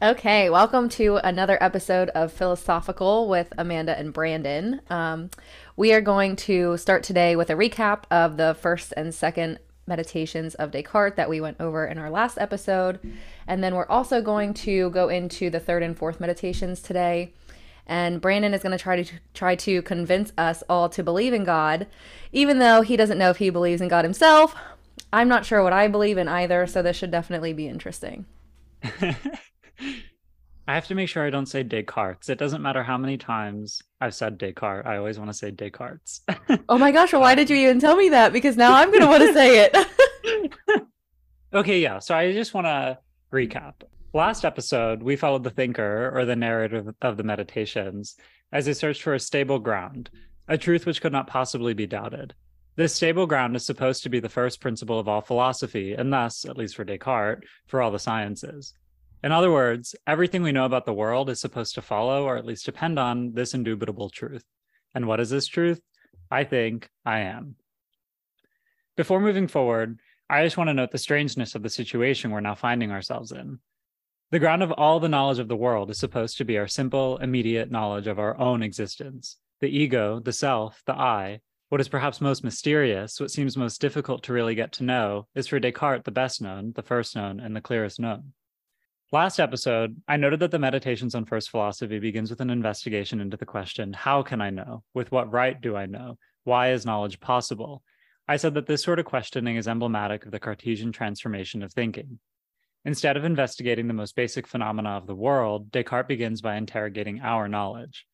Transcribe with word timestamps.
Okay, 0.00 0.48
welcome 0.48 0.88
to 0.90 1.16
another 1.16 1.58
episode 1.60 2.10
of 2.10 2.32
Philosophical 2.32 3.28
with 3.28 3.52
Amanda 3.58 3.98
and 3.98 4.12
Brandon. 4.12 4.80
Um, 4.88 5.28
we 5.74 5.92
are 5.92 6.00
going 6.00 6.36
to 6.36 6.76
start 6.76 7.02
today 7.02 7.34
with 7.34 7.50
a 7.50 7.54
recap 7.54 8.04
of 8.08 8.36
the 8.36 8.56
first 8.60 8.94
and 8.96 9.12
second 9.12 9.58
meditations 9.88 10.54
of 10.54 10.70
Descartes 10.70 11.16
that 11.16 11.28
we 11.28 11.40
went 11.40 11.56
over 11.58 11.84
in 11.84 11.98
our 11.98 12.10
last 12.10 12.38
episode. 12.38 13.00
And 13.48 13.64
then 13.64 13.74
we're 13.74 13.88
also 13.88 14.22
going 14.22 14.54
to 14.54 14.88
go 14.90 15.08
into 15.08 15.50
the 15.50 15.58
third 15.58 15.82
and 15.82 15.98
fourth 15.98 16.20
meditations 16.20 16.80
today. 16.80 17.32
And 17.84 18.20
Brandon 18.20 18.54
is 18.54 18.62
going 18.62 18.78
to 18.78 18.82
try 18.82 19.02
to 19.02 19.12
try 19.34 19.56
to 19.56 19.82
convince 19.82 20.32
us 20.38 20.62
all 20.68 20.88
to 20.90 21.02
believe 21.02 21.32
in 21.32 21.42
God, 21.42 21.88
even 22.30 22.60
though 22.60 22.82
he 22.82 22.96
doesn't 22.96 23.18
know 23.18 23.30
if 23.30 23.38
he 23.38 23.50
believes 23.50 23.80
in 23.80 23.88
God 23.88 24.04
himself. 24.04 24.54
I'm 25.12 25.26
not 25.26 25.44
sure 25.44 25.64
what 25.64 25.72
I 25.72 25.88
believe 25.88 26.18
in 26.18 26.28
either, 26.28 26.68
so 26.68 26.82
this 26.82 26.96
should 26.96 27.10
definitely 27.10 27.52
be 27.52 27.66
interesting. 27.66 28.26
I 29.80 30.74
have 30.74 30.86
to 30.88 30.94
make 30.94 31.08
sure 31.08 31.26
I 31.26 31.30
don't 31.30 31.46
say 31.46 31.62
Descartes. 31.62 32.28
It 32.28 32.38
doesn't 32.38 32.60
matter 32.60 32.82
how 32.82 32.98
many 32.98 33.16
times 33.16 33.80
I've 34.02 34.14
said 34.14 34.36
Descartes. 34.36 34.86
I 34.86 34.98
always 34.98 35.18
want 35.18 35.30
to 35.30 35.36
say 35.36 35.50
Descartes. 35.50 36.20
oh 36.68 36.76
my 36.76 36.92
gosh, 36.92 37.12
well, 37.12 37.22
why 37.22 37.34
did 37.34 37.48
you 37.48 37.56
um, 37.56 37.62
even 37.62 37.80
tell 37.80 37.96
me 37.96 38.10
that? 38.10 38.34
Because 38.34 38.56
now 38.56 38.74
I'm 38.74 38.88
going 38.88 39.00
to 39.00 39.06
want 39.06 39.22
to 39.22 39.32
say 39.32 39.70
it. 39.72 40.46
okay, 41.54 41.80
yeah. 41.80 42.00
So 42.00 42.14
I 42.14 42.32
just 42.32 42.52
want 42.52 42.66
to 42.66 42.98
recap. 43.32 43.74
Last 44.12 44.44
episode, 44.44 45.02
we 45.02 45.16
followed 45.16 45.42
the 45.42 45.50
thinker 45.50 46.12
or 46.14 46.26
the 46.26 46.36
narrative 46.36 46.94
of 47.00 47.16
the 47.16 47.22
meditations 47.22 48.16
as 48.52 48.66
they 48.66 48.74
searched 48.74 49.02
for 49.02 49.14
a 49.14 49.20
stable 49.20 49.58
ground, 49.58 50.10
a 50.48 50.58
truth 50.58 50.84
which 50.84 51.00
could 51.00 51.12
not 51.12 51.28
possibly 51.28 51.72
be 51.72 51.86
doubted. 51.86 52.34
This 52.76 52.94
stable 52.94 53.26
ground 53.26 53.56
is 53.56 53.66
supposed 53.66 54.02
to 54.02 54.08
be 54.08 54.20
the 54.20 54.28
first 54.28 54.60
principle 54.60 54.98
of 54.98 55.08
all 55.08 55.20
philosophy, 55.20 55.94
and 55.94 56.12
thus, 56.12 56.44
at 56.44 56.56
least 56.56 56.76
for 56.76 56.84
Descartes, 56.84 57.44
for 57.66 57.82
all 57.82 57.90
the 57.90 57.98
sciences. 57.98 58.74
In 59.22 59.32
other 59.32 59.50
words, 59.50 59.96
everything 60.06 60.42
we 60.42 60.52
know 60.52 60.64
about 60.64 60.86
the 60.86 60.92
world 60.92 61.28
is 61.28 61.40
supposed 61.40 61.74
to 61.74 61.82
follow 61.82 62.24
or 62.24 62.36
at 62.36 62.46
least 62.46 62.64
depend 62.64 62.98
on 62.98 63.32
this 63.34 63.52
indubitable 63.52 64.10
truth. 64.10 64.44
And 64.94 65.06
what 65.06 65.18
is 65.18 65.30
this 65.30 65.48
truth? 65.48 65.80
I 66.30 66.44
think 66.44 66.88
I 67.04 67.20
am. 67.20 67.56
Before 68.96 69.20
moving 69.20 69.48
forward, 69.48 69.98
I 70.30 70.44
just 70.44 70.56
want 70.56 70.68
to 70.68 70.74
note 70.74 70.92
the 70.92 70.98
strangeness 70.98 71.54
of 71.54 71.62
the 71.62 71.70
situation 71.70 72.30
we're 72.30 72.40
now 72.40 72.54
finding 72.54 72.92
ourselves 72.92 73.32
in. 73.32 73.58
The 74.30 74.38
ground 74.38 74.62
of 74.62 74.72
all 74.72 75.00
the 75.00 75.08
knowledge 75.08 75.38
of 75.38 75.48
the 75.48 75.56
world 75.56 75.90
is 75.90 75.98
supposed 75.98 76.36
to 76.38 76.44
be 76.44 76.58
our 76.58 76.68
simple, 76.68 77.16
immediate 77.18 77.70
knowledge 77.70 78.06
of 78.06 78.18
our 78.18 78.38
own 78.38 78.62
existence. 78.62 79.38
The 79.60 79.68
ego, 79.68 80.20
the 80.20 80.32
self, 80.32 80.82
the 80.86 80.92
I, 80.92 81.40
what 81.70 81.80
is 81.80 81.88
perhaps 81.88 82.20
most 82.20 82.44
mysterious, 82.44 83.18
what 83.18 83.30
seems 83.30 83.56
most 83.56 83.80
difficult 83.80 84.22
to 84.24 84.32
really 84.32 84.54
get 84.54 84.72
to 84.72 84.84
know, 84.84 85.26
is 85.34 85.48
for 85.48 85.58
Descartes 85.58 86.04
the 86.04 86.10
best 86.10 86.40
known, 86.40 86.72
the 86.76 86.82
first 86.82 87.16
known, 87.16 87.40
and 87.40 87.56
the 87.56 87.60
clearest 87.60 87.98
known. 87.98 88.32
Last 89.10 89.40
episode, 89.40 90.02
I 90.06 90.18
noted 90.18 90.40
that 90.40 90.50
the 90.50 90.58
Meditations 90.58 91.14
on 91.14 91.24
First 91.24 91.48
Philosophy 91.48 91.98
begins 91.98 92.28
with 92.28 92.42
an 92.42 92.50
investigation 92.50 93.22
into 93.22 93.38
the 93.38 93.46
question 93.46 93.94
how 93.94 94.22
can 94.22 94.42
I 94.42 94.50
know? 94.50 94.82
With 94.92 95.10
what 95.10 95.32
right 95.32 95.58
do 95.58 95.74
I 95.76 95.86
know? 95.86 96.18
Why 96.44 96.72
is 96.72 96.84
knowledge 96.84 97.18
possible? 97.18 97.82
I 98.28 98.36
said 98.36 98.52
that 98.52 98.66
this 98.66 98.82
sort 98.82 98.98
of 98.98 99.06
questioning 99.06 99.56
is 99.56 99.66
emblematic 99.66 100.26
of 100.26 100.30
the 100.30 100.38
Cartesian 100.38 100.92
transformation 100.92 101.62
of 101.62 101.72
thinking. 101.72 102.18
Instead 102.84 103.16
of 103.16 103.24
investigating 103.24 103.88
the 103.88 103.94
most 103.94 104.14
basic 104.14 104.46
phenomena 104.46 104.90
of 104.90 105.06
the 105.06 105.14
world, 105.14 105.72
Descartes 105.72 106.06
begins 106.06 106.42
by 106.42 106.56
interrogating 106.56 107.20
our 107.22 107.48
knowledge. 107.48 108.04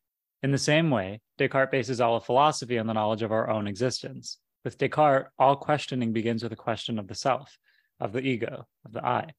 In 0.44 0.52
the 0.52 0.58
same 0.58 0.90
way, 0.90 1.20
Descartes 1.38 1.72
bases 1.72 2.00
all 2.00 2.14
of 2.14 2.24
philosophy 2.24 2.78
on 2.78 2.86
the 2.86 2.94
knowledge 2.94 3.22
of 3.22 3.32
our 3.32 3.50
own 3.50 3.66
existence. 3.66 4.38
With 4.62 4.78
Descartes, 4.78 5.26
all 5.40 5.56
questioning 5.56 6.12
begins 6.12 6.44
with 6.44 6.52
a 6.52 6.56
question 6.56 7.00
of 7.00 7.08
the 7.08 7.16
self, 7.16 7.58
of 7.98 8.12
the 8.12 8.20
ego, 8.20 8.68
of 8.84 8.92
the 8.92 9.04
I. 9.04 9.32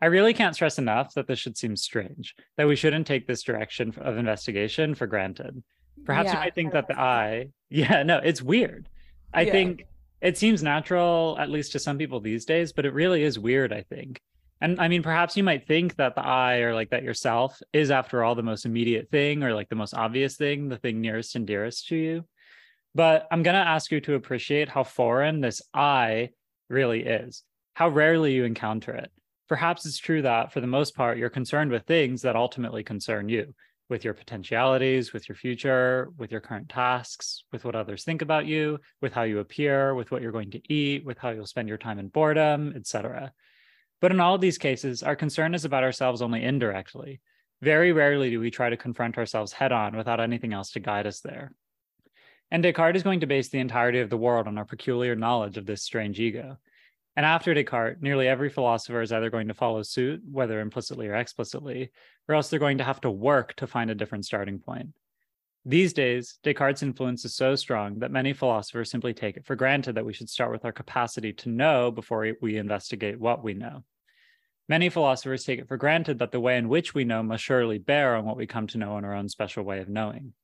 I 0.00 0.06
really 0.06 0.34
can't 0.34 0.54
stress 0.54 0.78
enough 0.78 1.14
that 1.14 1.26
this 1.26 1.38
should 1.38 1.56
seem 1.56 1.76
strange, 1.76 2.34
that 2.56 2.66
we 2.66 2.76
shouldn't 2.76 3.06
take 3.06 3.26
this 3.26 3.42
direction 3.42 3.94
of 3.98 4.18
investigation 4.18 4.94
for 4.94 5.06
granted. 5.06 5.62
Perhaps 6.04 6.26
yeah, 6.26 6.32
you 6.34 6.38
might 6.40 6.54
think 6.54 6.72
that 6.72 6.86
the 6.86 6.98
I, 6.98 7.48
yeah, 7.70 8.02
no, 8.02 8.18
it's 8.18 8.42
weird. 8.42 8.88
I 9.32 9.42
yeah. 9.42 9.52
think 9.52 9.86
it 10.20 10.36
seems 10.36 10.62
natural, 10.62 11.36
at 11.38 11.50
least 11.50 11.72
to 11.72 11.78
some 11.78 11.98
people 11.98 12.20
these 12.20 12.44
days, 12.44 12.72
but 12.72 12.84
it 12.84 12.92
really 12.92 13.22
is 13.22 13.38
weird, 13.38 13.72
I 13.72 13.82
think. 13.82 14.20
And 14.60 14.80
I 14.80 14.88
mean, 14.88 15.02
perhaps 15.02 15.36
you 15.36 15.44
might 15.44 15.66
think 15.66 15.96
that 15.96 16.14
the 16.14 16.24
I 16.24 16.58
or 16.58 16.74
like 16.74 16.90
that 16.90 17.02
yourself 17.02 17.60
is, 17.72 17.90
after 17.90 18.22
all, 18.22 18.34
the 18.34 18.42
most 18.42 18.64
immediate 18.64 19.10
thing 19.10 19.42
or 19.42 19.54
like 19.54 19.68
the 19.68 19.74
most 19.76 19.94
obvious 19.94 20.36
thing, 20.36 20.68
the 20.68 20.78
thing 20.78 21.00
nearest 21.00 21.36
and 21.36 21.46
dearest 21.46 21.88
to 21.88 21.96
you. 21.96 22.24
But 22.94 23.26
I'm 23.30 23.42
going 23.42 23.54
to 23.54 23.60
ask 23.60 23.90
you 23.90 24.00
to 24.02 24.14
appreciate 24.14 24.70
how 24.70 24.82
foreign 24.82 25.42
this 25.42 25.60
I 25.74 26.30
really 26.70 27.04
is, 27.04 27.42
how 27.74 27.88
rarely 27.88 28.32
you 28.32 28.44
encounter 28.44 28.92
it 28.94 29.10
perhaps 29.48 29.86
it's 29.86 29.98
true 29.98 30.22
that 30.22 30.52
for 30.52 30.60
the 30.60 30.66
most 30.66 30.94
part, 30.94 31.18
you're 31.18 31.30
concerned 31.30 31.70
with 31.70 31.84
things 31.84 32.22
that 32.22 32.36
ultimately 32.36 32.82
concern 32.82 33.28
you, 33.28 33.54
with 33.88 34.04
your 34.04 34.14
potentialities, 34.14 35.12
with 35.12 35.28
your 35.28 35.36
future, 35.36 36.08
with 36.16 36.32
your 36.32 36.40
current 36.40 36.68
tasks, 36.68 37.44
with 37.52 37.64
what 37.64 37.76
others 37.76 38.04
think 38.04 38.22
about 38.22 38.46
you, 38.46 38.78
with 39.00 39.12
how 39.12 39.22
you 39.22 39.38
appear, 39.38 39.94
with 39.94 40.10
what 40.10 40.22
you're 40.22 40.32
going 40.32 40.50
to 40.50 40.72
eat, 40.72 41.04
with 41.04 41.18
how 41.18 41.30
you'll 41.30 41.46
spend 41.46 41.68
your 41.68 41.78
time 41.78 41.98
in 41.98 42.08
boredom, 42.08 42.72
etc. 42.74 43.32
But 44.00 44.10
in 44.10 44.20
all 44.20 44.34
of 44.34 44.40
these 44.40 44.58
cases, 44.58 45.02
our 45.02 45.16
concern 45.16 45.54
is 45.54 45.64
about 45.64 45.84
ourselves 45.84 46.20
only 46.20 46.42
indirectly. 46.42 47.20
Very 47.62 47.92
rarely 47.92 48.30
do 48.30 48.40
we 48.40 48.50
try 48.50 48.68
to 48.68 48.76
confront 48.76 49.16
ourselves 49.16 49.52
head 49.52 49.72
on 49.72 49.96
without 49.96 50.20
anything 50.20 50.52
else 50.52 50.72
to 50.72 50.80
guide 50.80 51.06
us 51.06 51.20
there. 51.20 51.52
And 52.50 52.62
Descartes 52.62 52.96
is 52.96 53.02
going 53.02 53.20
to 53.20 53.26
base 53.26 53.48
the 53.48 53.58
entirety 53.58 54.00
of 54.00 54.10
the 54.10 54.16
world 54.16 54.46
on 54.46 54.58
our 54.58 54.64
peculiar 54.64 55.16
knowledge 55.16 55.56
of 55.56 55.66
this 55.66 55.82
strange 55.82 56.20
ego. 56.20 56.58
And 57.16 57.24
after 57.24 57.54
Descartes, 57.54 58.02
nearly 58.02 58.28
every 58.28 58.50
philosopher 58.50 59.00
is 59.00 59.10
either 59.10 59.30
going 59.30 59.48
to 59.48 59.54
follow 59.54 59.82
suit, 59.82 60.22
whether 60.30 60.60
implicitly 60.60 61.08
or 61.08 61.14
explicitly, 61.14 61.90
or 62.28 62.34
else 62.34 62.50
they're 62.50 62.58
going 62.58 62.78
to 62.78 62.84
have 62.84 63.00
to 63.00 63.10
work 63.10 63.54
to 63.54 63.66
find 63.66 63.90
a 63.90 63.94
different 63.94 64.26
starting 64.26 64.58
point. 64.58 64.90
These 65.64 65.94
days, 65.94 66.38
Descartes' 66.44 66.82
influence 66.82 67.24
is 67.24 67.34
so 67.34 67.56
strong 67.56 67.98
that 68.00 68.12
many 68.12 68.34
philosophers 68.34 68.90
simply 68.90 69.14
take 69.14 69.36
it 69.36 69.46
for 69.46 69.56
granted 69.56 69.94
that 69.94 70.04
we 70.04 70.12
should 70.12 70.28
start 70.28 70.52
with 70.52 70.64
our 70.64 70.72
capacity 70.72 71.32
to 71.32 71.48
know 71.48 71.90
before 71.90 72.34
we 72.40 72.56
investigate 72.56 73.18
what 73.18 73.42
we 73.42 73.54
know. 73.54 73.82
Many 74.68 74.90
philosophers 74.90 75.44
take 75.44 75.58
it 75.58 75.68
for 75.68 75.76
granted 75.76 76.18
that 76.18 76.32
the 76.32 76.40
way 76.40 76.56
in 76.56 76.68
which 76.68 76.94
we 76.94 77.04
know 77.04 77.22
must 77.22 77.42
surely 77.42 77.78
bear 77.78 78.14
on 78.14 78.24
what 78.24 78.36
we 78.36 78.46
come 78.46 78.66
to 78.68 78.78
know 78.78 78.98
in 78.98 79.04
our 79.04 79.14
own 79.14 79.28
special 79.28 79.64
way 79.64 79.80
of 79.80 79.88
knowing. 79.88 80.34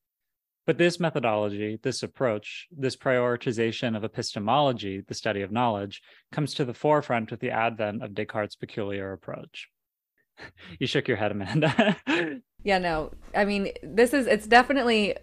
But 0.65 0.79
this 0.79 1.01
methodology, 1.01 1.79
this 1.83 2.03
approach, 2.03 2.69
this 2.71 2.97
prioritization 2.97 3.97
of 3.97 4.05
epistemology, 4.05 5.03
the 5.07 5.15
study 5.15 5.43
of 5.43 5.51
knowledge, 5.51 6.03
comes 6.31 6.55
to 6.55 6.65
the 6.65 6.75
forefront 6.75 7.31
with 7.31 7.41
the 7.41 7.51
advent 7.51 8.03
of 8.03 8.15
Descartes' 8.15 8.55
peculiar 8.55 9.13
approach. 9.13 9.69
you 10.79 10.87
shook 10.87 11.09
your 11.09 11.17
head, 11.17 11.33
Amanda. 11.33 11.97
yeah, 12.63 12.79
no. 12.79 13.13
I 13.35 13.45
mean, 13.45 13.73
this 13.83 14.15
is, 14.15 14.27
it's 14.27 14.47
definitely 14.47 15.17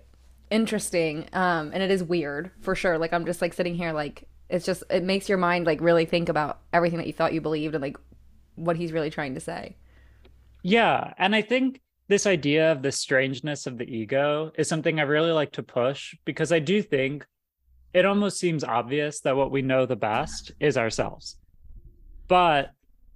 interesting 0.52 1.30
um, 1.32 1.72
and 1.74 1.82
it 1.84 1.92
is 1.92 2.04
weird 2.04 2.52
for 2.60 2.76
sure. 2.76 2.98
Like, 2.98 3.14
I'm 3.14 3.26
just 3.26 3.42
like 3.42 3.54
sitting 3.54 3.76
here, 3.76 3.94
like, 3.94 4.28
it's 4.50 4.66
just, 4.66 4.84
it 4.90 5.04
makes 5.04 5.30
your 5.30 5.38
mind 5.38 5.66
like 5.66 5.80
really 5.80 6.06
think 6.06 6.28
about 6.28 6.60
everything 6.74 6.98
that 6.98 7.08
you 7.08 7.14
thought 7.14 7.34
you 7.34 7.40
believed 7.40 7.76
and 7.76 7.82
like 7.82 7.98
what 8.56 8.76
he's 8.76 8.92
really 8.92 9.10
trying 9.10 9.36
to 9.36 9.40
say. 9.40 9.78
Yeah. 10.64 11.14
And 11.18 11.34
I 11.36 11.44
think 11.44 11.82
this 12.10 12.26
idea 12.26 12.72
of 12.72 12.82
the 12.82 12.92
strangeness 12.92 13.68
of 13.68 13.78
the 13.78 13.86
ego 13.86 14.52
is 14.58 14.68
something 14.68 15.00
I 15.00 15.04
really 15.04 15.32
like 15.32 15.52
to 15.54 15.64
push 15.64 16.16
because 16.26 16.52
I 16.52 16.58
do 16.58 16.82
think 16.82 17.26
it 17.94 18.04
almost 18.04 18.40
seems 18.40 18.64
obvious 18.64 19.22
that 19.22 19.36
what 19.36 19.52
we 19.52 19.62
know 19.62 19.86
the 19.86 19.96
best 19.96 20.52
is 20.60 20.76
ourselves. 20.76 21.38
But 22.28 22.72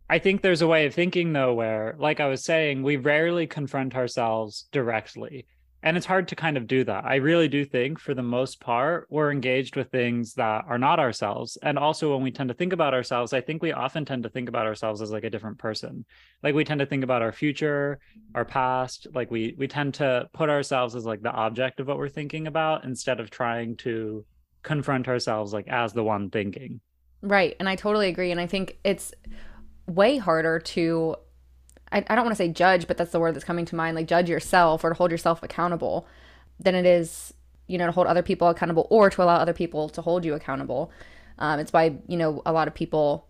I 0.09 0.20
think 0.20 0.42
there's 0.42 0.62
a 0.62 0.68
way 0.68 0.86
of 0.86 0.94
thinking, 0.94 1.34
though, 1.34 1.56
where, 1.56 1.96
like 1.98 2.20
I 2.20 2.28
was 2.28 2.44
saying, 2.44 2.84
we 2.84 2.98
rarely 2.98 3.48
confront 3.48 3.96
ourselves 3.96 4.68
directly 4.72 5.48
and 5.84 5.98
it's 5.98 6.06
hard 6.06 6.30
to 6.30 6.36
kind 6.36 6.56
of 6.56 6.66
do 6.66 6.86
that. 6.86 7.04
I 7.06 7.16
really 7.16 7.50
do 7.50 7.66
think 7.66 8.00
for 8.00 8.14
the 8.14 8.24
most 8.24 8.62
part 8.62 9.06
we're 9.10 9.32
engaged 9.32 9.76
with 9.76 9.92
things 9.92 10.34
that 10.36 10.64
are 10.68 10.78
not 10.78 11.00
ourselves. 11.00 11.58
And 11.62 11.78
also 11.78 12.14
when 12.14 12.24
we 12.24 12.32
tend 12.32 12.48
to 12.48 12.54
think 12.56 12.74
about 12.74 12.94
ourselves 12.94 13.34
i 13.34 13.42
think 13.42 13.62
we 13.62 13.74
often 13.74 14.06
tend 14.06 14.24
to 14.24 14.30
think 14.30 14.48
about 14.50 14.66
ourselves 14.66 15.02
as 15.02 15.12
like 15.12 15.26
a 15.26 15.30
different 15.30 15.58
person. 15.58 16.06
Like 16.42 16.56
we 16.56 16.64
tend 16.64 16.80
to 16.80 16.86
think 16.86 17.04
about 17.04 17.22
our 17.22 17.34
future 17.34 18.00
our 18.34 18.46
past. 18.46 19.07
Like 19.13 19.30
we 19.30 19.56
we 19.57 19.68
tend 19.68 19.94
to 19.96 20.30
put 20.34 20.50
ourselves 20.50 20.96
as 20.96 21.06
like 21.06 21.22
the 21.22 21.31
object 21.31 21.80
of 21.80 21.88
what 21.88 21.98
we're 21.98 22.10
thinking 22.10 22.48
about 22.48 22.86
instead 22.86 23.19
of 23.19 23.30
trying 23.30 23.75
to 23.78 24.25
confront 24.63 25.10
ourselves 25.10 25.52
like 25.52 25.68
as 25.68 25.92
the 25.92 26.04
one 26.04 26.30
thinking. 26.30 26.80
Right. 27.22 27.56
And 27.60 27.68
i 27.68 27.75
totally 27.75 28.07
agree. 28.07 28.31
And 28.31 28.40
i 28.40 28.48
think 28.48 28.78
it's 28.84 29.13
way 29.86 30.18
harder 30.18 30.60
to 30.60 31.18
I, 31.94 32.04
I 32.10 32.16
don't 32.16 32.25
want 32.25 32.36
to 32.36 32.44
say 32.44 32.50
judge, 32.50 32.88
but 32.88 32.98
that's 32.98 33.12
the 33.12 33.19
word 33.19 33.36
that's 33.36 33.45
coming 33.45 33.66
to 33.66 33.75
mind, 33.75 33.95
like 33.95 34.07
judge 34.07 34.30
yourself 34.30 34.84
or 34.84 34.90
to 34.90 34.95
hold 34.95 35.12
yourself 35.12 35.44
accountable 35.44 36.07
than 36.60 36.75
it 36.75 36.86
is, 36.86 37.34
you 37.68 37.78
know, 37.78 37.86
to 37.86 37.92
hold 37.92 38.07
other 38.07 38.24
people 38.24 38.50
accountable 38.50 38.88
or 38.90 39.10
to 39.10 39.24
allow 39.24 39.36
other 39.36 39.54
people 39.54 39.88
to 39.90 40.01
hold 40.01 40.25
you 40.25 40.34
accountable. 40.34 40.92
Um, 41.38 41.60
it's 41.60 41.72
why, 41.72 41.95
you 42.07 42.18
know, 42.18 42.42
a 42.45 42.51
lot 42.51 42.68
of 42.68 42.74
people 42.74 43.28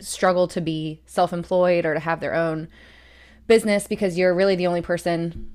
struggle 0.00 0.48
to 0.48 0.60
be 0.60 1.02
self 1.06 1.32
employed 1.32 1.86
or 1.86 1.94
to 1.94 2.00
have 2.00 2.20
their 2.20 2.34
own 2.34 2.68
business 3.46 3.86
because 3.86 4.18
you're 4.18 4.34
really 4.34 4.56
the 4.56 4.66
only 4.66 4.82
person 4.82 5.50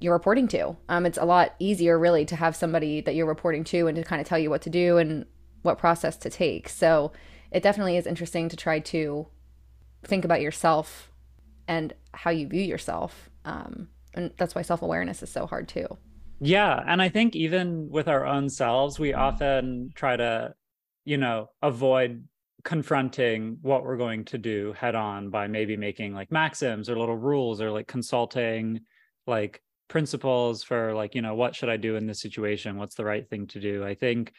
you're 0.00 0.12
reporting 0.12 0.48
to. 0.48 0.76
Um, 0.88 1.06
it's 1.06 1.18
a 1.18 1.24
lot 1.24 1.54
easier, 1.58 1.98
really, 1.98 2.24
to 2.26 2.36
have 2.36 2.56
somebody 2.56 3.00
that 3.02 3.14
you're 3.14 3.26
reporting 3.26 3.64
to 3.64 3.86
and 3.86 3.96
to 3.96 4.02
kind 4.02 4.20
of 4.20 4.26
tell 4.26 4.38
you 4.38 4.50
what 4.50 4.62
to 4.62 4.70
do 4.70 4.98
and 4.98 5.26
what 5.62 5.78
process 5.78 6.16
to 6.18 6.30
take. 6.30 6.68
So 6.68 7.12
it 7.50 7.62
definitely 7.62 7.96
is 7.96 8.06
interesting 8.06 8.48
to 8.48 8.56
try 8.56 8.80
to 8.80 9.26
think 10.04 10.24
about 10.24 10.40
yourself 10.40 11.11
and 11.68 11.92
how 12.14 12.30
you 12.30 12.48
view 12.48 12.62
yourself. 12.62 13.30
Um, 13.44 13.88
and 14.14 14.30
that's 14.36 14.54
why 14.54 14.62
self 14.62 14.82
awareness 14.82 15.22
is 15.22 15.30
so 15.30 15.46
hard 15.46 15.68
too. 15.68 15.86
Yeah. 16.40 16.82
And 16.86 17.00
I 17.00 17.08
think 17.08 17.36
even 17.36 17.88
with 17.88 18.08
our 18.08 18.26
own 18.26 18.48
selves, 18.48 18.98
we 18.98 19.14
often 19.14 19.90
try 19.94 20.16
to, 20.16 20.54
you 21.04 21.16
know, 21.16 21.50
avoid 21.62 22.24
confronting 22.64 23.58
what 23.62 23.84
we're 23.84 23.96
going 23.96 24.24
to 24.24 24.38
do 24.38 24.72
head 24.72 24.94
on 24.94 25.30
by 25.30 25.46
maybe 25.46 25.76
making 25.76 26.14
like 26.14 26.30
maxims 26.30 26.88
or 26.88 26.98
little 26.98 27.16
rules 27.16 27.60
or 27.60 27.70
like 27.70 27.88
consulting 27.88 28.80
like 29.26 29.60
principles 29.88 30.62
for 30.62 30.94
like, 30.94 31.14
you 31.14 31.22
know, 31.22 31.34
what 31.34 31.54
should 31.54 31.68
I 31.68 31.76
do 31.76 31.96
in 31.96 32.06
this 32.06 32.20
situation? 32.20 32.76
What's 32.76 32.94
the 32.94 33.04
right 33.04 33.28
thing 33.28 33.46
to 33.48 33.60
do? 33.60 33.84
I 33.84 33.94
think 33.94 34.32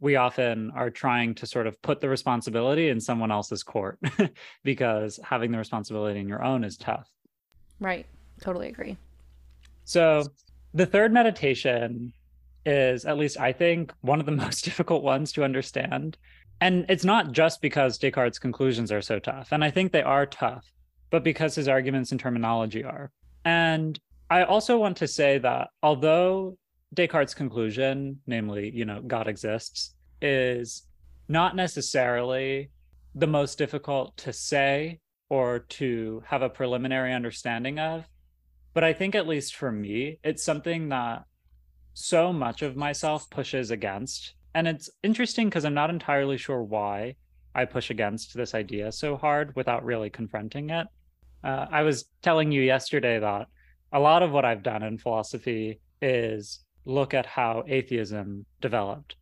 we 0.00 0.16
often 0.16 0.70
are 0.72 0.90
trying 0.90 1.34
to 1.34 1.46
sort 1.46 1.66
of 1.66 1.80
put 1.82 2.00
the 2.00 2.08
responsibility 2.08 2.88
in 2.88 3.00
someone 3.00 3.30
else's 3.30 3.62
court 3.62 3.98
because 4.64 5.18
having 5.22 5.50
the 5.50 5.58
responsibility 5.58 6.20
in 6.20 6.28
your 6.28 6.44
own 6.44 6.64
is 6.64 6.76
tough. 6.76 7.08
Right. 7.80 8.06
Totally 8.40 8.68
agree. 8.68 8.96
So, 9.84 10.24
the 10.74 10.86
third 10.86 11.12
meditation 11.12 12.12
is, 12.66 13.04
at 13.04 13.16
least 13.16 13.40
I 13.40 13.52
think, 13.52 13.92
one 14.02 14.20
of 14.20 14.26
the 14.26 14.32
most 14.44 14.64
difficult 14.64 15.02
ones 15.02 15.32
to 15.32 15.44
understand. 15.44 16.16
And 16.60 16.84
it's 16.88 17.04
not 17.04 17.32
just 17.32 17.60
because 17.60 17.98
Descartes' 17.98 18.38
conclusions 18.38 18.90
are 18.90 19.02
so 19.02 19.18
tough. 19.18 19.48
And 19.52 19.64
I 19.64 19.70
think 19.70 19.92
they 19.92 20.02
are 20.02 20.26
tough, 20.26 20.66
but 21.10 21.24
because 21.24 21.54
his 21.54 21.68
arguments 21.68 22.10
and 22.10 22.20
terminology 22.20 22.84
are. 22.84 23.10
And 23.44 23.98
I 24.30 24.42
also 24.42 24.76
want 24.76 24.96
to 24.98 25.08
say 25.08 25.38
that 25.38 25.68
although 25.82 26.58
Descartes' 26.94 27.34
conclusion, 27.34 28.20
namely, 28.26 28.70
you 28.74 28.84
know, 28.84 29.00
God 29.00 29.28
exists, 29.28 29.94
is 30.22 30.84
not 31.28 31.54
necessarily 31.54 32.70
the 33.14 33.26
most 33.26 33.58
difficult 33.58 34.16
to 34.18 34.32
say 34.32 35.00
or 35.28 35.58
to 35.58 36.22
have 36.26 36.42
a 36.42 36.48
preliminary 36.48 37.12
understanding 37.12 37.78
of. 37.78 38.04
But 38.74 38.84
I 38.84 38.92
think, 38.92 39.14
at 39.14 39.28
least 39.28 39.56
for 39.56 39.70
me, 39.70 40.18
it's 40.22 40.44
something 40.44 40.88
that 40.88 41.24
so 41.94 42.32
much 42.32 42.62
of 42.62 42.76
myself 42.76 43.28
pushes 43.28 43.70
against. 43.70 44.34
And 44.54 44.66
it's 44.68 44.88
interesting 45.02 45.48
because 45.48 45.64
I'm 45.64 45.74
not 45.74 45.90
entirely 45.90 46.38
sure 46.38 46.62
why 46.62 47.16
I 47.54 47.64
push 47.64 47.90
against 47.90 48.34
this 48.34 48.54
idea 48.54 48.92
so 48.92 49.16
hard 49.16 49.54
without 49.56 49.84
really 49.84 50.10
confronting 50.10 50.70
it. 50.70 50.86
Uh, 51.42 51.66
I 51.70 51.82
was 51.82 52.04
telling 52.22 52.52
you 52.52 52.62
yesterday 52.62 53.18
that 53.18 53.48
a 53.92 54.00
lot 54.00 54.22
of 54.22 54.30
what 54.30 54.44
I've 54.44 54.62
done 54.62 54.82
in 54.82 54.98
philosophy 54.98 55.80
is 56.00 56.60
look 56.88 57.12
at 57.12 57.26
how 57.26 57.62
atheism 57.68 58.46
developed. 58.60 59.16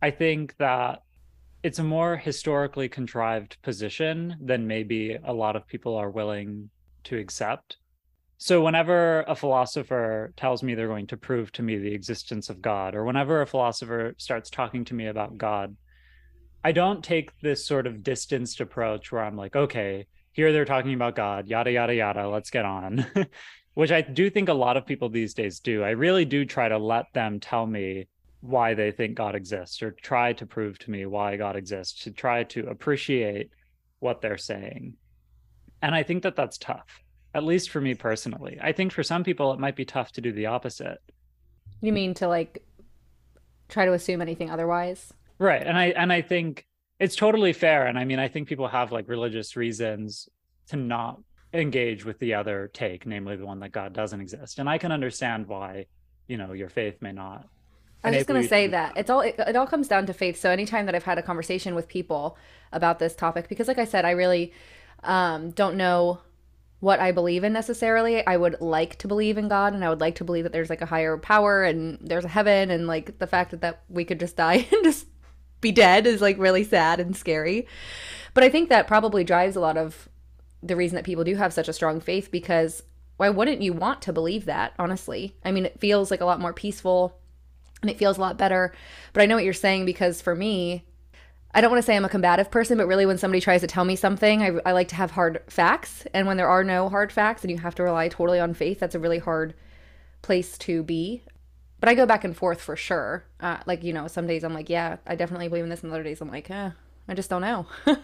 I 0.00 0.10
think 0.10 0.56
that 0.58 1.02
it's 1.64 1.80
a 1.80 1.84
more 1.84 2.16
historically 2.16 2.88
contrived 2.88 3.60
position 3.62 4.36
than 4.40 4.68
maybe 4.68 5.18
a 5.24 5.32
lot 5.32 5.56
of 5.56 5.66
people 5.66 5.96
are 5.96 6.10
willing 6.10 6.70
to 7.04 7.18
accept. 7.18 7.76
So, 8.38 8.62
whenever 8.62 9.22
a 9.22 9.34
philosopher 9.34 10.32
tells 10.36 10.62
me 10.62 10.76
they're 10.76 10.86
going 10.86 11.08
to 11.08 11.16
prove 11.16 11.50
to 11.52 11.62
me 11.62 11.76
the 11.76 11.92
existence 11.92 12.50
of 12.50 12.62
God, 12.62 12.94
or 12.94 13.04
whenever 13.04 13.42
a 13.42 13.46
philosopher 13.46 14.14
starts 14.16 14.48
talking 14.48 14.84
to 14.84 14.94
me 14.94 15.08
about 15.08 15.36
God, 15.36 15.76
I 16.62 16.70
don't 16.70 17.02
take 17.02 17.32
this 17.40 17.66
sort 17.66 17.88
of 17.88 18.04
distanced 18.04 18.60
approach 18.60 19.10
where 19.10 19.24
I'm 19.24 19.36
like, 19.36 19.56
okay, 19.56 20.06
here 20.30 20.52
they're 20.52 20.64
talking 20.64 20.94
about 20.94 21.16
God, 21.16 21.48
yada, 21.48 21.72
yada, 21.72 21.96
yada, 21.96 22.28
let's 22.28 22.50
get 22.50 22.64
on. 22.64 23.04
which 23.78 23.92
I 23.92 24.00
do 24.00 24.28
think 24.28 24.48
a 24.48 24.54
lot 24.54 24.76
of 24.76 24.86
people 24.86 25.08
these 25.08 25.34
days 25.34 25.60
do. 25.60 25.84
I 25.84 25.90
really 25.90 26.24
do 26.24 26.44
try 26.44 26.68
to 26.68 26.78
let 26.78 27.12
them 27.12 27.38
tell 27.38 27.64
me 27.64 28.08
why 28.40 28.74
they 28.74 28.90
think 28.90 29.14
God 29.14 29.36
exists 29.36 29.80
or 29.84 29.92
try 29.92 30.32
to 30.32 30.46
prove 30.46 30.80
to 30.80 30.90
me 30.90 31.06
why 31.06 31.36
God 31.36 31.54
exists, 31.54 32.02
to 32.02 32.10
try 32.10 32.42
to 32.42 32.66
appreciate 32.66 33.50
what 34.00 34.20
they're 34.20 34.36
saying. 34.36 34.94
And 35.80 35.94
I 35.94 36.02
think 36.02 36.24
that 36.24 36.34
that's 36.34 36.58
tough, 36.58 37.04
at 37.34 37.44
least 37.44 37.70
for 37.70 37.80
me 37.80 37.94
personally. 37.94 38.58
I 38.60 38.72
think 38.72 38.90
for 38.90 39.04
some 39.04 39.22
people, 39.22 39.52
it 39.52 39.60
might 39.60 39.76
be 39.76 39.84
tough 39.84 40.10
to 40.14 40.20
do 40.20 40.32
the 40.32 40.46
opposite. 40.46 40.98
You 41.80 41.92
mean 41.92 42.14
to 42.14 42.26
like 42.26 42.64
try 43.68 43.84
to 43.84 43.92
assume 43.92 44.20
anything 44.20 44.50
otherwise? 44.50 45.12
Right. 45.38 45.64
And 45.64 45.78
I 45.78 45.90
and 45.90 46.12
I 46.12 46.22
think 46.22 46.66
it's 46.98 47.14
totally 47.14 47.52
fair. 47.52 47.86
And 47.86 47.96
I 47.96 48.04
mean, 48.04 48.18
I 48.18 48.26
think 48.26 48.48
people 48.48 48.66
have 48.66 48.90
like 48.90 49.08
religious 49.08 49.54
reasons 49.54 50.28
to 50.70 50.76
not 50.76 51.20
engage 51.52 52.04
with 52.04 52.18
the 52.18 52.34
other 52.34 52.70
take, 52.72 53.06
namely 53.06 53.36
the 53.36 53.46
one 53.46 53.60
that 53.60 53.72
God 53.72 53.92
doesn't 53.92 54.20
exist. 54.20 54.58
And 54.58 54.68
I 54.68 54.78
can 54.78 54.92
understand 54.92 55.46
why, 55.46 55.86
you 56.26 56.36
know, 56.36 56.52
your 56.52 56.68
faith 56.68 57.00
may 57.00 57.12
not. 57.12 57.48
I 58.04 58.10
was 58.10 58.18
just 58.18 58.28
going 58.28 58.42
to 58.42 58.48
say 58.48 58.68
that 58.68 58.92
it's 58.96 59.10
all 59.10 59.20
it, 59.20 59.34
it 59.38 59.56
all 59.56 59.66
comes 59.66 59.88
down 59.88 60.06
to 60.06 60.12
faith. 60.12 60.38
So 60.38 60.50
anytime 60.50 60.86
that 60.86 60.94
I've 60.94 61.04
had 61.04 61.18
a 61.18 61.22
conversation 61.22 61.74
with 61.74 61.88
people 61.88 62.36
about 62.72 62.98
this 62.98 63.16
topic, 63.16 63.48
because 63.48 63.66
like 63.66 63.78
I 63.78 63.84
said, 63.84 64.04
I 64.04 64.12
really 64.12 64.52
um, 65.02 65.50
don't 65.50 65.76
know 65.76 66.20
what 66.80 67.00
I 67.00 67.10
believe 67.10 67.42
in 67.42 67.52
necessarily. 67.52 68.24
I 68.24 68.36
would 68.36 68.60
like 68.60 68.96
to 68.98 69.08
believe 69.08 69.36
in 69.36 69.48
God 69.48 69.74
and 69.74 69.84
I 69.84 69.88
would 69.88 70.00
like 70.00 70.14
to 70.16 70.24
believe 70.24 70.44
that 70.44 70.52
there's 70.52 70.70
like 70.70 70.80
a 70.80 70.86
higher 70.86 71.16
power 71.16 71.64
and 71.64 71.98
there's 72.00 72.24
a 72.24 72.28
heaven 72.28 72.70
and 72.70 72.86
like 72.86 73.18
the 73.18 73.26
fact 73.26 73.50
that, 73.50 73.62
that 73.62 73.82
we 73.88 74.04
could 74.04 74.20
just 74.20 74.36
die 74.36 74.66
and 74.72 74.84
just 74.84 75.06
be 75.60 75.72
dead 75.72 76.06
is 76.06 76.20
like 76.20 76.38
really 76.38 76.62
sad 76.62 77.00
and 77.00 77.16
scary. 77.16 77.66
But 78.32 78.44
I 78.44 78.48
think 78.48 78.68
that 78.68 78.86
probably 78.86 79.24
drives 79.24 79.56
a 79.56 79.60
lot 79.60 79.76
of 79.76 80.08
the 80.62 80.76
reason 80.76 80.96
that 80.96 81.04
people 81.04 81.24
do 81.24 81.36
have 81.36 81.52
such 81.52 81.68
a 81.68 81.72
strong 81.72 82.00
faith 82.00 82.30
because 82.30 82.82
why 83.16 83.28
wouldn't 83.28 83.62
you 83.62 83.72
want 83.72 84.02
to 84.02 84.12
believe 84.12 84.44
that, 84.44 84.74
honestly? 84.78 85.36
I 85.44 85.52
mean, 85.52 85.66
it 85.66 85.80
feels 85.80 86.10
like 86.10 86.20
a 86.20 86.24
lot 86.24 86.40
more 86.40 86.52
peaceful 86.52 87.18
and 87.82 87.90
it 87.90 87.98
feels 87.98 88.18
a 88.18 88.20
lot 88.20 88.38
better. 88.38 88.72
But 89.12 89.22
I 89.22 89.26
know 89.26 89.36
what 89.36 89.44
you're 89.44 89.52
saying 89.52 89.86
because 89.86 90.22
for 90.22 90.34
me, 90.34 90.84
I 91.54 91.60
don't 91.60 91.70
want 91.70 91.82
to 91.82 91.86
say 91.86 91.96
I'm 91.96 92.04
a 92.04 92.10
combative 92.10 92.50
person, 92.50 92.78
but 92.78 92.86
really, 92.86 93.06
when 93.06 93.18
somebody 93.18 93.40
tries 93.40 93.62
to 93.62 93.66
tell 93.66 93.84
me 93.84 93.96
something, 93.96 94.42
I, 94.42 94.60
I, 94.66 94.72
like 94.72 94.88
to 94.88 94.96
have 94.96 95.10
hard 95.10 95.42
facts. 95.48 96.06
And 96.12 96.26
when 96.26 96.36
there 96.36 96.48
are 96.48 96.62
no 96.62 96.88
hard 96.88 97.10
facts 97.10 97.42
and 97.42 97.50
you 97.50 97.58
have 97.58 97.74
to 97.76 97.82
rely 97.82 98.08
totally 98.08 98.38
on 98.38 98.54
faith, 98.54 98.78
that's 98.78 98.94
a 98.94 98.98
really 98.98 99.18
hard 99.18 99.54
place 100.20 100.58
to 100.58 100.82
be. 100.82 101.22
But 101.80 101.88
I 101.88 101.94
go 101.94 102.06
back 102.06 102.24
and 102.24 102.36
forth 102.36 102.60
for 102.60 102.76
sure. 102.76 103.24
Uh, 103.40 103.58
like, 103.66 103.82
you 103.82 103.92
know, 103.92 104.08
some 104.08 104.26
days 104.26 104.44
I'm 104.44 104.52
like, 104.52 104.68
yeah, 104.68 104.96
I 105.06 105.14
definitely 105.14 105.48
believe 105.48 105.64
in 105.64 105.70
this. 105.70 105.82
And 105.82 105.90
other 105.90 106.02
days 106.02 106.20
I'm 106.20 106.30
like, 106.30 106.50
eh, 106.50 106.70
I 107.08 107.14
just 107.14 107.30
don't 107.30 107.42
know. 107.42 107.66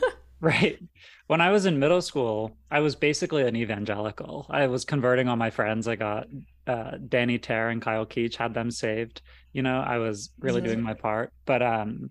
Right. 0.44 0.78
When 1.26 1.40
I 1.40 1.50
was 1.50 1.64
in 1.64 1.78
middle 1.78 2.02
school, 2.02 2.58
I 2.70 2.80
was 2.80 2.96
basically 2.96 3.44
an 3.44 3.56
evangelical. 3.56 4.44
I 4.50 4.66
was 4.66 4.84
converting 4.84 5.26
all 5.26 5.36
my 5.36 5.48
friends. 5.48 5.88
I 5.88 5.96
got 5.96 6.26
uh, 6.66 6.98
Danny 7.08 7.38
Terr 7.38 7.70
and 7.70 7.80
Kyle 7.80 8.04
Keach 8.04 8.36
had 8.36 8.52
them 8.52 8.70
saved. 8.70 9.22
You 9.54 9.62
know, 9.62 9.80
I 9.80 9.96
was 9.96 10.30
really 10.38 10.60
mm-hmm. 10.60 10.66
doing 10.66 10.82
my 10.82 10.92
part. 10.92 11.32
But 11.46 11.62
um, 11.62 12.10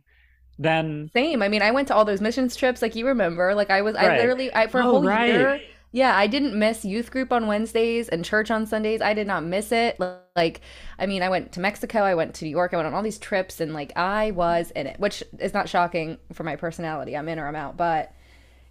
then 0.57 1.11
same. 1.13 1.43
I 1.43 1.47
mean, 1.47 1.61
I 1.61 1.69
went 1.69 1.89
to 1.89 1.95
all 1.95 2.05
those 2.05 2.21
missions 2.21 2.55
trips, 2.55 2.81
like 2.81 2.95
you 2.95 3.05
remember. 3.05 3.53
Like 3.53 3.69
I 3.69 3.83
was, 3.83 3.93
right. 3.93 4.11
I 4.11 4.17
literally, 4.17 4.51
I 4.51 4.65
for 4.65 4.79
a 4.81 4.85
oh, 4.85 4.91
whole 4.91 5.03
right. 5.03 5.31
year. 5.31 5.61
Yeah, 5.91 6.17
I 6.17 6.25
didn't 6.25 6.57
miss 6.57 6.83
youth 6.83 7.11
group 7.11 7.31
on 7.31 7.45
Wednesdays 7.45 8.09
and 8.09 8.25
church 8.25 8.49
on 8.49 8.65
Sundays. 8.65 8.99
I 8.99 9.13
did 9.13 9.27
not 9.27 9.43
miss 9.43 9.71
it. 9.71 9.99
Like, 10.35 10.61
I 10.97 11.05
mean, 11.05 11.21
I 11.21 11.29
went 11.29 11.51
to 11.51 11.59
Mexico, 11.59 11.99
I 11.99 12.15
went 12.15 12.33
to 12.35 12.45
New 12.45 12.49
York, 12.49 12.73
I 12.73 12.77
went 12.77 12.87
on 12.87 12.95
all 12.95 13.03
these 13.03 13.19
trips, 13.19 13.61
and 13.61 13.75
like 13.75 13.95
I 13.95 14.31
was 14.31 14.71
in 14.71 14.87
it, 14.87 14.99
which 14.99 15.23
is 15.37 15.53
not 15.53 15.69
shocking 15.69 16.17
for 16.33 16.43
my 16.43 16.55
personality. 16.55 17.15
I'm 17.15 17.29
in 17.29 17.37
or 17.37 17.47
I'm 17.47 17.55
out, 17.55 17.77
but 17.77 18.11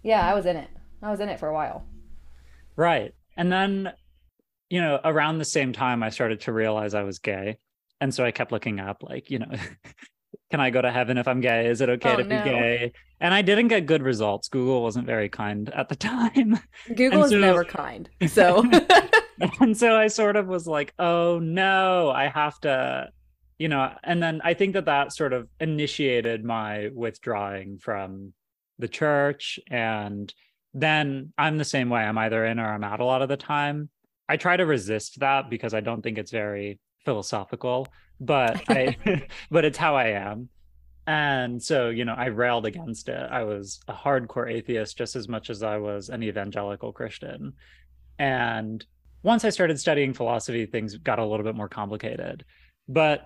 yeah, 0.03 0.29
I 0.29 0.33
was 0.33 0.45
in 0.45 0.57
it. 0.57 0.69
I 1.01 1.09
was 1.09 1.19
in 1.19 1.29
it 1.29 1.39
for 1.39 1.47
a 1.47 1.53
while. 1.53 1.85
Right. 2.75 3.13
And 3.37 3.51
then, 3.51 3.93
you 4.69 4.81
know, 4.81 4.99
around 5.03 5.37
the 5.37 5.45
same 5.45 5.73
time, 5.73 6.03
I 6.03 6.09
started 6.09 6.41
to 6.41 6.53
realize 6.53 6.93
I 6.93 7.03
was 7.03 7.19
gay. 7.19 7.57
And 7.99 8.13
so 8.13 8.23
I 8.23 8.31
kept 8.31 8.51
looking 8.51 8.79
up, 8.79 9.01
like, 9.01 9.29
you 9.29 9.39
know, 9.39 9.51
can 10.51 10.59
I 10.59 10.69
go 10.69 10.81
to 10.81 10.91
heaven 10.91 11.17
if 11.17 11.27
I'm 11.27 11.41
gay? 11.41 11.67
Is 11.67 11.81
it 11.81 11.89
okay 11.89 12.13
oh, 12.13 12.17
to 12.17 12.23
no. 12.23 12.43
be 12.43 12.49
gay? 12.49 12.93
And 13.19 13.33
I 13.33 13.41
didn't 13.41 13.69
get 13.69 13.85
good 13.85 14.03
results. 14.03 14.49
Google 14.49 14.83
wasn't 14.83 15.05
very 15.05 15.29
kind 15.29 15.69
at 15.69 15.89
the 15.89 15.95
time. 15.95 16.59
Google 16.95 17.23
is 17.23 17.31
so, 17.31 17.39
never 17.39 17.63
kind. 17.63 18.09
So, 18.27 18.63
and 19.59 19.77
so 19.77 19.95
I 19.95 20.07
sort 20.07 20.35
of 20.35 20.47
was 20.47 20.67
like, 20.67 20.93
oh 20.99 21.39
no, 21.39 22.09
I 22.09 22.27
have 22.27 22.59
to, 22.61 23.09
you 23.57 23.69
know, 23.69 23.93
and 24.03 24.21
then 24.21 24.41
I 24.43 24.53
think 24.53 24.73
that 24.73 24.85
that 24.85 25.13
sort 25.13 25.33
of 25.33 25.47
initiated 25.59 26.43
my 26.43 26.89
withdrawing 26.93 27.77
from 27.77 28.33
the 28.79 28.87
church 28.87 29.59
and 29.69 30.33
then 30.73 31.33
I'm 31.37 31.57
the 31.57 31.65
same 31.65 31.89
way. 31.89 32.01
I'm 32.01 32.17
either 32.17 32.45
in 32.45 32.59
or 32.59 32.67
I'm 32.67 32.83
out 32.83 32.99
a 32.99 33.05
lot 33.05 33.21
of 33.21 33.29
the 33.29 33.37
time. 33.37 33.89
I 34.27 34.37
try 34.37 34.57
to 34.57 34.65
resist 34.65 35.19
that 35.19 35.49
because 35.49 35.73
I 35.73 35.81
don't 35.81 36.01
think 36.01 36.17
it's 36.17 36.31
very 36.31 36.79
philosophical, 37.05 37.87
but 38.19 38.61
I 38.69 38.95
but 39.51 39.65
it's 39.65 39.77
how 39.77 39.95
I 39.95 40.09
am. 40.09 40.49
And 41.05 41.61
so, 41.61 41.89
you 41.89 42.05
know, 42.05 42.13
I 42.13 42.27
railed 42.27 42.65
against 42.65 43.09
it. 43.09 43.27
I 43.29 43.43
was 43.43 43.81
a 43.87 43.93
hardcore 43.93 44.51
atheist 44.51 44.97
just 44.97 45.15
as 45.15 45.27
much 45.27 45.49
as 45.49 45.61
I 45.61 45.77
was 45.77 46.09
an 46.09 46.23
evangelical 46.23 46.93
Christian. 46.93 47.53
And 48.19 48.85
once 49.21 49.43
I 49.43 49.49
started 49.49 49.79
studying 49.79 50.13
philosophy, 50.13 50.65
things 50.65 50.95
got 50.97 51.19
a 51.19 51.25
little 51.25 51.43
bit 51.43 51.55
more 51.55 51.67
complicated. 51.67 52.45
But 52.87 53.25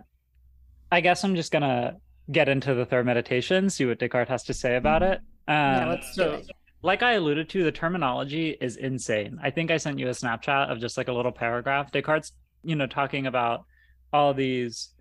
I 0.92 1.02
guess 1.02 1.24
I'm 1.24 1.36
just 1.36 1.52
going 1.52 1.62
to 1.64 1.98
get 2.32 2.50
into 2.50 2.74
the 2.74 2.86
third 2.86 3.06
meditation, 3.06 3.70
see 3.70 3.86
what 3.86 4.00
Descartes 4.00 4.30
has 4.30 4.44
to 4.46 4.54
say 4.54 4.76
about 4.76 5.02
mm-hmm. 5.02 5.14
it. 5.14 5.22
Um, 5.48 5.56
yeah, 5.56 5.86
let's 5.90 6.16
so, 6.16 6.32
do 6.32 6.36
it. 6.38 6.52
Like 6.84 7.02
I 7.02 7.14
alluded 7.14 7.50
to, 7.50 7.64
the 7.64 7.72
terminology 7.72 8.56
is 8.62 8.78
insane. 8.78 9.40
I 9.42 9.50
think 9.50 9.72
I 9.72 9.78
sent 9.78 10.00
you 10.00 10.08
a 10.08 10.12
Snapchat 10.12 10.72
of 10.72 10.80
just 10.80 10.98
like 10.98 11.08
a 11.08 11.14
little 11.14 11.32
paragraph. 11.32 11.92
Descartes, 11.92 12.34
you 12.64 12.76
know, 12.76 12.88
talking 12.88 13.28
about 13.28 13.66
all 14.14 14.34
these 14.34 14.92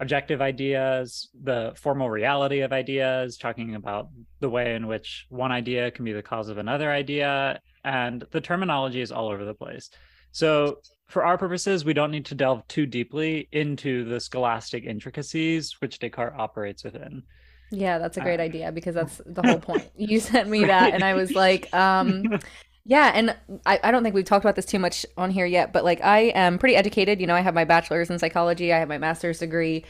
objective 0.00 0.40
ideas, 0.40 1.28
the 1.42 1.72
formal 1.76 2.08
reality 2.08 2.60
of 2.60 2.72
ideas, 2.72 3.36
talking 3.36 3.74
about 3.74 4.08
the 4.40 4.48
way 4.48 4.74
in 4.74 4.86
which 4.86 5.26
one 5.28 5.52
idea 5.52 5.90
can 5.90 6.04
be 6.04 6.12
the 6.12 6.22
cause 6.22 6.48
of 6.48 6.58
another 6.58 6.90
idea. 6.90 7.60
and 7.84 8.24
the 8.30 8.40
terminology 8.40 9.00
is 9.00 9.10
all 9.10 9.28
over 9.30 9.44
the 9.44 9.54
place. 9.54 9.90
So, 10.32 10.80
for 11.08 11.24
our 11.24 11.38
purposes, 11.38 11.84
we 11.84 11.94
don't 11.94 12.10
need 12.10 12.26
to 12.26 12.34
delve 12.34 12.66
too 12.68 12.86
deeply 12.86 13.48
into 13.52 14.04
the 14.04 14.20
scholastic 14.20 14.84
intricacies 14.84 15.80
which 15.80 15.98
Descartes 15.98 16.38
operates 16.38 16.84
within. 16.84 17.22
Yeah, 17.70 17.98
that's 17.98 18.16
a 18.16 18.20
great 18.20 18.40
uh, 18.40 18.44
idea 18.44 18.72
because 18.72 18.94
that's 18.94 19.20
the 19.26 19.42
whole 19.42 19.60
point. 19.60 19.88
You 19.96 20.20
sent 20.20 20.48
me 20.48 20.64
that, 20.64 20.92
and 20.94 21.04
I 21.04 21.14
was 21.14 21.34
like, 21.34 21.72
um, 21.74 22.38
yeah, 22.84 23.12
and 23.14 23.36
I, 23.64 23.78
I 23.84 23.90
don't 23.90 24.02
think 24.02 24.14
we've 24.14 24.24
talked 24.24 24.44
about 24.44 24.56
this 24.56 24.66
too 24.66 24.78
much 24.78 25.06
on 25.16 25.30
here 25.30 25.46
yet, 25.46 25.72
but 25.72 25.84
like 25.84 26.00
I 26.02 26.32
am 26.34 26.58
pretty 26.58 26.76
educated. 26.76 27.20
You 27.20 27.26
know, 27.26 27.34
I 27.34 27.40
have 27.40 27.54
my 27.54 27.64
bachelor's 27.64 28.10
in 28.10 28.18
psychology, 28.18 28.72
I 28.72 28.78
have 28.78 28.88
my 28.88 28.98
master's 28.98 29.38
degree, 29.38 29.84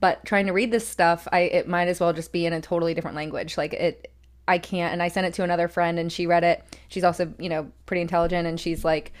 but 0.00 0.24
trying 0.24 0.46
to 0.46 0.52
read 0.52 0.70
this 0.70 0.88
stuff, 0.88 1.28
I 1.32 1.40
it 1.40 1.68
might 1.68 1.88
as 1.88 2.00
well 2.00 2.12
just 2.12 2.32
be 2.32 2.46
in 2.46 2.52
a 2.52 2.60
totally 2.60 2.94
different 2.94 3.16
language. 3.16 3.58
Like 3.58 3.74
it, 3.74 4.12
I 4.46 4.58
can't. 4.58 4.92
And 4.94 5.02
I 5.02 5.08
sent 5.08 5.26
it 5.26 5.34
to 5.34 5.42
another 5.44 5.68
friend, 5.68 5.98
and 5.98 6.10
she 6.10 6.26
read 6.26 6.44
it. 6.44 6.64
She's 6.88 7.04
also, 7.04 7.32
you 7.38 7.50
know, 7.50 7.70
pretty 7.84 8.00
intelligent, 8.00 8.46
and 8.46 8.58
she's 8.58 8.84
like 8.84 9.12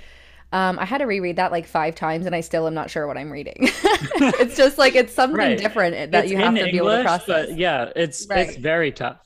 um, 0.52 0.78
I 0.78 0.84
had 0.84 0.98
to 0.98 1.04
reread 1.04 1.36
that 1.36 1.52
like 1.52 1.66
five 1.66 1.94
times, 1.94 2.26
and 2.26 2.34
I 2.34 2.40
still 2.40 2.66
am 2.66 2.74
not 2.74 2.90
sure 2.90 3.06
what 3.06 3.18
I'm 3.18 3.30
reading. 3.30 3.56
it's 3.60 4.56
just 4.56 4.78
like 4.78 4.94
it's 4.94 5.12
something 5.12 5.36
right. 5.36 5.58
different 5.58 6.12
that 6.12 6.24
it's 6.24 6.32
you 6.32 6.38
have 6.38 6.54
to 6.54 6.60
English, 6.60 6.72
be 6.72 6.78
able 6.78 6.96
to 6.96 7.02
process. 7.02 7.48
But 7.48 7.58
yeah, 7.58 7.90
it's 7.94 8.26
right. 8.28 8.48
it's 8.48 8.56
very 8.56 8.90
tough. 8.90 9.18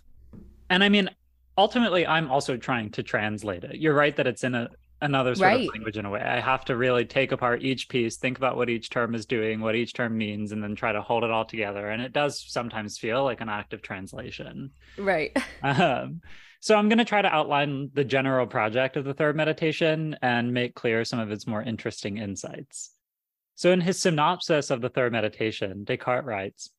And 0.68 0.82
I 0.82 0.88
mean, 0.88 1.08
ultimately, 1.56 2.06
I'm 2.06 2.30
also 2.30 2.56
trying 2.56 2.90
to 2.92 3.02
translate 3.02 3.62
it. 3.62 3.76
You're 3.76 3.94
right 3.94 4.16
that 4.16 4.26
it's 4.26 4.42
in 4.42 4.54
a 4.54 4.68
another 5.02 5.34
sort 5.34 5.46
right. 5.46 5.68
of 5.68 5.74
language 5.74 5.98
in 5.98 6.06
a 6.06 6.10
way. 6.10 6.20
I 6.20 6.40
have 6.40 6.64
to 6.66 6.76
really 6.76 7.04
take 7.04 7.32
apart 7.32 7.62
each 7.62 7.88
piece, 7.88 8.16
think 8.16 8.38
about 8.38 8.56
what 8.56 8.70
each 8.70 8.88
term 8.88 9.14
is 9.14 9.26
doing, 9.26 9.60
what 9.60 9.74
each 9.74 9.92
term 9.92 10.16
means, 10.16 10.52
and 10.52 10.62
then 10.62 10.74
try 10.74 10.92
to 10.92 11.02
hold 11.02 11.24
it 11.24 11.30
all 11.30 11.44
together. 11.44 11.90
And 11.90 12.00
it 12.00 12.12
does 12.12 12.42
sometimes 12.48 12.98
feel 12.98 13.24
like 13.24 13.40
an 13.40 13.48
act 13.48 13.72
of 13.74 13.82
translation. 13.82 14.70
Right. 14.96 15.36
Um, 15.62 16.20
so 16.62 16.76
I'm 16.76 16.88
going 16.88 16.98
to 16.98 17.04
try 17.04 17.20
to 17.20 17.28
outline 17.28 17.90
the 17.92 18.04
general 18.04 18.46
project 18.46 18.96
of 18.96 19.04
the 19.04 19.14
third 19.14 19.34
meditation 19.34 20.16
and 20.22 20.54
make 20.54 20.76
clear 20.76 21.04
some 21.04 21.18
of 21.18 21.32
its 21.32 21.44
more 21.44 21.60
interesting 21.60 22.18
insights. 22.18 22.94
So 23.56 23.72
in 23.72 23.80
his 23.80 23.98
synopsis 23.98 24.70
of 24.70 24.80
the 24.80 24.88
third 24.88 25.10
meditation, 25.10 25.82
Descartes 25.82 26.24
writes, 26.24 26.70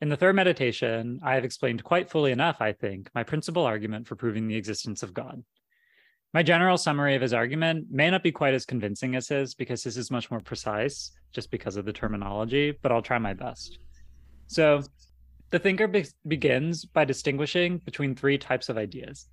in 0.00 0.08
the 0.08 0.16
third 0.16 0.34
meditation, 0.34 1.20
I 1.22 1.36
have 1.36 1.44
explained 1.44 1.84
quite 1.84 2.10
fully 2.10 2.32
enough, 2.32 2.56
I 2.58 2.72
think, 2.72 3.08
my 3.14 3.22
principal 3.22 3.64
argument 3.64 4.08
for 4.08 4.16
proving 4.16 4.48
the 4.48 4.56
existence 4.56 5.04
of 5.04 5.14
God. 5.14 5.44
My 6.34 6.42
general 6.42 6.76
summary 6.76 7.14
of 7.14 7.22
his 7.22 7.32
argument 7.32 7.86
may 7.88 8.10
not 8.10 8.24
be 8.24 8.32
quite 8.32 8.54
as 8.54 8.66
convincing 8.66 9.14
as 9.14 9.28
his 9.28 9.54
because 9.54 9.84
his 9.84 9.96
is 9.96 10.10
much 10.10 10.28
more 10.28 10.40
precise 10.40 11.12
just 11.30 11.52
because 11.52 11.76
of 11.76 11.84
the 11.84 11.92
terminology, 11.92 12.76
but 12.82 12.90
I'll 12.90 13.00
try 13.00 13.18
my 13.18 13.34
best. 13.34 13.78
So, 14.48 14.82
the 15.50 15.58
thinker 15.58 15.88
be- 15.88 16.06
begins 16.26 16.84
by 16.84 17.04
distinguishing 17.04 17.78
between 17.78 18.14
three 18.14 18.38
types 18.38 18.68
of 18.68 18.76
ideas. 18.76 19.26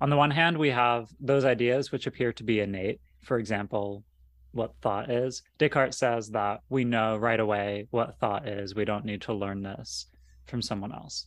On 0.00 0.10
the 0.10 0.16
one 0.16 0.30
hand, 0.30 0.58
we 0.58 0.70
have 0.70 1.08
those 1.20 1.44
ideas 1.44 1.92
which 1.92 2.06
appear 2.06 2.32
to 2.32 2.42
be 2.42 2.60
innate, 2.60 3.00
for 3.22 3.38
example, 3.38 4.02
what 4.50 4.74
thought 4.82 5.10
is. 5.10 5.42
Descartes 5.58 5.96
says 5.96 6.28
that 6.30 6.60
we 6.68 6.84
know 6.84 7.16
right 7.16 7.38
away 7.38 7.86
what 7.90 8.18
thought 8.18 8.48
is. 8.48 8.74
We 8.74 8.84
don't 8.84 9.04
need 9.04 9.22
to 9.22 9.32
learn 9.32 9.62
this 9.62 10.06
from 10.46 10.60
someone 10.60 10.92
else. 10.92 11.26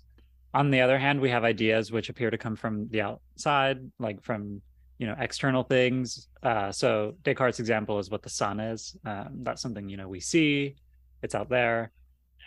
On 0.54 0.72
the 0.72 0.82
other 0.82 1.00
hand, 1.00 1.20
we 1.20 1.30
have 1.30 1.44
ideas 1.44 1.92
which 1.92 2.10
appear 2.10 2.30
to 2.30 2.38
come 2.38 2.56
from 2.56 2.88
the 2.90 3.02
outside, 3.02 3.80
like 4.00 4.22
from 4.22 4.62
you 5.00 5.08
know 5.08 5.16
external 5.20 5.64
things. 5.64 6.28
Uh, 6.44 6.72
so 6.72 7.16
Descartes' 7.24 7.60
example 7.60 8.00
is 8.00 8.10
what 8.10 8.24
the 8.24 8.30
sun 8.30 8.60
is. 8.60 8.96
Um, 9.06 9.40
that's 9.44 9.62
something 9.62 9.90
you 9.90 9.98
know 9.98 10.08
we 10.08 10.20
see. 10.20 10.76
It's 11.22 11.36
out 11.36 11.50
there 11.50 11.92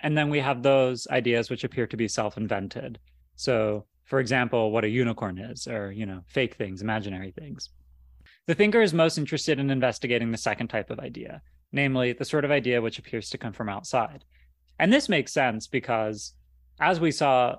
and 0.02 0.16
then 0.16 0.30
we 0.30 0.40
have 0.40 0.62
those 0.62 1.06
ideas 1.08 1.50
which 1.50 1.64
appear 1.64 1.86
to 1.86 1.96
be 1.96 2.08
self-invented. 2.08 2.98
So 3.36 3.86
for 4.04 4.20
example 4.20 4.70
what 4.70 4.84
a 4.84 4.88
unicorn 4.88 5.38
is 5.38 5.68
or 5.68 5.92
you 5.92 6.06
know 6.06 6.22
fake 6.26 6.54
things 6.54 6.82
imaginary 6.82 7.30
things. 7.30 7.70
The 8.46 8.54
thinker 8.54 8.80
is 8.80 8.94
most 8.94 9.18
interested 9.18 9.58
in 9.60 9.70
investigating 9.70 10.30
the 10.30 10.38
second 10.38 10.68
type 10.68 10.90
of 10.90 10.98
idea 10.98 11.42
namely 11.70 12.14
the 12.14 12.24
sort 12.24 12.46
of 12.46 12.50
idea 12.50 12.80
which 12.80 12.98
appears 12.98 13.28
to 13.28 13.36
come 13.36 13.52
from 13.52 13.68
outside. 13.68 14.24
And 14.78 14.90
this 14.90 15.08
makes 15.08 15.32
sense 15.32 15.66
because 15.66 16.34
as 16.80 16.98
we 16.98 17.10
saw 17.10 17.56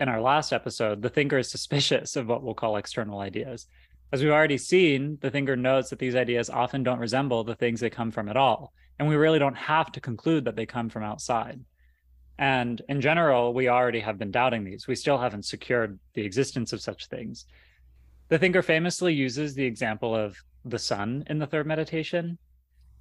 in 0.00 0.08
our 0.08 0.20
last 0.20 0.52
episode 0.52 1.02
the 1.02 1.08
thinker 1.08 1.38
is 1.38 1.50
suspicious 1.50 2.16
of 2.16 2.26
what 2.26 2.42
we'll 2.42 2.54
call 2.54 2.76
external 2.76 3.20
ideas. 3.20 3.66
As 4.12 4.22
we've 4.22 4.32
already 4.32 4.58
seen 4.58 5.18
the 5.20 5.30
thinker 5.30 5.56
notes 5.56 5.90
that 5.90 5.98
these 5.98 6.16
ideas 6.16 6.50
often 6.50 6.82
don't 6.82 6.98
resemble 6.98 7.44
the 7.44 7.54
things 7.54 7.80
they 7.80 7.90
come 7.90 8.10
from 8.10 8.28
at 8.28 8.36
all 8.36 8.72
and 8.98 9.08
we 9.08 9.16
really 9.16 9.38
don't 9.38 9.56
have 9.56 9.90
to 9.92 10.00
conclude 10.00 10.44
that 10.44 10.56
they 10.56 10.66
come 10.66 10.88
from 10.88 11.02
outside 11.02 11.60
and 12.38 12.82
in 12.88 13.00
general, 13.00 13.54
we 13.54 13.68
already 13.68 14.00
have 14.00 14.18
been 14.18 14.30
doubting 14.30 14.64
these. 14.64 14.86
We 14.86 14.96
still 14.96 15.18
haven't 15.18 15.44
secured 15.44 15.98
the 16.14 16.22
existence 16.22 16.72
of 16.72 16.80
such 16.80 17.06
things. 17.06 17.46
The 18.28 18.38
thinker 18.38 18.62
famously 18.62 19.14
uses 19.14 19.54
the 19.54 19.64
example 19.64 20.14
of 20.14 20.36
the 20.64 20.78
sun 20.78 21.24
in 21.28 21.38
the 21.38 21.46
third 21.46 21.66
meditation. 21.66 22.38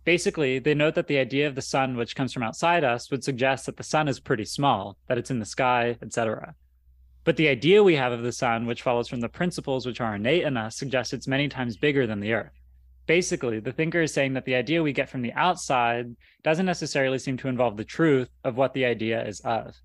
Basically, 0.06 0.60
they 0.60 0.74
note 0.74 0.96
that 0.96 1.08
the 1.08 1.18
idea 1.18 1.48
of 1.48 1.56
the 1.56 1.62
sun, 1.62 1.96
which 1.96 2.16
comes 2.16 2.34
from 2.34 2.44
outside 2.44 2.84
us, 2.84 3.10
would 3.10 3.24
suggest 3.24 3.66
that 3.66 3.78
the 3.78 3.84
sun 3.84 4.08
is 4.08 4.20
pretty 4.20 4.46
small, 4.46 4.98
that 5.08 5.18
it's 5.18 5.32
in 5.32 5.40
the 5.40 5.46
sky, 5.46 5.98
etc. 6.02 6.54
But 7.24 7.38
the 7.38 7.48
idea 7.48 7.82
we 7.82 7.96
have 7.96 8.12
of 8.12 8.22
the 8.22 8.34
sun, 8.34 8.66
which 8.66 8.82
follows 8.82 9.08
from 9.08 9.22
the 9.22 9.30
principles 9.30 9.86
which 9.86 10.02
are 10.02 10.16
innate 10.16 10.44
in 10.44 10.58
us, 10.58 10.76
suggests 10.76 11.14
it's 11.14 11.28
many 11.28 11.48
times 11.48 11.78
bigger 11.78 12.06
than 12.06 12.20
the 12.20 12.34
earth 12.34 12.63
basically 13.06 13.60
the 13.60 13.72
thinker 13.72 14.02
is 14.02 14.14
saying 14.14 14.34
that 14.34 14.46
the 14.46 14.56
idea 14.56 14.84
we 14.84 14.94
get 14.94 15.10
from 15.10 15.22
the 15.22 15.34
outside 15.34 16.16
doesn't 16.44 16.66
necessarily 16.66 17.20
seem 17.20 17.38
to 17.38 17.48
involve 17.48 17.78
the 17.78 17.84
truth 17.84 18.30
of 18.44 18.58
what 18.58 18.74
the 18.74 18.86
idea 18.86 19.26
is 19.26 19.40
of. 19.42 19.76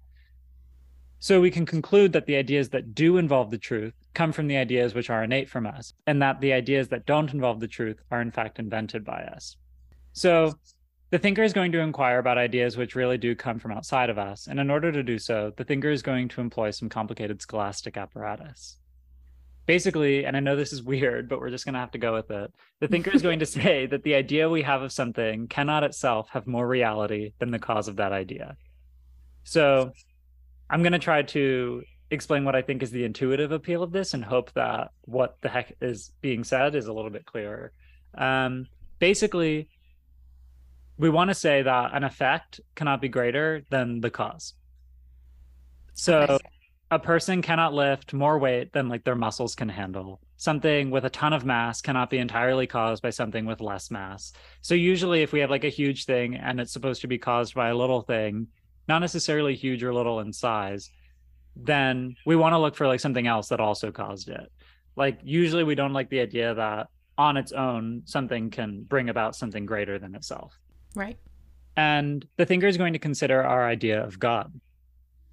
So 1.21 1.41
we 1.41 1.51
can 1.51 1.67
conclude 1.67 2.13
that 2.13 2.27
the 2.27 2.37
ideas 2.37 2.69
that 2.71 2.95
do 2.95 3.17
involve 3.17 3.51
the 3.51 3.59
truth 3.59 3.95
come 4.15 4.31
from 4.31 4.47
the 4.47 4.57
ideas 4.57 4.95
which 4.95 5.11
are 5.11 5.25
innate 5.25 5.49
from 5.49 5.67
us 5.67 5.93
and 6.07 6.23
that 6.23 6.41
the 6.41 6.53
ideas 6.53 6.89
that 6.89 7.07
don't 7.07 7.33
involve 7.33 7.59
the 7.59 7.67
truth 7.67 8.01
are 8.11 8.21
in 8.21 8.31
fact 8.31 8.59
invented 8.59 9.05
by 9.05 9.23
us. 9.23 9.57
So 10.13 10.55
the 11.11 11.19
thinker 11.19 11.43
is 11.43 11.53
going 11.53 11.73
to 11.73 11.81
inquire 11.81 12.19
about 12.19 12.39
ideas 12.39 12.77
which 12.77 12.95
really 12.95 13.19
do 13.19 13.35
come 13.35 13.59
from 13.59 13.73
outside 13.73 14.11
of 14.11 14.19
us 14.19 14.47
and 14.47 14.61
in 14.61 14.71
order 14.71 14.93
to 14.93 15.03
do 15.03 15.19
so 15.19 15.53
the 15.57 15.65
thinker 15.65 15.91
is 15.91 16.03
going 16.03 16.29
to 16.29 16.41
employ 16.41 16.71
some 16.71 16.89
complicated 16.89 17.41
scholastic 17.41 17.97
apparatus 17.97 18.77
basically, 19.69 20.25
and 20.25 20.35
I 20.35 20.41
know 20.41 20.57
this 20.57 20.73
is 20.73 20.83
weird, 20.83 21.29
but 21.29 21.41
we're 21.41 21.51
just 21.51 21.67
going 21.67 21.75
to 21.75 21.79
have 21.79 21.91
to 21.91 21.99
go 21.99 22.15
with 22.15 22.31
it. 22.31 22.51
The 22.81 22.89
thinker 22.89 23.11
is 23.11 23.21
going 23.21 23.39
to 23.41 23.47
say 23.59 23.85
that 23.85 24.03
the 24.03 24.15
idea 24.15 24.49
we 24.49 24.63
have 24.63 24.81
of 24.81 24.91
something 24.91 25.47
cannot 25.47 25.85
itself 25.85 26.31
have 26.31 26.47
more 26.47 26.67
reality 26.67 27.33
than 27.39 27.51
the 27.51 27.59
cause 27.59 27.87
of 27.87 27.97
that 27.97 28.11
idea. 28.11 28.57
So 29.45 29.93
I'm 30.71 30.83
going 30.83 30.95
to 30.95 30.99
try 30.99 31.21
to 31.23 31.83
explain 32.11 32.47
what 32.47 32.57
I 32.57 32.63
think 32.63 32.83
is 32.83 32.91
the 32.91 33.05
intuitive 33.05 33.53
appeal 33.53 33.83
of 33.83 33.93
this 33.93 34.15
and 34.15 34.25
hope 34.25 34.51
that 34.55 34.91
what 35.03 35.37
the 35.43 35.51
heck 35.51 35.77
is 35.83 36.13
being 36.23 36.45
said 36.45 36.75
is 36.75 36.87
a 36.87 36.93
little 36.93 37.11
bit 37.11 37.27
clearer. 37.27 37.73
Um, 38.15 38.69
basically, 38.99 39.69
we 40.97 41.11
want 41.11 41.29
to 41.29 41.35
say 41.35 41.61
that 41.61 41.91
an 41.93 42.05
effect 42.05 42.61
cannot 42.75 43.03
be 43.03 43.11
greater 43.11 43.63
than 43.69 44.01
the 44.01 44.09
cause. 44.09 44.55
So 45.93 46.39
a 46.91 46.99
person 46.99 47.43
cannot 47.43 47.75
lift 47.75 48.15
more 48.15 48.39
weight 48.39 48.73
than 48.73 48.89
like 48.89 49.05
their 49.05 49.15
muscles 49.15 49.55
can 49.55 49.69
handle. 49.69 50.21
Something 50.37 50.91
with 50.91 51.05
a 51.05 51.11
ton 51.11 51.33
of 51.33 51.45
mass 51.45 51.83
cannot 51.83 52.09
be 52.09 52.19
entirely 52.19 52.67
caused 52.67 53.03
by 53.03 53.11
something 53.11 53.45
with 53.45 53.61
less 53.61 53.91
mass. 53.91 54.33
So 54.63 54.75
usually 54.75 55.23
if 55.23 55.33
we 55.33 55.41
have 55.41 55.51
like 55.51 55.65
a 55.65 55.69
huge 55.69 56.07
thing 56.07 56.37
and 56.37 56.61
it's 56.61 56.73
supposed 56.73 57.03
to 57.03 57.09
be 57.09 57.19
caused 57.19 57.55
by 57.55 57.69
a 57.69 57.77
little 57.77 58.01
thing, 58.01 58.47
not 58.87 59.01
necessarily 59.01 59.55
huge 59.55 59.83
or 59.83 59.93
little 59.93 60.21
in 60.21 60.33
size, 60.33 60.91
then 61.57 62.17
we 62.25 62.37
want 62.37 62.55
to 62.55 62.59
look 62.59 62.75
for 62.75 62.87
like 62.87 63.01
something 63.01 63.27
else 63.27 63.49
that 63.49 63.61
also 63.61 63.91
caused 63.91 64.31
it. 64.31 64.51
Like 64.97 65.19
usually 65.23 65.65
we 65.65 65.75
don't 65.75 65.93
like 65.93 66.09
the 66.09 66.21
idea 66.21 66.55
that 66.55 66.89
on 67.19 67.37
its 67.37 67.53
own 67.53 68.03
something 68.07 68.49
can 68.49 68.85
bring 68.85 69.11
about 69.11 69.37
something 69.37 69.67
greater 69.67 69.99
than 69.99 70.15
itself. 70.15 70.59
Right. 70.95 71.19
And 71.77 72.27
the 72.37 72.47
thinker 72.47 72.67
is 72.67 72.79
going 72.79 72.95
to 72.95 72.99
consider 72.99 73.43
our 73.43 73.67
idea 73.67 74.03
of 74.03 74.19
God 74.19 74.59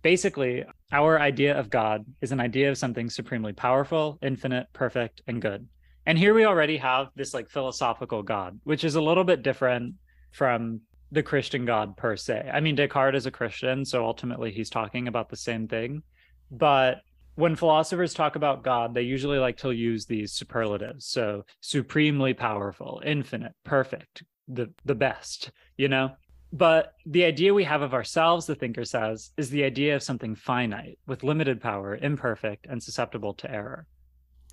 basically, 0.05 0.63
our 0.91 1.19
idea 1.19 1.57
of 1.57 1.71
God 1.71 2.05
is 2.21 2.31
an 2.31 2.39
idea 2.39 2.69
of 2.69 2.77
something 2.77 3.09
supremely 3.09 3.53
powerful, 3.53 4.19
infinite, 4.21 4.67
perfect, 4.71 5.23
and 5.25 5.41
good. 5.41 5.67
And 6.05 6.15
here 6.15 6.35
we 6.35 6.45
already 6.45 6.77
have 6.77 7.07
this 7.15 7.33
like 7.33 7.49
philosophical 7.49 8.21
God, 8.21 8.59
which 8.65 8.83
is 8.83 8.93
a 8.93 9.01
little 9.01 9.23
bit 9.23 9.41
different 9.41 9.95
from 10.31 10.81
the 11.11 11.23
Christian 11.23 11.65
God 11.65 11.97
per 11.97 12.15
se. 12.15 12.51
I 12.53 12.59
mean, 12.59 12.75
Descartes 12.75 13.15
is 13.15 13.25
a 13.25 13.31
Christian, 13.31 13.83
so 13.83 14.05
ultimately 14.05 14.51
he's 14.51 14.69
talking 14.69 15.07
about 15.07 15.29
the 15.29 15.37
same 15.37 15.67
thing. 15.67 16.03
But 16.51 16.97
when 17.33 17.55
philosophers 17.55 18.13
talk 18.13 18.35
about 18.35 18.63
God, 18.63 18.93
they 18.93 19.01
usually 19.01 19.39
like 19.39 19.57
to 19.57 19.71
use 19.71 20.05
these 20.05 20.33
superlatives. 20.33 21.07
So 21.07 21.45
supremely 21.61 22.35
powerful, 22.35 23.01
infinite, 23.03 23.53
perfect, 23.63 24.21
the 24.47 24.71
the 24.85 24.93
best, 24.93 25.49
you 25.77 25.87
know? 25.87 26.11
But 26.53 26.93
the 27.05 27.25
idea 27.25 27.53
we 27.53 27.65
have 27.65 27.81
of 27.81 27.93
ourselves, 27.93 28.45
the 28.45 28.55
thinker 28.55 28.85
says, 28.85 29.31
is 29.35 29.49
the 29.49 29.63
idea 29.63 29.95
of 29.95 30.03
something 30.03 30.35
finite, 30.35 30.99
with 31.05 31.23
limited 31.23 31.61
power, 31.61 31.95
imperfect, 31.95 32.67
and 32.69 32.81
susceptible 32.81 33.33
to 33.35 33.51
error. 33.51 33.87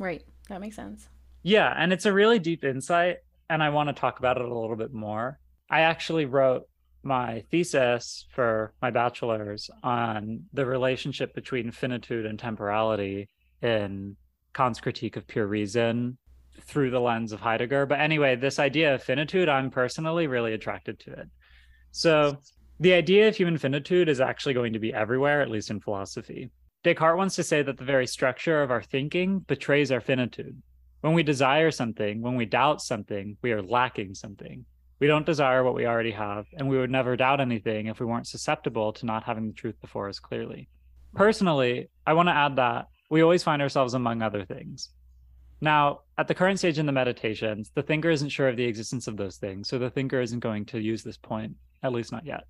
Right. 0.00 0.24
That 0.48 0.60
makes 0.60 0.76
sense. 0.76 1.08
Yeah. 1.42 1.72
And 1.76 1.92
it's 1.92 2.06
a 2.06 2.12
really 2.12 2.38
deep 2.38 2.64
insight. 2.64 3.18
And 3.48 3.62
I 3.62 3.70
want 3.70 3.88
to 3.88 3.92
talk 3.92 4.18
about 4.18 4.36
it 4.38 4.44
a 4.44 4.58
little 4.58 4.76
bit 4.76 4.92
more. 4.92 5.38
I 5.70 5.82
actually 5.82 6.24
wrote 6.24 6.68
my 7.02 7.44
thesis 7.50 8.26
for 8.30 8.72
my 8.80 8.90
bachelor's 8.90 9.68
on 9.82 10.44
the 10.52 10.64
relationship 10.64 11.34
between 11.34 11.70
finitude 11.70 12.26
and 12.26 12.38
temporality 12.38 13.28
in 13.60 14.16
Kant's 14.54 14.80
critique 14.80 15.16
of 15.16 15.26
pure 15.26 15.46
reason 15.46 16.16
through 16.62 16.90
the 16.90 17.00
lens 17.00 17.32
of 17.32 17.40
Heidegger. 17.40 17.86
But 17.86 18.00
anyway, 18.00 18.36
this 18.36 18.58
idea 18.58 18.94
of 18.94 19.02
finitude, 19.02 19.48
I'm 19.48 19.70
personally 19.70 20.26
really 20.26 20.52
attracted 20.52 21.00
to 21.00 21.12
it. 21.12 21.28
So 21.92 22.38
the 22.80 22.94
idea 22.94 23.28
of 23.28 23.36
human 23.36 23.58
finitude 23.58 24.08
is 24.08 24.20
actually 24.20 24.54
going 24.54 24.72
to 24.72 24.78
be 24.78 24.92
everywhere, 24.92 25.40
at 25.40 25.50
least 25.50 25.70
in 25.70 25.80
philosophy. 25.80 26.50
Descartes 26.82 27.16
wants 27.16 27.36
to 27.36 27.44
say 27.44 27.62
that 27.62 27.78
the 27.78 27.84
very 27.84 28.06
structure 28.06 28.62
of 28.62 28.70
our 28.70 28.82
thinking 28.82 29.38
betrays 29.40 29.92
our 29.92 30.00
finitude. 30.00 30.60
When 31.02 31.12
we 31.12 31.22
desire 31.22 31.70
something, 31.70 32.22
when 32.22 32.34
we 32.34 32.46
doubt 32.46 32.80
something, 32.80 33.36
we 33.42 33.52
are 33.52 33.62
lacking 33.62 34.14
something. 34.14 34.64
We 35.00 35.06
don't 35.06 35.26
desire 35.26 35.64
what 35.64 35.74
we 35.74 35.86
already 35.86 36.12
have, 36.12 36.46
and 36.54 36.68
we 36.68 36.78
would 36.78 36.90
never 36.90 37.16
doubt 37.16 37.40
anything 37.40 37.86
if 37.86 38.00
we 38.00 38.06
weren't 38.06 38.26
susceptible 38.26 38.92
to 38.94 39.06
not 39.06 39.24
having 39.24 39.46
the 39.48 39.52
truth 39.52 39.80
before 39.80 40.08
us 40.08 40.18
clearly. 40.18 40.68
Personally, 41.14 41.90
I 42.06 42.14
want 42.14 42.28
to 42.28 42.34
add 42.34 42.56
that 42.56 42.86
we 43.10 43.22
always 43.22 43.42
find 43.42 43.60
ourselves 43.60 43.94
among 43.94 44.22
other 44.22 44.44
things. 44.44 44.90
Now, 45.60 46.00
at 46.16 46.26
the 46.26 46.34
current 46.34 46.58
stage 46.58 46.78
in 46.78 46.86
the 46.86 46.92
meditations, 46.92 47.70
the 47.74 47.82
thinker 47.82 48.10
isn't 48.10 48.30
sure 48.30 48.48
of 48.48 48.56
the 48.56 48.64
existence 48.64 49.06
of 49.06 49.16
those 49.16 49.36
things, 49.36 49.68
so 49.68 49.78
the 49.78 49.90
thinker 49.90 50.20
isn't 50.20 50.40
going 50.40 50.64
to 50.66 50.80
use 50.80 51.02
this 51.02 51.18
point, 51.18 51.54
at 51.82 51.92
least 51.92 52.12
not 52.12 52.26
yet. 52.26 52.44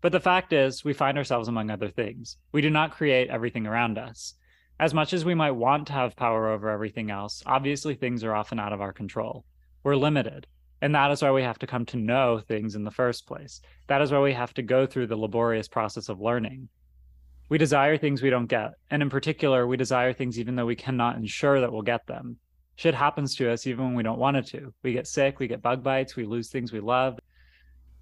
But 0.00 0.12
the 0.12 0.20
fact 0.20 0.52
is, 0.52 0.84
we 0.84 0.92
find 0.92 1.18
ourselves 1.18 1.48
among 1.48 1.70
other 1.70 1.88
things. 1.88 2.36
We 2.52 2.62
do 2.62 2.70
not 2.70 2.92
create 2.92 3.30
everything 3.30 3.66
around 3.66 3.98
us. 3.98 4.34
As 4.80 4.94
much 4.94 5.12
as 5.12 5.24
we 5.24 5.34
might 5.34 5.50
want 5.50 5.88
to 5.88 5.92
have 5.92 6.14
power 6.14 6.48
over 6.48 6.70
everything 6.70 7.10
else, 7.10 7.42
obviously 7.44 7.94
things 7.94 8.22
are 8.22 8.34
often 8.34 8.60
out 8.60 8.72
of 8.72 8.80
our 8.80 8.92
control. 8.92 9.44
We're 9.82 9.96
limited. 9.96 10.46
And 10.80 10.94
that 10.94 11.10
is 11.10 11.20
why 11.20 11.32
we 11.32 11.42
have 11.42 11.58
to 11.58 11.66
come 11.66 11.84
to 11.86 11.96
know 11.96 12.38
things 12.38 12.76
in 12.76 12.84
the 12.84 12.90
first 12.92 13.26
place. 13.26 13.60
That 13.88 14.02
is 14.02 14.12
why 14.12 14.20
we 14.20 14.32
have 14.34 14.54
to 14.54 14.62
go 14.62 14.86
through 14.86 15.08
the 15.08 15.16
laborious 15.16 15.66
process 15.66 16.08
of 16.08 16.20
learning. 16.20 16.68
We 17.48 17.58
desire 17.58 17.96
things 17.96 18.22
we 18.22 18.30
don't 18.30 18.46
get. 18.46 18.74
And 18.90 19.02
in 19.02 19.10
particular, 19.10 19.66
we 19.66 19.76
desire 19.76 20.12
things 20.12 20.38
even 20.38 20.54
though 20.54 20.66
we 20.66 20.76
cannot 20.76 21.16
ensure 21.16 21.60
that 21.60 21.72
we'll 21.72 21.82
get 21.82 22.06
them. 22.06 22.36
Shit 22.76 22.94
happens 22.94 23.34
to 23.36 23.50
us 23.50 23.66
even 23.66 23.86
when 23.86 23.94
we 23.94 24.04
don't 24.04 24.20
want 24.20 24.36
it 24.36 24.46
to. 24.48 24.72
We 24.84 24.92
get 24.92 25.08
sick, 25.08 25.40
we 25.40 25.48
get 25.48 25.62
bug 25.62 25.82
bites, 25.82 26.14
we 26.14 26.24
lose 26.24 26.50
things 26.50 26.72
we 26.72 26.78
love. 26.78 27.18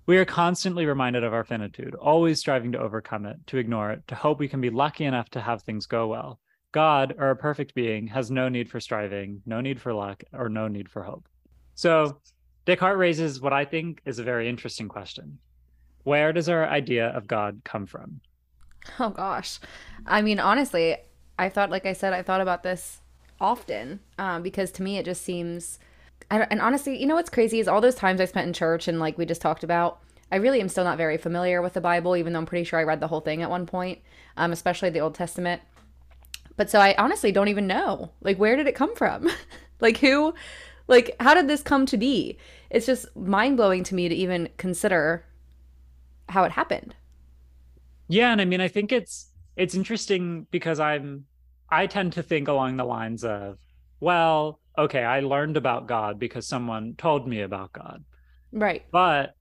We 0.06 0.18
are 0.18 0.25
constantly 0.25 0.86
reminded 0.86 1.25
of 1.25 1.34
our 1.34 1.42
finitude, 1.42 1.96
always 1.96 2.38
striving 2.38 2.70
to 2.72 2.78
overcome 2.78 3.26
it, 3.26 3.44
to 3.48 3.58
ignore 3.58 3.90
it, 3.90 4.06
to 4.06 4.14
hope 4.14 4.38
we 4.38 4.46
can 4.46 4.60
be 4.60 4.70
lucky 4.70 5.04
enough 5.04 5.28
to 5.30 5.40
have 5.40 5.62
things 5.62 5.86
go 5.86 6.06
well. 6.06 6.38
God, 6.70 7.16
or 7.18 7.30
a 7.30 7.36
perfect 7.36 7.75
being, 7.75 8.06
has 8.06 8.30
no 8.30 8.48
need 8.48 8.70
for 8.70 8.78
striving, 8.78 9.42
no 9.46 9.60
need 9.60 9.80
for 9.80 9.92
luck, 9.92 10.22
or 10.32 10.48
no 10.48 10.68
need 10.68 10.88
for 10.88 11.02
hope. 11.02 11.26
So, 11.75 12.20
Descartes 12.66 12.98
raises 12.98 13.40
what 13.40 13.52
I 13.52 13.64
think 13.64 14.00
is 14.04 14.20
a 14.20 14.25
very 14.25 14.48
interesting 14.48 14.88
question 14.88 15.38
Where 16.04 16.32
does 16.32 16.48
our 16.48 16.68
idea 16.68 17.08
of 17.08 17.26
God 17.26 17.62
come 17.64 17.86
from? 17.86 18.20
Oh, 19.00 19.10
gosh. 19.10 19.58
I 20.06 20.22
mean, 20.22 20.38
honestly, 20.38 20.96
I 21.36 21.48
thought, 21.48 21.70
like 21.70 21.84
I 21.84 21.92
said, 21.92 22.12
I 22.12 22.22
thought 22.22 22.40
about 22.40 22.62
this 22.62 23.00
often 23.40 23.98
um, 24.18 24.42
because 24.42 24.70
to 24.72 24.82
me 24.82 24.98
it 24.98 25.04
just 25.04 25.22
seems 25.22 25.78
and 26.30 26.61
honestly, 26.61 26.99
you 26.99 27.06
know 27.06 27.14
what's 27.14 27.30
crazy 27.30 27.61
is 27.61 27.68
all 27.68 27.80
those 27.80 27.95
times 27.95 28.21
I 28.21 28.25
spent 28.25 28.47
in 28.47 28.52
church 28.52 28.88
and 28.88 28.99
like 28.99 29.16
we 29.16 29.26
just 29.26 29.40
talked 29.40 29.64
about, 29.64 30.00
I 30.30 30.37
really 30.37 30.61
am 30.61 30.68
still 30.68 30.85
not 30.85 30.99
very 30.99 31.18
familiar 31.18 31.62
with 31.62 31.75
the 31.75 31.80
Bible, 31.80 32.16
even 32.16 32.33
though 32.33 32.40
I'm 32.40 32.47
pretty 32.47 32.64
sure 32.64 32.78
I 32.78 32.85
read 32.85 33.00
the 33.00 33.09
whole 33.09 33.21
thing 33.21 33.42
at 33.42 33.50
one 33.50 33.66
point, 33.66 34.00
um, 34.37 34.52
especially 34.52 34.90
the 34.90 35.00
Old 35.00 35.14
Testament. 35.14 35.62
But 36.56 36.71
so 36.71 36.80
I 36.80 36.95
honestly 36.99 37.33
don't 37.33 37.49
even 37.49 37.66
know, 37.66 38.11
like, 38.23 38.38
where 38.38 38.56
did 38.56 38.66
it 38.66 38.75
come 38.75 38.95
from? 38.97 39.30
like, 39.80 39.99
who, 39.99 40.35
like, 40.88 41.14
how 41.21 41.35
did 41.35 41.49
this 41.49 41.62
come 41.62 41.87
to 41.87 41.97
be? 41.97 42.38
It's 42.71 42.87
just 42.87 43.14
mind 43.16 43.56
blowing 43.56 43.85
to 43.85 43.95
me 43.95 44.09
to 44.09 44.14
even 44.14 44.49
consider 44.56 45.25
how 46.28 46.45
it 46.45 46.52
happened. 46.52 46.97
Yeah, 48.09 48.33
and 48.33 48.40
I 48.40 48.45
mean, 48.45 48.61
I 48.61 48.68
think 48.68 48.92
it's 48.92 49.30
it's 49.56 49.75
interesting 49.75 50.47
because 50.50 50.80
I'm 50.80 51.26
I 51.71 51.87
tend 51.87 52.12
to 52.14 52.23
think 52.23 52.49
along 52.49 52.76
the 52.76 52.85
lines 52.85 53.25
of, 53.25 53.59
well, 54.00 54.61
okay, 54.78 55.02
I 55.02 55.21
learned 55.21 55.56
about 55.56 55.87
God 55.87 56.18
because 56.18 56.47
someone 56.47 56.95
told 56.97 57.26
me 57.26 57.40
about 57.40 57.73
God. 57.73 58.04
Right. 58.52 58.85
But, 58.90 59.35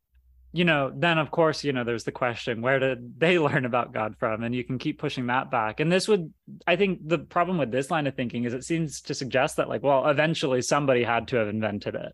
you 0.52 0.64
know, 0.66 0.92
then 0.96 1.18
of 1.18 1.32
course, 1.32 1.64
you 1.64 1.74
know, 1.74 1.84
there's 1.84 2.04
the 2.04 2.12
question 2.12 2.62
where 2.62 2.80
did 2.80 3.20
they 3.20 3.38
learn 3.48 3.66
about 3.66 3.94
God 3.94 4.16
from? 4.18 4.44
And 4.44 4.56
you 4.56 4.64
can 4.64 4.78
keep 4.78 5.00
pushing 5.00 5.28
that 5.28 5.52
back. 5.52 5.80
And 5.80 5.92
this 5.92 6.08
would, 6.08 6.34
I 6.66 6.76
think 6.76 7.08
the 7.08 7.20
problem 7.20 7.58
with 7.58 7.72
this 7.72 7.92
line 7.92 8.08
of 8.08 8.16
thinking 8.16 8.46
is 8.46 8.54
it 8.54 8.64
seems 8.64 9.02
to 9.02 9.14
suggest 9.14 9.58
that, 9.58 9.70
like, 9.70 9.84
well, 9.84 10.08
eventually 10.08 10.62
somebody 10.62 11.04
had 11.04 11.28
to 11.30 11.38
have 11.38 11.48
invented 11.48 11.96
it. 11.96 12.14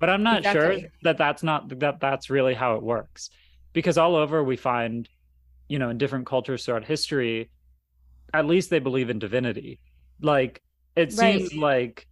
But 0.00 0.10
I'm 0.10 0.22
not 0.22 0.38
exactly. 0.38 0.80
sure 0.80 0.90
that 1.02 1.18
that's 1.18 1.42
not, 1.42 1.78
that 1.80 2.00
that's 2.00 2.30
really 2.30 2.54
how 2.54 2.74
it 2.76 2.82
works. 2.82 3.30
Because 3.72 3.98
all 3.98 4.16
over 4.16 4.42
we 4.42 4.56
find, 4.56 5.08
you 5.68 5.78
know, 5.78 5.90
in 5.90 5.98
different 5.98 6.26
cultures 6.26 6.64
throughout 6.64 6.84
history, 6.84 7.50
at 8.32 8.46
least 8.46 8.70
they 8.70 8.78
believe 8.78 9.10
in 9.10 9.18
divinity. 9.18 9.78
Like, 10.20 10.62
it 10.96 11.14
right. 11.16 11.38
seems 11.38 11.54
like 11.54 12.07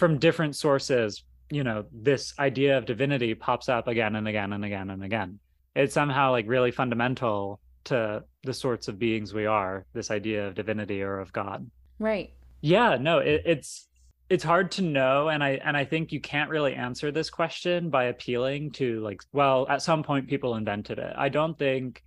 from 0.00 0.18
different 0.18 0.56
sources, 0.56 1.24
you 1.50 1.62
know, 1.62 1.84
this 1.92 2.32
idea 2.38 2.78
of 2.78 2.86
divinity 2.86 3.34
pops 3.34 3.68
up 3.68 3.86
again 3.86 4.16
and 4.16 4.26
again 4.26 4.54
and 4.54 4.64
again 4.64 4.88
and 4.88 5.04
again. 5.04 5.38
It's 5.76 5.92
somehow 5.92 6.30
like 6.30 6.48
really 6.48 6.70
fundamental 6.70 7.60
to 7.84 8.24
the 8.42 8.54
sorts 8.54 8.88
of 8.88 8.98
beings 8.98 9.34
we 9.34 9.44
are, 9.44 9.84
this 9.92 10.10
idea 10.10 10.46
of 10.46 10.54
divinity 10.54 11.02
or 11.02 11.18
of 11.20 11.34
God. 11.34 11.70
Right. 11.98 12.32
Yeah, 12.62 12.96
no, 12.98 13.18
it, 13.18 13.42
it's 13.44 13.88
it's 14.30 14.44
hard 14.44 14.70
to 14.70 14.82
know 14.82 15.28
and 15.28 15.42
i 15.42 15.60
and 15.64 15.76
i 15.76 15.84
think 15.84 16.12
you 16.12 16.20
can't 16.20 16.50
really 16.50 16.72
answer 16.72 17.10
this 17.10 17.28
question 17.28 17.90
by 17.90 18.04
appealing 18.04 18.70
to 18.70 19.00
like 19.00 19.20
well 19.32 19.66
at 19.68 19.82
some 19.82 20.04
point 20.04 20.28
people 20.28 20.54
invented 20.54 21.00
it 21.00 21.12
i 21.16 21.28
don't 21.28 21.58
think 21.58 22.04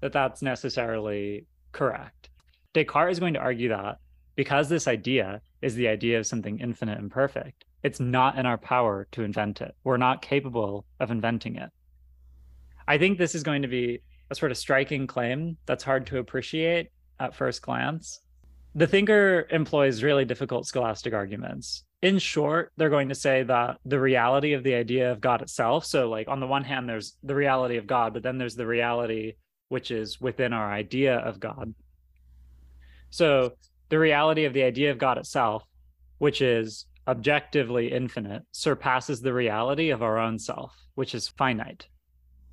that 0.00 0.12
that's 0.12 0.40
necessarily 0.40 1.44
correct 1.72 2.30
descartes 2.74 3.14
is 3.14 3.18
going 3.18 3.34
to 3.34 3.40
argue 3.40 3.70
that 3.70 3.98
because 4.36 4.68
this 4.68 4.88
idea 4.88 5.40
is 5.62 5.74
the 5.74 5.88
idea 5.88 6.18
of 6.18 6.26
something 6.26 6.58
infinite 6.58 6.98
and 6.98 7.10
perfect. 7.10 7.64
It's 7.82 8.00
not 8.00 8.38
in 8.38 8.46
our 8.46 8.58
power 8.58 9.06
to 9.12 9.22
invent 9.22 9.60
it. 9.60 9.74
We're 9.84 9.96
not 9.96 10.22
capable 10.22 10.86
of 11.00 11.10
inventing 11.10 11.56
it. 11.56 11.70
I 12.86 12.98
think 12.98 13.18
this 13.18 13.34
is 13.34 13.42
going 13.42 13.62
to 13.62 13.68
be 13.68 14.00
a 14.30 14.34
sort 14.34 14.50
of 14.50 14.58
striking 14.58 15.06
claim 15.06 15.56
that's 15.66 15.84
hard 15.84 16.06
to 16.08 16.18
appreciate 16.18 16.90
at 17.20 17.34
first 17.34 17.62
glance. 17.62 18.20
The 18.74 18.86
thinker 18.86 19.46
employs 19.50 20.02
really 20.02 20.24
difficult 20.24 20.66
scholastic 20.66 21.14
arguments. 21.14 21.84
In 22.02 22.18
short, 22.18 22.72
they're 22.76 22.90
going 22.90 23.08
to 23.08 23.14
say 23.14 23.42
that 23.44 23.78
the 23.84 24.00
reality 24.00 24.52
of 24.52 24.64
the 24.64 24.74
idea 24.74 25.12
of 25.12 25.20
God 25.20 25.42
itself, 25.42 25.86
so 25.86 26.08
like 26.10 26.28
on 26.28 26.40
the 26.40 26.46
one 26.46 26.64
hand, 26.64 26.88
there's 26.88 27.16
the 27.22 27.34
reality 27.34 27.76
of 27.76 27.86
God, 27.86 28.12
but 28.12 28.22
then 28.22 28.36
there's 28.36 28.56
the 28.56 28.66
reality 28.66 29.34
which 29.68 29.90
is 29.90 30.20
within 30.20 30.52
our 30.52 30.70
idea 30.70 31.16
of 31.16 31.40
God. 31.40 31.74
So 33.10 33.52
the 33.88 33.98
reality 33.98 34.44
of 34.44 34.52
the 34.52 34.62
idea 34.62 34.90
of 34.90 34.98
God 34.98 35.18
itself, 35.18 35.64
which 36.18 36.40
is 36.40 36.86
objectively 37.06 37.92
infinite, 37.92 38.42
surpasses 38.52 39.20
the 39.20 39.32
reality 39.32 39.90
of 39.90 40.02
our 40.02 40.18
own 40.18 40.38
self, 40.38 40.86
which 40.94 41.14
is 41.14 41.28
finite. 41.28 41.86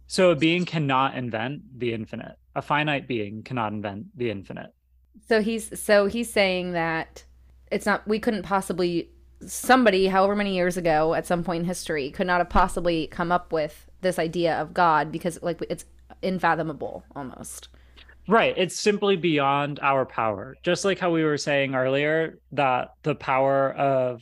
So 0.08 0.32
a 0.32 0.36
being 0.36 0.66
cannot 0.66 1.16
invent 1.16 1.62
the 1.80 1.94
infinite. 1.94 2.36
A 2.54 2.62
finite 2.62 3.08
being 3.08 3.44
cannot 3.44 3.72
invent 3.72 4.08
the 4.18 4.30
infinite. 4.30 4.74
So 5.30 5.42
he's 5.42 5.80
so 5.80 6.08
he's 6.08 6.32
saying 6.32 6.74
that 6.74 7.24
it's 7.72 7.86
not 7.86 8.06
we 8.08 8.20
couldn't 8.20 8.44
possibly 8.44 9.10
somebody 9.46 10.08
however 10.08 10.36
many 10.36 10.54
years 10.54 10.78
ago 10.78 11.14
at 11.14 11.26
some 11.26 11.44
point 11.44 11.62
in 11.62 11.66
history 11.66 12.12
could 12.12 12.28
not 12.28 12.40
have 12.40 12.50
possibly 12.50 13.08
come 13.08 13.32
up 13.32 13.54
with 13.54 13.90
this 14.02 14.20
idea 14.20 14.60
of 14.60 14.74
God 14.74 15.12
because 15.12 15.42
like 15.42 15.64
it's 15.70 15.86
unfathomable 16.22 17.06
almost. 17.16 17.70
Right. 18.28 18.54
It's 18.58 18.80
simply 18.80 19.16
beyond 19.16 19.80
our 19.82 20.06
power. 20.06 20.56
Just 20.64 20.86
like 20.86 21.00
how 21.00 21.12
we 21.12 21.24
were 21.24 21.38
saying 21.38 21.76
earlier 21.76 22.40
that 22.52 22.94
the 23.04 23.16
power 23.16 23.72
of 23.72 24.22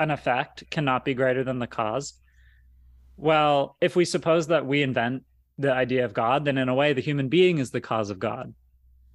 an 0.00 0.10
effect 0.10 0.64
cannot 0.70 1.04
be 1.04 1.14
greater 1.14 1.44
than 1.44 1.58
the 1.58 1.66
cause. 1.66 2.14
Well, 3.16 3.76
if 3.80 3.96
we 3.96 4.04
suppose 4.04 4.48
that 4.48 4.66
we 4.66 4.82
invent 4.82 5.24
the 5.58 5.72
idea 5.72 6.04
of 6.04 6.12
God, 6.12 6.44
then 6.44 6.58
in 6.58 6.68
a 6.68 6.74
way, 6.74 6.92
the 6.92 7.00
human 7.00 7.28
being 7.28 7.58
is 7.58 7.70
the 7.70 7.80
cause 7.80 8.10
of 8.10 8.18
God. 8.18 8.52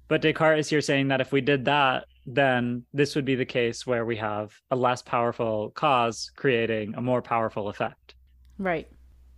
But 0.08 0.22
Descartes 0.22 0.60
is 0.60 0.68
here 0.68 0.80
saying 0.80 1.08
that 1.08 1.20
if 1.20 1.30
we 1.30 1.40
did 1.40 1.64
that, 1.66 2.06
then 2.26 2.84
this 2.92 3.14
would 3.14 3.24
be 3.24 3.34
the 3.34 3.44
case 3.44 3.86
where 3.86 4.04
we 4.04 4.16
have 4.16 4.52
a 4.70 4.76
less 4.76 5.02
powerful 5.02 5.70
cause 5.70 6.30
creating 6.36 6.94
a 6.96 7.00
more 7.00 7.22
powerful 7.22 7.68
effect. 7.68 8.14
Right. 8.58 8.88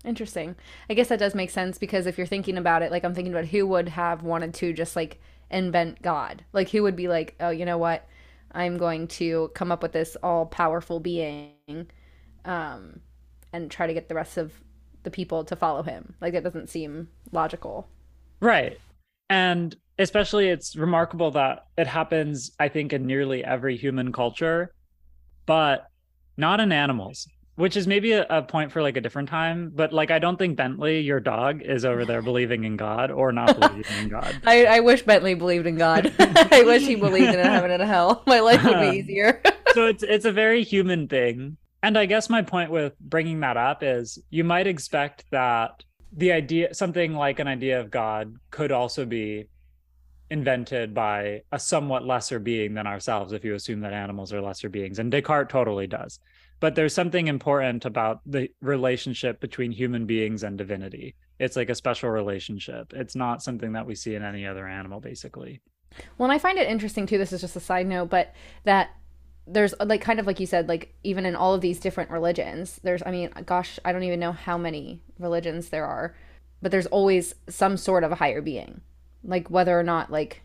Interesting. 0.05 0.55
I 0.90 0.95
guess 0.95 1.09
that 1.09 1.19
does 1.19 1.35
make 1.35 1.51
sense 1.51 1.79
because 1.79 2.07
if 2.07 2.19
you're 2.19 2.27
thinking 2.27 2.59
about 2.59 2.83
it, 2.83 2.90
like 2.90 3.05
I'm 3.05 3.14
thinking 3.14 3.33
about 3.33 3.47
who 3.47 3.67
would 3.67 3.88
have 3.88 4.23
wanted 4.23 4.53
to 4.55 4.73
just 4.73 4.97
like 4.97 5.21
invent 5.51 6.03
God? 6.03 6.45
Like 6.53 6.71
who 6.71 6.83
would 6.83 6.97
be 6.97 7.09
like, 7.09 7.35
oh, 7.40 7.51
you 7.51 7.64
know 7.64 7.79
what? 7.79 8.07
I'm 8.53 8.77
going 8.77 9.09
to 9.09 9.51
come 9.55 9.73
up 9.73 9.83
with 9.83 9.93
this 9.93 10.17
all 10.23 10.47
powerful 10.47 11.01
being 11.01 11.55
um, 12.45 13.01
and 13.53 13.71
try 13.71 13.87
to 13.87 13.95
get 13.95 14.09
the 14.09 14.14
rest 14.14 14.37
of 14.37 14.53
the 15.03 15.11
people 15.11 15.45
to 15.45 15.57
follow 15.57 15.83
him. 15.83 16.14
Like 16.21 16.35
that 16.35 16.45
doesn't 16.45 16.69
seem 16.69 17.09
logical. 17.33 17.88
Right. 18.40 18.79
And 19.31 19.75
especially 19.99 20.49
it's 20.49 20.77
remarkable 20.77 21.31
that 21.33 21.67
it 21.79 21.87
happens, 21.87 22.53
I 22.61 22.69
think, 22.69 22.93
in 22.93 23.07
nearly 23.07 23.43
every 23.43 23.77
human 23.77 24.12
culture, 24.12 24.73
but 25.47 25.87
not 26.37 26.61
in 26.61 26.73
animals 26.73 27.27
which 27.57 27.77
is 27.77 27.87
maybe 27.87 28.12
a, 28.12 28.27
a, 28.29 28.43
point 28.43 28.73
for 28.73 28.83
like 28.83 28.97
a 28.97 29.01
different 29.01 29.29
time 29.29 29.71
but 29.75 29.93
like 29.93 30.11
i 30.11 30.19
don't 30.19 30.38
think 30.38 30.57
bentley 30.57 31.01
your 31.01 31.21
dog 31.21 31.62
is 31.62 31.85
over 31.85 32.05
there 32.05 32.23
believing 32.31 32.64
in 32.64 32.77
god 32.77 33.11
or 33.11 33.33
not 33.33 33.59
believing 33.59 33.85
in 33.99 34.09
god. 34.09 34.40
I, 34.45 34.67
I 34.67 34.81
wish 34.81 35.03
bentley 35.03 35.35
believed 35.35 35.67
in 35.67 35.77
god. 35.77 36.12
I 36.19 36.62
wish 36.64 36.83
he 36.83 36.95
believed 36.95 37.35
in 37.35 37.40
heaven 37.40 37.71
and 37.71 37.83
hell. 37.83 38.23
My 38.27 38.40
life 38.40 38.64
would 38.64 38.81
be 38.81 38.99
easier. 38.99 39.40
So 39.73 39.87
it's 39.87 40.03
it's 40.03 40.25
a 40.25 40.33
very 40.33 40.62
human 40.62 41.09
thing. 41.09 41.57
And 41.83 41.99
I 41.99 42.07
guess 42.07 42.31
my 42.31 42.40
point 42.40 42.71
with 42.71 42.99
bringing 42.99 43.40
that 43.40 43.59
up 43.59 43.83
is 43.83 44.19
you 44.31 44.43
might 44.43 44.67
expect 44.67 45.25
that 45.31 45.85
the 46.17 46.33
idea, 46.33 46.73
something 46.73 47.12
like 47.12 47.40
an 47.40 47.47
idea 47.47 47.79
of 47.79 47.90
God, 47.90 48.37
could 48.51 48.73
also 48.73 49.05
be 49.05 49.49
invented 50.31 50.95
by 50.95 51.43
a 51.53 51.59
somewhat 51.59 52.07
lesser 52.07 52.38
being 52.38 52.73
than 52.73 52.87
ourselves, 52.87 53.35
if 53.35 53.45
you 53.45 53.55
assume 53.55 53.81
that 53.81 53.93
animals 53.93 54.33
are 54.33 54.40
lesser 54.40 54.71
beings. 54.71 54.99
And 54.99 55.12
Descartes 55.12 55.51
totally 55.51 55.87
does. 55.87 56.19
But 56.64 56.77
there's 56.77 56.94
something 56.94 57.27
important 57.29 57.85
about 57.85 58.22
the 58.24 58.48
relationship 58.62 59.38
between 59.38 59.70
human 59.70 60.07
beings 60.07 60.42
and 60.42 60.57
divinity. 60.57 61.14
It's 61.38 61.57
like 61.57 61.68
a 61.68 61.74
special 61.74 62.09
relationship. 62.09 62.94
It's 62.94 63.14
not 63.14 63.42
something 63.42 63.72
that 63.72 63.85
we 63.85 63.94
see 63.94 64.14
in 64.14 64.22
any 64.22 64.46
other 64.46 64.66
animal, 64.66 64.98
basically. 64.98 65.61
Well, 66.16 66.24
and 66.24 66.33
I 66.33 66.38
find 66.38 66.57
it 66.57 66.66
interesting 66.66 67.05
too. 67.05 67.18
This 67.18 67.35
is 67.35 67.42
just 67.42 67.55
a 67.55 67.61
side 67.61 67.87
note, 67.87 68.09
but 68.09 68.33
that 68.64 68.92
there's 69.46 69.74
like 69.79 70.00
kind 70.00 70.18
of 70.18 70.27
like 70.27 70.40
you 70.40 70.46
said 70.46 70.66
like 70.66 70.94
even 71.03 71.27
in 71.27 71.37
all 71.37 71.53
of 71.53 71.61
these 71.61 71.79
different 71.79 72.11
religions 72.11 72.81
there's 72.83 73.03
i 73.05 73.11
mean 73.11 73.29
gosh 73.44 73.79
i 73.85 73.92
don't 73.92 74.03
even 74.03 74.18
know 74.18 74.33
how 74.33 74.57
many 74.57 75.03
religions 75.18 75.68
there 75.68 75.85
are 75.85 76.16
but 76.62 76.72
there's 76.72 76.87
always 76.87 77.35
some 77.46 77.77
sort 77.77 78.05
of 78.05 78.11
a 78.11 78.14
higher 78.14 78.40
being 78.40 78.81
like 79.22 79.50
whether 79.50 79.79
or 79.79 79.83
not 79.83 80.11
like 80.11 80.40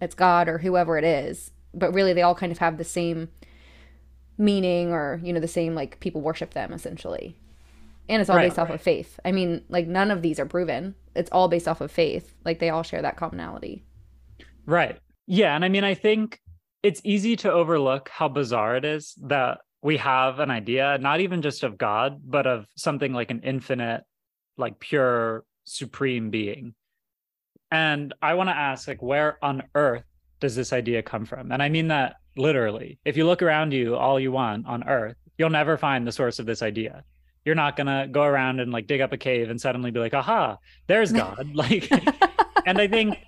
it's 0.00 0.14
god 0.14 0.46
or 0.46 0.58
whoever 0.58 0.96
it 0.96 1.02
is 1.02 1.50
but 1.74 1.92
really 1.92 2.12
they 2.12 2.22
all 2.22 2.36
kind 2.36 2.52
of 2.52 2.58
have 2.58 2.78
the 2.78 2.84
same 2.84 3.28
meaning 4.38 4.92
or 4.92 5.20
you 5.22 5.32
know 5.32 5.40
the 5.40 5.48
same 5.48 5.74
like 5.74 6.00
people 6.00 6.20
worship 6.20 6.54
them 6.54 6.72
essentially. 6.72 7.38
And 8.08 8.20
it's 8.20 8.28
all 8.28 8.36
right, 8.36 8.48
based 8.48 8.58
off 8.58 8.70
of 8.70 8.80
faith. 8.80 9.18
I 9.24 9.32
mean 9.32 9.64
like 9.68 9.86
none 9.86 10.10
of 10.10 10.22
these 10.22 10.38
are 10.38 10.46
proven. 10.46 10.94
It's 11.14 11.30
all 11.30 11.48
based 11.48 11.68
off 11.68 11.80
of 11.80 11.90
faith. 11.90 12.34
Like 12.44 12.58
they 12.58 12.70
all 12.70 12.82
share 12.82 13.02
that 13.02 13.16
commonality. 13.16 13.84
Right. 14.66 14.98
Yeah 15.26 15.54
and 15.54 15.64
i 15.64 15.68
mean 15.68 15.84
i 15.84 15.94
think 15.94 16.38
it's 16.82 17.00
easy 17.02 17.34
to 17.34 17.50
overlook 17.50 18.10
how 18.10 18.28
bizarre 18.28 18.76
it 18.76 18.84
is 18.84 19.14
that 19.22 19.58
we 19.84 19.98
have 19.98 20.40
an 20.40 20.50
idea, 20.50 20.96
not 20.98 21.20
even 21.20 21.42
just 21.42 21.62
of 21.62 21.76
God, 21.76 22.22
but 22.24 22.46
of 22.46 22.66
something 22.74 23.12
like 23.12 23.30
an 23.30 23.42
infinite, 23.44 24.02
like 24.56 24.80
pure, 24.80 25.44
supreme 25.64 26.30
being. 26.30 26.74
And 27.70 28.14
I 28.22 28.32
want 28.34 28.48
to 28.48 28.56
ask, 28.56 28.88
like, 28.88 29.02
where 29.02 29.38
on 29.44 29.62
earth 29.74 30.04
does 30.44 30.54
this 30.54 30.72
idea 30.72 31.02
come 31.02 31.24
from? 31.24 31.50
And 31.50 31.62
I 31.62 31.68
mean 31.68 31.88
that 31.88 32.16
literally. 32.36 32.98
If 33.04 33.16
you 33.16 33.26
look 33.26 33.42
around 33.42 33.72
you 33.72 33.96
all 33.96 34.20
you 34.20 34.30
want 34.30 34.66
on 34.66 34.86
earth, 34.86 35.16
you'll 35.38 35.50
never 35.50 35.76
find 35.76 36.06
the 36.06 36.12
source 36.12 36.38
of 36.38 36.46
this 36.46 36.62
idea. 36.62 37.02
You're 37.44 37.54
not 37.54 37.76
going 37.76 37.86
to 37.86 38.06
go 38.10 38.22
around 38.22 38.60
and 38.60 38.70
like 38.70 38.86
dig 38.86 39.00
up 39.00 39.12
a 39.12 39.18
cave 39.18 39.50
and 39.50 39.60
suddenly 39.60 39.90
be 39.90 40.00
like, 40.00 40.14
aha, 40.14 40.58
there's 40.86 41.12
God. 41.22 41.50
like, 41.54 41.90
and 42.66 42.78
I 42.78 42.86
think 42.86 43.18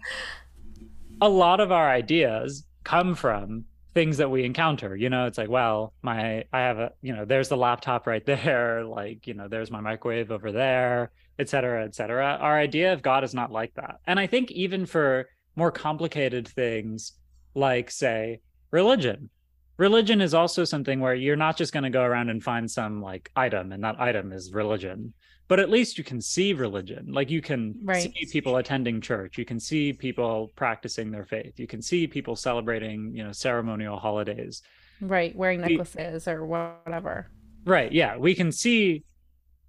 a 1.21 1.29
lot 1.29 1.61
of 1.61 1.73
our 1.73 1.89
ideas 1.89 2.65
come 2.85 3.15
from 3.15 3.65
things 3.95 4.19
that 4.19 4.31
we 4.31 4.45
encounter 4.45 4.95
you 4.95 5.09
know 5.09 5.25
it's 5.25 5.39
like 5.39 5.49
well 5.49 5.95
my 6.03 6.45
i 6.53 6.61
have 6.61 6.79
a 6.79 6.93
you 7.01 7.17
know 7.17 7.25
there's 7.25 7.49
the 7.49 7.57
laptop 7.57 8.07
right 8.07 8.27
there 8.45 8.85
like 8.85 9.27
you 9.27 9.33
know 9.33 9.49
there's 9.49 9.71
my 9.71 9.81
microwave 9.81 10.31
over 10.31 10.53
there 10.53 11.11
et 11.39 11.49
cetera 11.49 11.83
et 11.83 11.95
cetera 11.95 12.37
our 12.43 12.59
idea 12.59 12.93
of 12.93 13.01
god 13.01 13.25
is 13.25 13.33
not 13.33 13.51
like 13.51 13.73
that 13.73 13.97
and 14.07 14.21
i 14.21 14.27
think 14.27 14.51
even 14.51 14.85
for 14.85 15.27
more 15.57 15.71
complicated 15.71 16.47
things 16.47 17.13
like 17.55 17.91
say 17.91 18.41
religion. 18.71 19.31
Religion 19.79 20.21
is 20.21 20.33
also 20.33 20.65
something 20.65 21.01
where 21.01 21.15
you're 21.15 21.37
not 21.37 21.57
just 21.57 21.73
going 21.73 21.85
to 21.85 21.91
go 21.91 22.03
around 22.03 22.31
and 22.31 22.43
find 22.43 22.71
some 22.71 23.03
like 23.03 23.31
item 23.37 23.73
and 23.73 23.83
that 23.85 24.01
item 24.01 24.33
is 24.33 24.53
religion. 24.53 25.13
But 25.49 25.61
at 25.61 25.71
least 25.71 25.97
you 25.97 26.05
can 26.05 26.21
see 26.21 26.55
religion. 26.55 27.13
Like 27.13 27.31
you 27.31 27.41
can 27.41 27.75
right. 27.85 28.03
see 28.03 28.27
people 28.33 28.57
attending 28.57 29.01
church. 29.01 29.39
You 29.39 29.45
can 29.45 29.61
see 29.61 29.93
people 29.93 30.51
practicing 30.57 31.11
their 31.11 31.25
faith. 31.25 31.59
You 31.59 31.67
can 31.67 31.83
see 31.83 32.07
people 32.07 32.37
celebrating 32.37 33.13
you 33.15 33.25
know 33.25 33.33
ceremonial 33.33 33.99
holidays. 33.99 34.63
Right 35.01 35.37
wearing 35.37 35.61
necklaces 35.61 36.27
we, 36.27 36.33
or 36.33 36.47
whatever. 36.47 37.31
Right 37.65 37.93
yeah. 37.93 38.17
We 38.17 38.35
can 38.35 38.51
see 38.51 39.05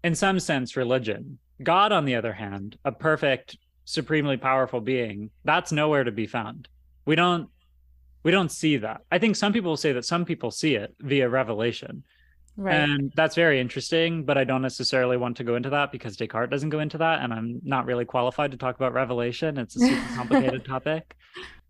in 0.03 0.15
some 0.15 0.39
sense 0.39 0.75
religion. 0.75 1.37
God 1.61 1.91
on 1.91 2.05
the 2.05 2.15
other 2.15 2.33
hand 2.33 2.77
a 2.85 2.91
perfect 2.91 3.57
supremely 3.87 4.37
powerful 4.37 4.81
being 4.81 5.29
that's 5.43 5.71
nowhere 5.71 6.03
to 6.03 6.11
be 6.11 6.27
found 6.27 6.67
we 7.05 7.15
don't 7.15 7.49
we 8.23 8.31
don't 8.31 8.51
see 8.51 8.77
that 8.77 9.01
i 9.11 9.17
think 9.17 9.35
some 9.35 9.53
people 9.53 9.77
say 9.77 9.91
that 9.93 10.05
some 10.05 10.25
people 10.25 10.51
see 10.51 10.75
it 10.75 10.93
via 10.99 11.27
revelation 11.27 12.03
Right. 12.57 12.73
And 12.73 13.13
that's 13.15 13.35
very 13.35 13.61
interesting, 13.61 14.23
but 14.23 14.35
I 14.35 14.43
don't 14.43 14.63
necessarily 14.63 15.15
want 15.15 15.37
to 15.37 15.43
go 15.43 15.55
into 15.55 15.69
that 15.69 15.91
because 15.91 16.17
Descartes 16.17 16.49
doesn't 16.49 16.71
go 16.71 16.79
into 16.79 16.97
that. 16.97 17.21
And 17.21 17.31
I'm 17.31 17.61
not 17.63 17.85
really 17.85 18.03
qualified 18.03 18.49
to 18.49 18.57
talk 18.57 18.75
about 18.75 18.93
revelation. 18.93 19.59
It's 19.59 19.75
a 19.75 19.79
super 19.79 20.07
complicated 20.15 20.65
topic. 20.65 21.15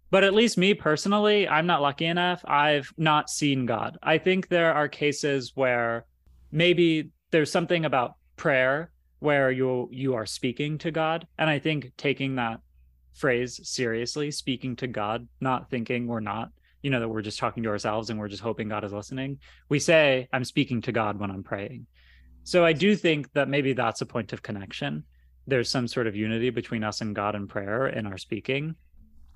But 0.10 0.24
at 0.24 0.34
least 0.34 0.58
me 0.58 0.74
personally, 0.74 1.46
I'm 1.46 1.68
not 1.68 1.82
lucky 1.82 2.06
enough. 2.06 2.42
I've 2.48 2.94
not 2.98 3.30
seen 3.30 3.66
God. 3.66 3.98
I 4.02 4.18
think 4.18 4.48
there 4.48 4.74
are 4.74 4.88
cases 4.88 5.52
where 5.56 6.06
maybe 6.54 7.10
there's 7.32 7.52
something 7.52 7.84
about 7.84 8.14
prayer 8.38 8.90
where 9.20 9.52
you 9.52 9.90
you 9.92 10.14
are 10.16 10.26
speaking 10.26 10.78
to 10.80 10.92
God. 10.92 11.28
And 11.38 11.50
I 11.50 11.60
think 11.60 11.92
taking 11.98 12.36
that 12.36 12.60
phrase 13.14 13.60
seriously, 13.64 14.32
speaking 14.32 14.76
to 14.78 14.88
God, 14.88 15.28
not 15.42 15.70
thinking 15.70 16.08
we're 16.08 16.20
not 16.20 16.52
you 16.84 16.92
know 16.92 17.00
that 17.00 17.10
we're 17.10 17.24
just 17.24 17.40
talking 17.40 17.64
to 17.64 17.70
ourselves 17.70 18.10
and 18.10 18.20
we're 18.20 18.28
just 18.28 18.44
hoping 18.44 18.70
god 18.70 18.84
is 18.84 18.94
listening. 18.94 19.40
We 19.70 19.80
say 19.80 20.28
i'm 20.32 20.46
speaking 20.46 20.82
to 20.84 20.92
god 20.92 21.20
when 21.20 21.32
i'm 21.32 21.44
praying. 21.44 21.88
So 22.44 22.64
i 22.64 22.74
do 22.74 22.96
think 22.96 23.32
that 23.34 23.50
maybe 23.50 23.74
that's 23.74 24.02
a 24.02 24.06
point 24.06 24.34
of 24.34 24.44
connection. 24.44 25.04
There's 25.48 25.70
some 25.70 25.88
sort 25.88 26.08
of 26.08 26.16
unity 26.16 26.50
between 26.50 26.84
us 26.84 27.02
and 27.02 27.16
god 27.16 27.36
in 27.36 27.48
prayer 27.48 27.88
in 27.88 28.06
our 28.06 28.18
speaking. 28.18 28.76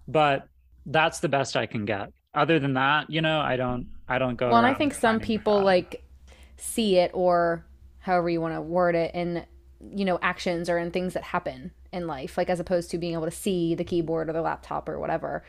But 0.07 0.47
that's 0.85 1.19
the 1.19 1.29
best 1.29 1.55
i 1.57 1.65
can 1.65 1.85
get. 1.85 2.11
Other 2.33 2.59
than 2.59 2.75
that 2.75 3.09
you 3.09 3.21
know 3.21 3.41
i 3.41 3.57
don't 3.57 3.87
i 4.07 4.17
don't 4.19 4.35
go 4.35 4.49
well 4.49 4.57
and 4.57 4.67
i 4.67 4.73
think 4.73 4.93
some 4.93 5.19
people 5.19 5.61
like 5.61 6.03
see 6.57 6.97
it 6.97 7.11
or 7.13 7.65
however 7.99 8.29
you 8.29 8.39
want 8.39 8.53
to 8.53 8.61
word 8.61 8.95
it 8.95 9.13
in 9.15 9.45
you 9.89 10.05
know 10.05 10.19
actions 10.21 10.69
or 10.69 10.77
in 10.77 10.91
things 10.91 11.13
that 11.13 11.23
happen 11.23 11.71
in 11.91 12.07
life 12.07 12.37
like 12.37 12.49
as 12.49 12.59
opposed 12.59 12.91
to 12.91 12.97
being 12.97 13.13
able 13.13 13.25
to 13.25 13.31
see 13.31 13.75
the 13.75 13.83
keyboard 13.83 14.29
or 14.29 14.33
the 14.33 14.41
laptop 14.41 14.87
or 14.87 14.99
whatever 14.99 15.43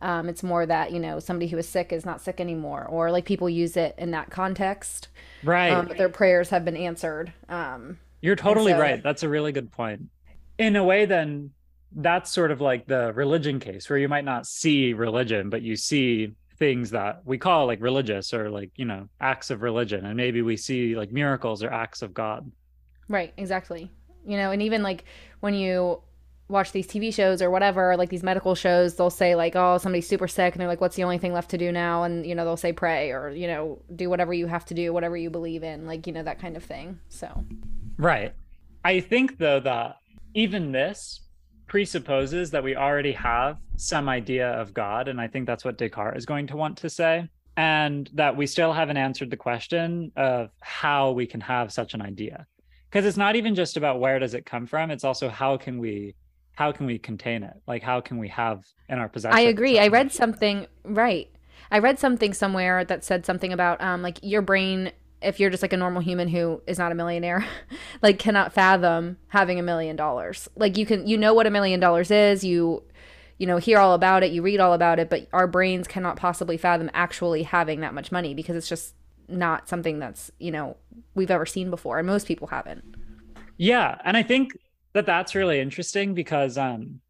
um, 0.00 0.28
it's 0.28 0.42
more 0.42 0.66
that 0.66 0.92
you 0.92 0.98
know 0.98 1.18
somebody 1.20 1.48
who 1.48 1.56
is 1.56 1.68
sick 1.68 1.92
is 1.92 2.04
not 2.04 2.20
sick 2.20 2.40
anymore, 2.40 2.86
or 2.88 3.10
like 3.10 3.24
people 3.24 3.48
use 3.48 3.76
it 3.76 3.94
in 3.96 4.10
that 4.10 4.30
context, 4.30 5.08
right? 5.42 5.70
Um, 5.70 5.90
their 5.96 6.08
prayers 6.08 6.50
have 6.50 6.64
been 6.64 6.76
answered. 6.76 7.32
Um, 7.48 7.98
You're 8.20 8.36
totally 8.36 8.72
so, 8.72 8.78
right. 8.78 9.02
That's 9.02 9.22
a 9.22 9.28
really 9.28 9.52
good 9.52 9.72
point. 9.72 10.02
In 10.58 10.76
a 10.76 10.84
way, 10.84 11.06
then 11.06 11.50
that's 11.92 12.30
sort 12.30 12.50
of 12.50 12.60
like 12.60 12.86
the 12.86 13.12
religion 13.14 13.58
case, 13.58 13.88
where 13.88 13.98
you 13.98 14.08
might 14.08 14.24
not 14.24 14.46
see 14.46 14.92
religion, 14.92 15.48
but 15.48 15.62
you 15.62 15.76
see 15.76 16.32
things 16.58 16.90
that 16.90 17.20
we 17.24 17.38
call 17.38 17.66
like 17.66 17.80
religious 17.80 18.32
or 18.34 18.50
like 18.50 18.70
you 18.76 18.84
know 18.84 19.08
acts 19.20 19.50
of 19.50 19.62
religion, 19.62 20.04
and 20.04 20.16
maybe 20.16 20.42
we 20.42 20.58
see 20.58 20.94
like 20.94 21.10
miracles 21.10 21.62
or 21.62 21.72
acts 21.72 22.02
of 22.02 22.12
God. 22.12 22.50
Right. 23.08 23.32
Exactly. 23.36 23.90
You 24.24 24.36
know, 24.36 24.50
and 24.50 24.62
even 24.62 24.82
like 24.82 25.04
when 25.40 25.54
you 25.54 26.02
watch 26.48 26.72
these 26.72 26.86
TV 26.86 27.12
shows 27.12 27.42
or 27.42 27.50
whatever, 27.50 27.96
like 27.96 28.08
these 28.08 28.22
medical 28.22 28.54
shows, 28.54 28.96
they'll 28.96 29.10
say 29.10 29.34
like, 29.34 29.56
"Oh, 29.56 29.78
somebody's 29.78 30.08
super 30.08 30.28
sick," 30.28 30.54
and 30.54 30.60
they're 30.60 30.68
like, 30.68 30.80
"What's 30.80 30.96
the 30.96 31.04
only 31.04 31.18
thing 31.18 31.32
left 31.32 31.50
to 31.50 31.58
do 31.58 31.72
now?" 31.72 32.04
And 32.04 32.26
you 32.26 32.34
know, 32.34 32.44
they'll 32.44 32.56
say 32.56 32.72
pray 32.72 33.10
or 33.12 33.30
you 33.30 33.46
know, 33.46 33.78
do 33.94 34.08
whatever 34.08 34.32
you 34.32 34.46
have 34.46 34.64
to 34.66 34.74
do, 34.74 34.92
whatever 34.92 35.16
you 35.16 35.30
believe 35.30 35.62
in, 35.62 35.86
like 35.86 36.06
you 36.06 36.12
know 36.12 36.22
that 36.22 36.40
kind 36.40 36.56
of 36.56 36.64
thing. 36.64 36.98
So, 37.08 37.44
right. 37.98 38.34
I 38.84 39.00
think 39.00 39.38
though 39.38 39.60
that 39.60 39.96
even 40.34 40.72
this 40.72 41.20
presupposes 41.66 42.52
that 42.52 42.62
we 42.62 42.76
already 42.76 43.12
have 43.12 43.58
some 43.76 44.08
idea 44.08 44.48
of 44.50 44.72
God, 44.72 45.08
and 45.08 45.20
I 45.20 45.26
think 45.26 45.46
that's 45.46 45.64
what 45.64 45.78
Descartes 45.78 46.18
is 46.18 46.26
going 46.26 46.46
to 46.48 46.56
want 46.56 46.78
to 46.78 46.88
say, 46.88 47.28
and 47.56 48.08
that 48.14 48.36
we 48.36 48.46
still 48.46 48.72
haven't 48.72 48.96
answered 48.96 49.30
the 49.30 49.36
question 49.36 50.12
of 50.16 50.50
how 50.60 51.10
we 51.10 51.26
can 51.26 51.40
have 51.40 51.72
such 51.72 51.94
an 51.94 52.02
idea 52.02 52.46
because 52.96 53.06
it's 53.06 53.18
not 53.18 53.36
even 53.36 53.54
just 53.54 53.76
about 53.76 54.00
where 54.00 54.18
does 54.18 54.34
it 54.34 54.46
come 54.46 54.66
from 54.66 54.90
it's 54.90 55.04
also 55.04 55.28
how 55.28 55.56
can 55.56 55.78
we 55.78 56.14
how 56.56 56.72
can 56.72 56.86
we 56.86 56.98
contain 56.98 57.42
it? 57.42 57.54
Like, 57.66 57.82
how 57.82 58.00
can 58.00 58.18
we 58.18 58.28
have 58.28 58.64
in 58.88 58.98
our 58.98 59.08
possession? 59.08 59.36
I 59.36 59.42
agree. 59.42 59.78
I 59.78 59.88
read 59.88 60.10
something, 60.10 60.66
right. 60.84 61.30
I 61.70 61.78
read 61.78 61.98
something 61.98 62.32
somewhere 62.32 62.84
that 62.84 63.04
said 63.04 63.26
something 63.26 63.52
about 63.52 63.80
um, 63.82 64.02
like 64.02 64.18
your 64.22 64.42
brain, 64.42 64.90
if 65.20 65.38
you're 65.38 65.50
just 65.50 65.62
like 65.62 65.74
a 65.74 65.76
normal 65.76 66.00
human 66.00 66.28
who 66.28 66.62
is 66.66 66.78
not 66.78 66.92
a 66.92 66.94
millionaire, 66.94 67.46
like 68.02 68.18
cannot 68.18 68.54
fathom 68.54 69.18
having 69.28 69.60
a 69.60 69.62
million 69.62 69.96
dollars. 69.96 70.48
Like 70.56 70.78
you 70.78 70.86
can, 70.86 71.06
you 71.06 71.18
know 71.18 71.34
what 71.34 71.46
a 71.46 71.50
million 71.50 71.78
dollars 71.78 72.10
is. 72.10 72.42
You, 72.42 72.82
you 73.36 73.46
know, 73.46 73.58
hear 73.58 73.78
all 73.78 73.92
about 73.92 74.22
it, 74.22 74.32
you 74.32 74.40
read 74.40 74.60
all 74.60 74.72
about 74.72 74.98
it, 74.98 75.10
but 75.10 75.28
our 75.34 75.46
brains 75.46 75.86
cannot 75.86 76.16
possibly 76.16 76.56
fathom 76.56 76.90
actually 76.94 77.42
having 77.42 77.80
that 77.80 77.92
much 77.92 78.10
money 78.10 78.32
because 78.32 78.56
it's 78.56 78.68
just 78.68 78.94
not 79.28 79.68
something 79.68 79.98
that's, 79.98 80.30
you 80.38 80.50
know, 80.50 80.76
we've 81.14 81.30
ever 81.30 81.46
seen 81.46 81.70
before. 81.70 81.98
And 81.98 82.06
most 82.06 82.26
people 82.26 82.48
haven't. 82.48 82.84
Yeah. 83.56 83.98
And 84.04 84.16
I 84.16 84.22
think 84.22 84.58
that 84.92 85.06
that's 85.06 85.34
really 85.34 85.60
interesting 85.60 86.14
because 86.14 86.56
um, 86.56 87.00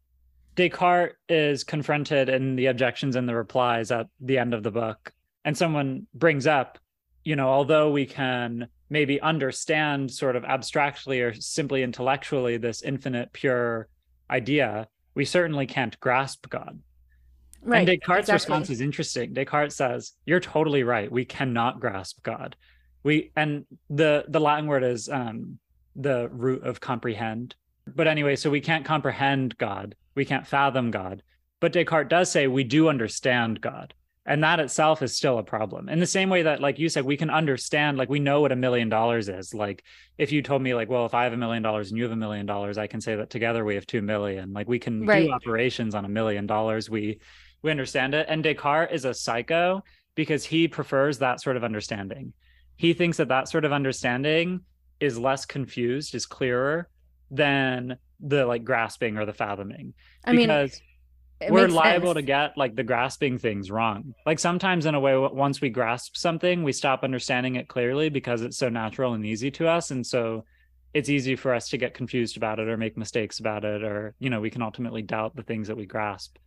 Descartes 0.55 1.15
is 1.29 1.63
confronted 1.63 2.29
in 2.29 2.55
the 2.55 2.65
objections 2.65 3.15
and 3.15 3.29
the 3.29 3.35
replies 3.35 3.91
at 3.91 4.07
the 4.19 4.37
end 4.37 4.53
of 4.53 4.63
the 4.63 4.71
book, 4.71 5.13
and 5.45 5.55
someone 5.55 6.07
brings 6.13 6.47
up, 6.47 6.79
you 7.23 7.35
know, 7.35 7.47
although 7.47 7.91
we 7.91 8.05
can 8.05 8.67
maybe 8.89 9.21
understand 9.21 10.11
sort 10.11 10.35
of 10.35 10.43
abstractly 10.45 11.21
or 11.21 11.33
simply 11.35 11.83
intellectually 11.83 12.57
this 12.57 12.81
infinite 12.81 13.31
pure 13.33 13.87
idea, 14.29 14.87
we 15.13 15.25
certainly 15.25 15.67
can't 15.67 15.99
grasp 15.99 16.49
God. 16.49 16.79
Right. 17.67 17.79
And 17.79 17.87
Descartes' 17.87 18.21
exactly. 18.29 18.33
response 18.33 18.69
is 18.69 18.81
interesting. 18.81 19.33
Descartes 19.33 19.75
says, 19.75 20.13
You're 20.25 20.39
totally 20.39 20.83
right. 20.83 21.11
We 21.11 21.25
cannot 21.25 21.79
grasp 21.79 22.23
God 22.23 22.55
we 23.03 23.31
and 23.35 23.65
the 23.89 24.25
the 24.27 24.39
latin 24.39 24.67
word 24.67 24.83
is 24.83 25.07
um 25.07 25.59
the 25.95 26.27
root 26.29 26.63
of 26.63 26.79
comprehend 26.81 27.55
but 27.87 28.07
anyway 28.07 28.35
so 28.35 28.49
we 28.49 28.59
can't 28.59 28.83
comprehend 28.85 29.57
god 29.57 29.95
we 30.15 30.25
can't 30.25 30.45
fathom 30.47 30.91
god 30.91 31.23
but 31.61 31.71
descartes 31.71 32.09
does 32.09 32.29
say 32.29 32.47
we 32.47 32.63
do 32.63 32.89
understand 32.89 33.61
god 33.61 33.93
and 34.25 34.43
that 34.43 34.59
itself 34.59 35.01
is 35.01 35.15
still 35.15 35.37
a 35.37 35.43
problem 35.43 35.87
in 35.87 35.99
the 35.99 36.05
same 36.05 36.29
way 36.29 36.41
that 36.41 36.59
like 36.59 36.79
you 36.79 36.89
said 36.89 37.05
we 37.05 37.15
can 37.15 37.29
understand 37.29 37.97
like 37.97 38.09
we 38.09 38.19
know 38.19 38.41
what 38.41 38.51
a 38.51 38.55
million 38.57 38.89
dollars 38.89 39.29
is 39.29 39.53
like 39.53 39.83
if 40.17 40.31
you 40.31 40.41
told 40.41 40.61
me 40.61 40.73
like 40.73 40.89
well 40.89 41.05
if 41.05 41.13
i 41.13 41.23
have 41.23 41.33
a 41.33 41.37
million 41.37 41.63
dollars 41.63 41.89
and 41.89 41.97
you 41.97 42.03
have 42.03 42.11
a 42.11 42.15
million 42.15 42.45
dollars 42.45 42.77
i 42.77 42.87
can 42.87 42.99
say 42.99 43.15
that 43.15 43.29
together 43.29 43.63
we 43.63 43.75
have 43.75 43.85
two 43.87 44.01
million 44.01 44.51
like 44.53 44.67
we 44.67 44.79
can 44.79 45.05
Right. 45.05 45.27
do 45.27 45.31
operations 45.31 45.95
on 45.95 46.03
a 46.03 46.09
million 46.09 46.45
dollars 46.45 46.89
we 46.89 47.19
we 47.61 47.71
understand 47.71 48.13
it 48.13 48.25
and 48.29 48.43
descartes 48.43 48.93
is 48.93 49.05
a 49.05 49.13
psycho 49.13 49.83
because 50.15 50.43
he 50.43 50.67
prefers 50.67 51.19
that 51.19 51.41
sort 51.41 51.57
of 51.57 51.63
understanding 51.63 52.33
he 52.75 52.93
thinks 52.93 53.17
that 53.17 53.29
that 53.29 53.49
sort 53.49 53.65
of 53.65 53.73
understanding 53.73 54.61
is 54.99 55.17
less 55.17 55.45
confused 55.45 56.15
is 56.15 56.25
clearer 56.25 56.89
than 57.29 57.97
the 58.19 58.45
like 58.45 58.63
grasping 58.63 59.17
or 59.17 59.25
the 59.25 59.33
fathoming 59.33 59.93
I 60.25 60.31
mean, 60.31 60.47
because 60.47 60.81
it 61.39 61.51
we're 61.51 61.67
liable 61.67 62.09
sense. 62.09 62.15
to 62.15 62.21
get 62.23 62.57
like 62.57 62.75
the 62.75 62.83
grasping 62.83 63.37
things 63.37 63.69
wrong. 63.69 64.15
Like 64.25 64.39
sometimes 64.39 64.85
in 64.85 64.95
a 64.95 64.99
way, 64.99 65.15
once 65.17 65.61
we 65.61 65.69
grasp 65.69 66.15
something, 66.15 66.63
we 66.63 66.71
stop 66.71 67.03
understanding 67.03 67.55
it 67.55 67.67
clearly 67.67 68.09
because 68.09 68.41
it's 68.41 68.57
so 68.57 68.69
natural 68.69 69.13
and 69.13 69.25
easy 69.25 69.51
to 69.51 69.67
us. 69.67 69.91
And 69.91 70.05
so 70.05 70.45
it's 70.93 71.09
easy 71.09 71.35
for 71.35 71.53
us 71.53 71.69
to 71.69 71.77
get 71.77 71.93
confused 71.93 72.37
about 72.37 72.59
it 72.59 72.67
or 72.67 72.75
make 72.75 72.97
mistakes 72.97 73.39
about 73.39 73.65
it, 73.65 73.83
or, 73.83 74.15
you 74.19 74.31
know, 74.31 74.41
we 74.41 74.49
can 74.49 74.63
ultimately 74.63 75.03
doubt 75.03 75.35
the 75.35 75.43
things 75.43 75.67
that 75.67 75.77
we 75.77 75.85
grasp. 75.85 76.37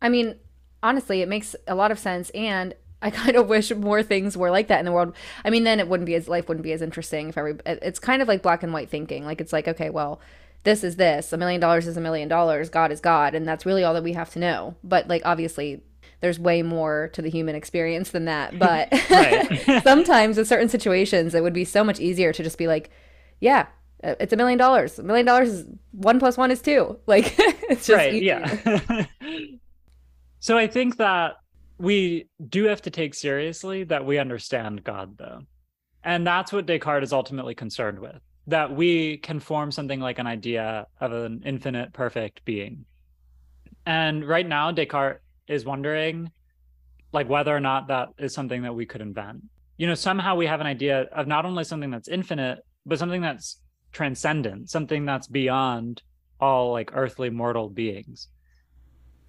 I 0.00 0.08
mean, 0.08 0.34
honestly, 0.82 1.22
it 1.22 1.28
makes 1.28 1.54
a 1.66 1.74
lot 1.74 1.90
of 1.90 1.98
sense, 1.98 2.30
and 2.30 2.74
I 3.00 3.10
kind 3.22 3.36
of 3.36 3.48
wish 3.48 3.72
more 3.72 4.02
things 4.02 4.36
were 4.36 4.50
like 4.50 4.68
that 4.68 4.78
in 4.78 4.84
the 4.84 4.92
world. 4.92 5.14
I 5.44 5.50
mean, 5.50 5.64
then 5.64 5.80
it 5.80 5.88
wouldn't 5.88 6.06
be 6.06 6.14
as 6.14 6.28
life 6.28 6.48
wouldn't 6.48 6.64
be 6.64 6.72
as 6.72 6.82
interesting 6.82 7.28
if 7.30 7.38
every. 7.38 7.56
It's 7.66 7.98
kind 7.98 8.22
of 8.22 8.28
like 8.28 8.42
black 8.42 8.62
and 8.62 8.72
white 8.72 8.90
thinking. 8.90 9.24
Like 9.24 9.40
it's 9.40 9.52
like, 9.52 9.68
okay, 9.68 9.90
well, 9.90 10.20
this 10.64 10.84
is 10.84 10.96
this. 10.96 11.32
A 11.32 11.36
million 11.36 11.60
dollars 11.60 11.86
is 11.86 11.96
a 11.96 12.00
million 12.00 12.28
dollars. 12.28 12.68
God 12.70 12.92
is 12.92 13.00
God, 13.00 13.34
and 13.34 13.46
that's 13.46 13.66
really 13.66 13.84
all 13.84 13.94
that 13.94 14.04
we 14.04 14.12
have 14.12 14.30
to 14.30 14.38
know. 14.38 14.76
But 14.84 15.08
like, 15.08 15.22
obviously, 15.24 15.82
there's 16.20 16.38
way 16.38 16.62
more 16.62 17.10
to 17.14 17.22
the 17.22 17.30
human 17.30 17.54
experience 17.54 18.10
than 18.10 18.26
that. 18.26 18.56
But 18.58 18.94
sometimes 19.82 20.38
in 20.38 20.44
certain 20.44 20.68
situations, 20.68 21.34
it 21.34 21.42
would 21.42 21.52
be 21.52 21.64
so 21.64 21.82
much 21.82 21.98
easier 21.98 22.32
to 22.32 22.42
just 22.42 22.58
be 22.58 22.68
like, 22.68 22.90
yeah. 23.40 23.66
uh, 24.04 24.14
It's 24.20 24.32
a 24.32 24.36
million 24.36 24.58
dollars. 24.58 24.98
A 25.00 25.02
million 25.02 25.26
dollars 25.26 25.48
is 25.48 25.66
one 25.90 26.20
plus 26.20 26.36
one 26.36 26.52
is 26.52 26.62
two. 26.62 26.98
Like 27.06 27.34
it's 27.38 27.86
just 27.86 27.96
right. 27.96 28.14
easier. 28.14 28.44
Yeah. 28.64 29.06
So 30.42 30.58
I 30.58 30.66
think 30.66 30.96
that 30.96 31.36
we 31.78 32.26
do 32.48 32.64
have 32.64 32.82
to 32.82 32.90
take 32.90 33.14
seriously 33.14 33.84
that 33.84 34.04
we 34.04 34.18
understand 34.18 34.82
God, 34.82 35.16
though. 35.16 35.42
And 36.02 36.26
that's 36.26 36.52
what 36.52 36.66
Descartes 36.66 37.04
is 37.04 37.12
ultimately 37.12 37.54
concerned 37.54 38.00
with 38.00 38.20
that 38.48 38.74
we 38.74 39.18
can 39.18 39.38
form 39.38 39.70
something 39.70 40.00
like 40.00 40.18
an 40.18 40.26
idea 40.26 40.88
of 41.00 41.12
an 41.12 41.44
infinite, 41.46 41.92
perfect 41.92 42.44
being. 42.44 42.86
And 43.86 44.26
right 44.26 44.44
now, 44.44 44.72
Descartes 44.72 45.20
is 45.46 45.64
wondering 45.64 46.32
like 47.12 47.28
whether 47.28 47.54
or 47.54 47.60
not 47.60 47.86
that 47.86 48.08
is 48.18 48.34
something 48.34 48.62
that 48.62 48.74
we 48.74 48.84
could 48.84 49.00
invent. 49.00 49.44
You 49.76 49.86
know, 49.86 49.94
somehow 49.94 50.34
we 50.34 50.46
have 50.46 50.60
an 50.60 50.66
idea 50.66 51.02
of 51.12 51.28
not 51.28 51.46
only 51.46 51.62
something 51.62 51.92
that's 51.92 52.08
infinite, 52.08 52.64
but 52.84 52.98
something 52.98 53.22
that's 53.22 53.60
transcendent, 53.92 54.70
something 54.70 55.04
that's 55.04 55.28
beyond 55.28 56.02
all 56.40 56.72
like 56.72 56.90
earthly 56.94 57.30
mortal 57.30 57.68
beings. 57.68 58.26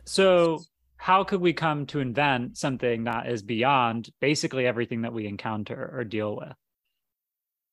So, 0.05 0.63
how 1.03 1.25
could 1.25 1.41
we 1.41 1.51
come 1.51 1.85
to 1.85 1.99
invent 1.99 2.57
something 2.57 3.03
that 3.03 3.27
is 3.27 3.41
beyond 3.41 4.09
basically 4.21 4.65
everything 4.65 5.01
that 5.01 5.11
we 5.11 5.27
encounter 5.27 5.91
or 5.93 6.05
deal 6.05 6.33
with? 6.33 6.53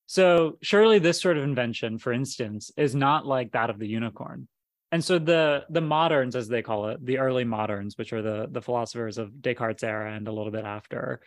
So, 0.06 0.58
surely 0.62 0.98
this 0.98 1.20
sort 1.20 1.36
of 1.36 1.44
invention, 1.44 1.98
for 1.98 2.12
instance, 2.12 2.72
is 2.76 2.96
not 2.96 3.26
like 3.26 3.52
that 3.52 3.70
of 3.70 3.78
the 3.78 3.86
unicorn. 3.86 4.48
And 4.90 5.04
so 5.04 5.20
the 5.20 5.64
the 5.70 5.80
moderns, 5.80 6.34
as 6.34 6.48
they 6.48 6.60
call 6.60 6.88
it, 6.88 7.06
the 7.06 7.18
early 7.18 7.44
moderns, 7.44 7.96
which 7.96 8.12
are 8.12 8.20
the 8.20 8.48
the 8.50 8.62
philosophers 8.62 9.16
of 9.16 9.40
Descartes' 9.40 9.84
era 9.84 10.12
and 10.12 10.26
a 10.26 10.32
little 10.32 10.50
bit 10.50 10.64
after, 10.64 11.20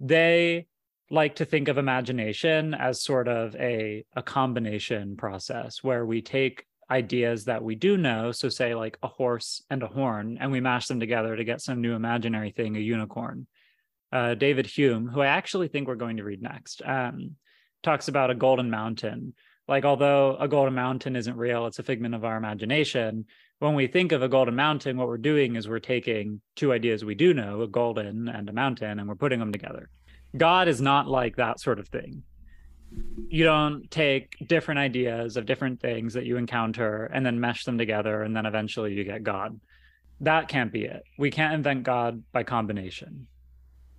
they 0.00 0.66
like 1.10 1.36
to 1.36 1.44
think 1.44 1.68
of 1.68 1.78
imagination 1.78 2.74
as 2.74 3.04
sort 3.04 3.28
of 3.28 3.54
a 3.54 4.04
a 4.16 4.22
combination 4.24 5.16
process 5.16 5.84
where 5.84 6.04
we 6.04 6.22
take 6.22 6.65
ideas 6.90 7.44
that 7.46 7.62
we 7.62 7.74
do 7.74 7.96
know 7.96 8.30
so 8.30 8.48
say 8.48 8.74
like 8.74 8.96
a 9.02 9.08
horse 9.08 9.62
and 9.70 9.82
a 9.82 9.88
horn 9.88 10.38
and 10.40 10.52
we 10.52 10.60
mash 10.60 10.86
them 10.86 11.00
together 11.00 11.34
to 11.34 11.44
get 11.44 11.60
some 11.60 11.80
new 11.80 11.94
imaginary 11.94 12.50
thing 12.50 12.76
a 12.76 12.80
unicorn. 12.80 13.46
Uh, 14.12 14.34
david 14.34 14.66
hume 14.66 15.08
who 15.08 15.20
i 15.20 15.26
actually 15.26 15.66
think 15.66 15.88
we're 15.88 15.96
going 15.96 16.16
to 16.16 16.24
read 16.24 16.40
next 16.40 16.80
um, 16.84 17.34
talks 17.82 18.08
about 18.08 18.30
a 18.30 18.34
golden 18.34 18.70
mountain. 18.70 19.34
Like 19.68 19.84
although 19.84 20.36
a 20.38 20.46
golden 20.46 20.74
mountain 20.74 21.16
isn't 21.16 21.36
real 21.36 21.66
it's 21.66 21.80
a 21.80 21.82
figment 21.82 22.14
of 22.14 22.24
our 22.24 22.36
imagination 22.36 23.26
when 23.58 23.74
we 23.74 23.86
think 23.86 24.12
of 24.12 24.22
a 24.22 24.28
golden 24.28 24.54
mountain 24.54 24.96
what 24.96 25.08
we're 25.08 25.18
doing 25.18 25.56
is 25.56 25.68
we're 25.68 25.80
taking 25.80 26.40
two 26.54 26.72
ideas 26.72 27.04
we 27.04 27.14
do 27.14 27.34
know 27.34 27.62
a 27.62 27.68
golden 27.68 28.28
and 28.28 28.48
a 28.48 28.52
mountain 28.52 29.00
and 29.00 29.08
we're 29.08 29.16
putting 29.16 29.40
them 29.40 29.52
together. 29.52 29.88
God 30.36 30.68
is 30.68 30.80
not 30.80 31.08
like 31.08 31.36
that 31.36 31.58
sort 31.60 31.78
of 31.80 31.88
thing. 31.88 32.22
You 33.28 33.44
don't 33.44 33.90
take 33.90 34.36
different 34.46 34.78
ideas 34.78 35.36
of 35.36 35.46
different 35.46 35.80
things 35.80 36.14
that 36.14 36.26
you 36.26 36.36
encounter 36.36 37.06
and 37.06 37.24
then 37.24 37.40
mesh 37.40 37.64
them 37.64 37.78
together 37.78 38.22
and 38.22 38.34
then 38.36 38.46
eventually 38.46 38.94
you 38.94 39.04
get 39.04 39.22
God. 39.22 39.58
That 40.20 40.48
can't 40.48 40.72
be 40.72 40.84
it. 40.84 41.02
We 41.18 41.30
can't 41.30 41.54
invent 41.54 41.82
God 41.82 42.22
by 42.32 42.42
combination. 42.44 43.26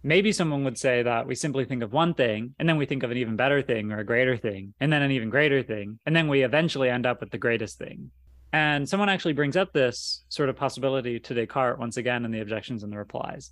Maybe 0.03 0.31
someone 0.31 0.63
would 0.63 0.77
say 0.77 1.03
that 1.03 1.27
we 1.27 1.35
simply 1.35 1.65
think 1.65 1.83
of 1.83 1.91
one 1.91 2.13
thing 2.13 2.55
and 2.59 2.67
then 2.67 2.77
we 2.77 2.85
think 2.85 3.03
of 3.03 3.11
an 3.11 3.17
even 3.17 3.35
better 3.35 3.61
thing 3.61 3.91
or 3.91 3.99
a 3.99 4.05
greater 4.05 4.37
thing 4.37 4.73
and 4.79 4.91
then 4.91 5.01
an 5.01 5.11
even 5.11 5.29
greater 5.29 5.61
thing 5.63 5.99
and 6.05 6.15
then 6.15 6.27
we 6.27 6.43
eventually 6.43 6.89
end 6.89 7.05
up 7.05 7.19
with 7.19 7.31
the 7.31 7.37
greatest 7.37 7.77
thing. 7.77 8.11
And 8.53 8.87
someone 8.87 9.09
actually 9.09 9.33
brings 9.33 9.57
up 9.57 9.73
this 9.73 10.23
sort 10.29 10.49
of 10.49 10.55
possibility 10.55 11.19
to 11.19 11.33
Descartes 11.33 11.79
once 11.79 11.97
again 11.97 12.23
in 12.23 12.31
the 12.31 12.39
objections 12.39 12.83
and 12.83 12.91
the 12.91 12.97
replies. 12.97 13.51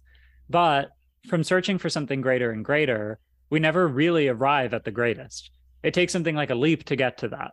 But 0.50 0.90
from 1.28 1.44
searching 1.44 1.78
for 1.78 1.90
something 1.90 2.22
greater 2.22 2.52
and 2.52 2.64
greater, 2.64 3.20
we 3.50 3.60
never 3.60 3.88
really 3.88 4.28
arrive 4.28 4.74
at 4.74 4.84
the 4.84 4.92
greatest. 4.92 5.52
It 5.84 5.94
takes 5.94 6.14
something 6.14 6.36
like 6.36 6.50
a 6.50 6.56
leap 6.56 6.84
to 6.86 6.96
get 6.96 7.18
to 7.20 7.30
that. 7.30 7.52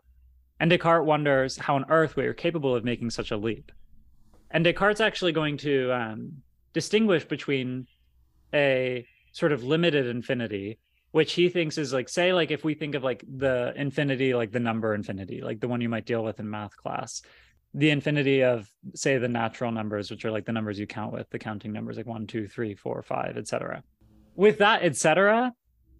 And 0.58 0.70
Descartes 0.70 1.06
wonders 1.06 1.56
how 1.56 1.76
on 1.76 1.84
earth 1.90 2.16
we 2.16 2.26
are 2.26 2.34
capable 2.34 2.74
of 2.74 2.84
making 2.84 3.10
such 3.10 3.30
a 3.30 3.36
leap. 3.36 3.72
And 4.50 4.64
Descartes 4.64 5.00
actually 5.00 5.32
going 5.32 5.56
to 5.58 5.92
um, 5.92 6.32
distinguish 6.72 7.24
between 7.24 7.86
a 8.54 9.06
sort 9.32 9.52
of 9.52 9.64
limited 9.64 10.06
infinity, 10.06 10.78
which 11.10 11.32
he 11.32 11.48
thinks 11.48 11.78
is 11.78 11.92
like, 11.92 12.08
say, 12.08 12.32
like 12.32 12.50
if 12.50 12.64
we 12.64 12.74
think 12.74 12.94
of 12.94 13.02
like 13.02 13.24
the 13.36 13.72
infinity, 13.76 14.34
like 14.34 14.52
the 14.52 14.60
number 14.60 14.94
infinity, 14.94 15.40
like 15.42 15.60
the 15.60 15.68
one 15.68 15.80
you 15.80 15.88
might 15.88 16.06
deal 16.06 16.22
with 16.22 16.38
in 16.38 16.48
math 16.48 16.76
class, 16.76 17.22
the 17.74 17.90
infinity 17.90 18.42
of 18.42 18.68
say 18.94 19.18
the 19.18 19.28
natural 19.28 19.72
numbers 19.72 20.10
which 20.10 20.24
are 20.24 20.30
like 20.30 20.44
the 20.44 20.52
numbers 20.52 20.78
you 20.78 20.86
count 20.86 21.12
with 21.12 21.28
the 21.30 21.38
counting 21.38 21.72
numbers 21.72 21.96
like 21.96 22.06
one 22.06 22.26
two 22.26 22.46
three 22.46 22.74
four 22.74 23.02
five 23.02 23.36
etc 23.36 23.82
with 24.34 24.58
that 24.58 24.82
etc 24.82 25.52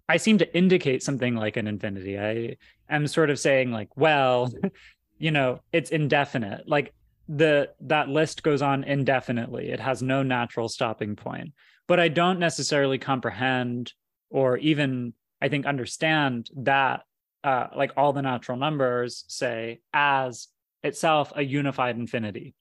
i 0.09 0.17
seem 0.17 0.37
to 0.37 0.57
indicate 0.57 1.03
something 1.03 1.35
like 1.35 1.57
an 1.57 1.67
infinity 1.67 2.19
i 2.19 2.55
am 2.89 3.07
sort 3.07 3.29
of 3.29 3.39
saying 3.39 3.71
like 3.71 3.95
well 3.95 4.51
you 5.17 5.31
know 5.31 5.59
it's 5.71 5.91
indefinite 5.91 6.67
like 6.67 6.93
the 7.29 7.69
that 7.79 8.09
list 8.09 8.43
goes 8.43 8.61
on 8.61 8.83
indefinitely 8.83 9.69
it 9.69 9.79
has 9.79 10.01
no 10.01 10.23
natural 10.23 10.67
stopping 10.67 11.15
point 11.15 11.53
but 11.87 11.99
i 11.99 12.07
don't 12.07 12.39
necessarily 12.39 12.97
comprehend 12.97 13.93
or 14.29 14.57
even 14.57 15.13
i 15.41 15.47
think 15.47 15.65
understand 15.65 16.49
that 16.55 17.01
uh, 17.43 17.67
like 17.75 17.91
all 17.97 18.13
the 18.13 18.21
natural 18.21 18.57
numbers 18.57 19.25
say 19.27 19.81
as 19.93 20.47
itself 20.83 21.31
a 21.35 21.43
unified 21.43 21.97
infinity. 21.97 22.53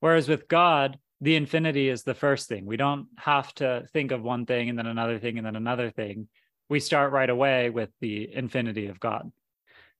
Whereas 0.00 0.28
with 0.28 0.48
God, 0.48 0.98
the 1.20 1.36
infinity 1.36 1.88
is 1.88 2.02
the 2.02 2.14
first 2.14 2.48
thing. 2.48 2.66
We 2.66 2.76
don't 2.76 3.06
have 3.16 3.54
to 3.54 3.86
think 3.92 4.10
of 4.10 4.22
one 4.22 4.46
thing 4.46 4.68
and 4.68 4.78
then 4.78 4.86
another 4.86 5.18
thing 5.18 5.38
and 5.38 5.46
then 5.46 5.56
another 5.56 5.90
thing. 5.90 6.28
We 6.72 6.80
start 6.80 7.12
right 7.12 7.28
away 7.28 7.68
with 7.68 7.90
the 8.00 8.34
infinity 8.34 8.86
of 8.86 8.98
God. 8.98 9.30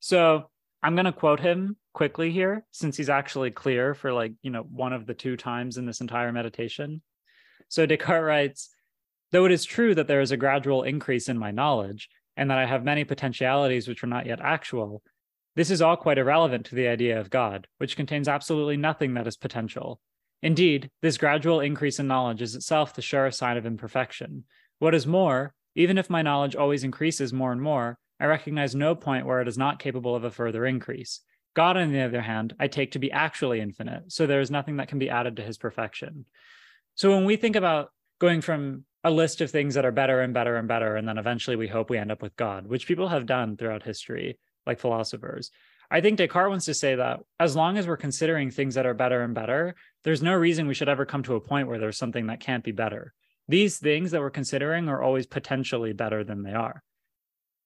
So 0.00 0.48
I'm 0.82 0.94
going 0.94 1.04
to 1.04 1.12
quote 1.12 1.38
him 1.38 1.76
quickly 1.92 2.30
here 2.30 2.64
since 2.70 2.96
he's 2.96 3.10
actually 3.10 3.50
clear 3.50 3.92
for 3.92 4.10
like, 4.14 4.32
you 4.40 4.50
know, 4.50 4.62
one 4.62 4.94
of 4.94 5.04
the 5.04 5.12
two 5.12 5.36
times 5.36 5.76
in 5.76 5.84
this 5.84 6.00
entire 6.00 6.32
meditation. 6.32 7.02
So 7.68 7.84
Descartes 7.84 8.24
writes, 8.24 8.74
though 9.32 9.44
it 9.44 9.52
is 9.52 9.66
true 9.66 9.94
that 9.96 10.08
there 10.08 10.22
is 10.22 10.30
a 10.30 10.38
gradual 10.38 10.82
increase 10.82 11.28
in 11.28 11.36
my 11.36 11.50
knowledge 11.50 12.08
and 12.38 12.50
that 12.50 12.56
I 12.56 12.64
have 12.64 12.84
many 12.84 13.04
potentialities 13.04 13.86
which 13.86 14.02
are 14.02 14.06
not 14.06 14.24
yet 14.24 14.40
actual, 14.40 15.02
this 15.54 15.70
is 15.70 15.82
all 15.82 15.98
quite 15.98 16.16
irrelevant 16.16 16.64
to 16.66 16.74
the 16.74 16.88
idea 16.88 17.20
of 17.20 17.28
God, 17.28 17.66
which 17.76 17.96
contains 17.96 18.28
absolutely 18.28 18.78
nothing 18.78 19.12
that 19.12 19.26
is 19.26 19.36
potential. 19.36 20.00
Indeed, 20.42 20.88
this 21.02 21.18
gradual 21.18 21.60
increase 21.60 21.98
in 21.98 22.06
knowledge 22.06 22.40
is 22.40 22.54
itself 22.54 22.94
the 22.94 23.02
surest 23.02 23.38
sign 23.38 23.58
of 23.58 23.66
imperfection. 23.66 24.44
What 24.78 24.94
is 24.94 25.06
more, 25.06 25.52
even 25.74 25.98
if 25.98 26.10
my 26.10 26.22
knowledge 26.22 26.56
always 26.56 26.84
increases 26.84 27.32
more 27.32 27.52
and 27.52 27.62
more, 27.62 27.98
I 28.20 28.26
recognize 28.26 28.74
no 28.74 28.94
point 28.94 29.26
where 29.26 29.40
it 29.40 29.48
is 29.48 29.58
not 29.58 29.78
capable 29.78 30.14
of 30.14 30.24
a 30.24 30.30
further 30.30 30.64
increase. 30.64 31.20
God, 31.54 31.76
on 31.76 31.92
the 31.92 32.00
other 32.00 32.22
hand, 32.22 32.54
I 32.58 32.68
take 32.68 32.92
to 32.92 32.98
be 32.98 33.12
actually 33.12 33.60
infinite, 33.60 34.12
so 34.12 34.26
there 34.26 34.40
is 34.40 34.50
nothing 34.50 34.76
that 34.76 34.88
can 34.88 34.98
be 34.98 35.10
added 35.10 35.36
to 35.36 35.42
his 35.42 35.58
perfection. 35.58 36.24
So 36.94 37.10
when 37.10 37.24
we 37.24 37.36
think 37.36 37.56
about 37.56 37.90
going 38.18 38.40
from 38.40 38.84
a 39.04 39.10
list 39.10 39.40
of 39.40 39.50
things 39.50 39.74
that 39.74 39.84
are 39.84 39.92
better 39.92 40.20
and 40.20 40.32
better 40.32 40.56
and 40.56 40.68
better. 40.68 40.96
And 40.96 41.08
then 41.08 41.18
eventually 41.18 41.56
we 41.56 41.68
hope 41.68 41.90
we 41.90 41.98
end 41.98 42.12
up 42.12 42.22
with 42.22 42.36
God, 42.36 42.66
which 42.66 42.86
people 42.86 43.08
have 43.08 43.26
done 43.26 43.56
throughout 43.56 43.82
history, 43.82 44.38
like 44.66 44.78
philosophers. 44.78 45.50
I 45.90 46.00
think 46.00 46.18
Descartes 46.18 46.48
wants 46.48 46.64
to 46.66 46.74
say 46.74 46.94
that 46.94 47.20
as 47.38 47.56
long 47.56 47.76
as 47.76 47.86
we're 47.86 47.96
considering 47.96 48.50
things 48.50 48.76
that 48.76 48.86
are 48.86 48.94
better 48.94 49.22
and 49.22 49.34
better, 49.34 49.74
there's 50.04 50.22
no 50.22 50.34
reason 50.34 50.66
we 50.66 50.74
should 50.74 50.88
ever 50.88 51.04
come 51.04 51.22
to 51.24 51.34
a 51.34 51.40
point 51.40 51.68
where 51.68 51.78
there's 51.78 51.98
something 51.98 52.28
that 52.28 52.40
can't 52.40 52.64
be 52.64 52.72
better. 52.72 53.12
These 53.48 53.78
things 53.78 54.10
that 54.10 54.20
we're 54.20 54.30
considering 54.30 54.88
are 54.88 55.02
always 55.02 55.26
potentially 55.26 55.92
better 55.92 56.24
than 56.24 56.42
they 56.42 56.52
are. 56.52 56.82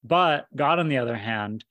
But 0.02 0.46
God, 0.54 0.78
on 0.78 0.88
the 0.88 0.98
other 0.98 1.16
hand, 1.16 1.64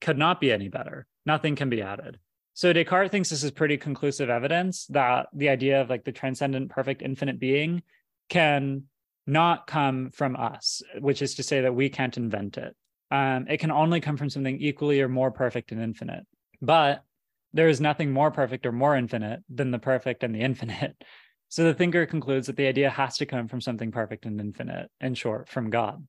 could 0.00 0.18
not 0.18 0.40
be 0.40 0.52
any 0.52 0.68
better. 0.68 1.06
Nothing 1.26 1.56
can 1.56 1.68
be 1.68 1.82
added. 1.82 2.18
So 2.54 2.72
Descartes 2.72 3.10
thinks 3.10 3.30
this 3.30 3.44
is 3.44 3.50
pretty 3.52 3.76
conclusive 3.76 4.30
evidence 4.30 4.86
that 4.86 5.28
the 5.32 5.48
idea 5.48 5.80
of 5.80 5.88
like 5.88 6.04
the 6.04 6.12
transcendent, 6.12 6.70
perfect, 6.70 7.02
infinite 7.02 7.38
being 7.38 7.82
can 8.28 8.84
not 9.26 9.66
come 9.66 10.10
from 10.10 10.34
us, 10.34 10.82
which 10.98 11.22
is 11.22 11.34
to 11.36 11.42
say 11.42 11.60
that 11.60 11.74
we 11.74 11.88
can't 11.88 12.16
invent 12.16 12.58
it. 12.58 12.74
Um, 13.10 13.46
it 13.48 13.58
can 13.58 13.70
only 13.70 14.00
come 14.00 14.16
from 14.16 14.30
something 14.30 14.60
equally 14.60 15.00
or 15.00 15.08
more 15.08 15.30
perfect 15.30 15.70
and 15.70 15.80
infinite. 15.80 16.26
But 16.60 17.04
there 17.52 17.68
is 17.68 17.80
nothing 17.80 18.12
more 18.12 18.30
perfect 18.30 18.66
or 18.66 18.72
more 18.72 18.96
infinite 18.96 19.42
than 19.48 19.70
the 19.70 19.78
perfect 19.78 20.24
and 20.24 20.34
the 20.34 20.40
infinite. 20.40 20.96
So 21.48 21.64
the 21.64 21.74
thinker 21.74 22.04
concludes 22.06 22.46
that 22.46 22.56
the 22.56 22.66
idea 22.66 22.90
has 22.90 23.16
to 23.18 23.26
come 23.26 23.48
from 23.48 23.60
something 23.60 23.90
perfect 23.90 24.26
and 24.26 24.40
infinite, 24.40 24.90
in 25.00 25.14
short, 25.14 25.48
from 25.48 25.70
God. 25.70 26.06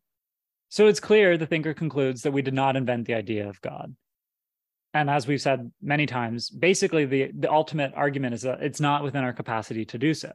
So 0.68 0.88
it's 0.88 1.00
clear 1.00 1.38
the 1.38 1.48
thinker 1.48 1.74
concludes 1.74 2.22
that 2.24 2.32
we 2.32 2.42
did 2.42 2.54
not 2.54 2.76
invent 2.76 3.08
the 3.08 3.16
idea 3.16 3.48
of 3.48 3.62
God. 3.62 3.96
And 4.94 5.10
as 5.10 5.28
we've 5.28 5.42
said 5.42 5.72
many 5.82 6.06
times, 6.06 6.50
basically 6.50 7.06
the, 7.06 7.32
the 7.34 7.52
ultimate 7.52 7.94
argument 7.96 8.34
is 8.34 8.42
that 8.42 8.62
it's 8.62 8.80
not 8.80 9.04
within 9.04 9.24
our 9.24 9.34
capacity 9.34 9.86
to 9.86 9.98
do 9.98 10.14
so. 10.14 10.32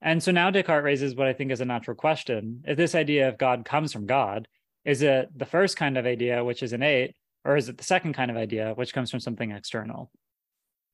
And 0.00 0.22
so 0.22 0.30
now 0.30 0.50
Descartes 0.50 0.84
raises 0.84 1.16
what 1.16 1.26
I 1.26 1.32
think 1.32 1.50
is 1.50 1.60
a 1.60 1.64
natural 1.64 1.96
question. 1.96 2.62
If 2.66 2.76
this 2.76 2.94
idea 2.94 3.28
of 3.28 3.38
God 3.38 3.64
comes 3.64 3.92
from 3.92 4.06
God, 4.06 4.46
is 4.84 5.02
it 5.02 5.30
the 5.36 5.46
first 5.46 5.76
kind 5.76 5.98
of 5.98 6.06
idea, 6.06 6.44
which 6.44 6.62
is 6.62 6.72
innate, 6.72 7.16
or 7.44 7.56
is 7.56 7.68
it 7.68 7.78
the 7.78 7.84
second 7.84 8.12
kind 8.12 8.30
of 8.30 8.36
idea, 8.36 8.74
which 8.74 8.94
comes 8.94 9.10
from 9.10 9.20
something 9.20 9.50
external? 9.50 10.10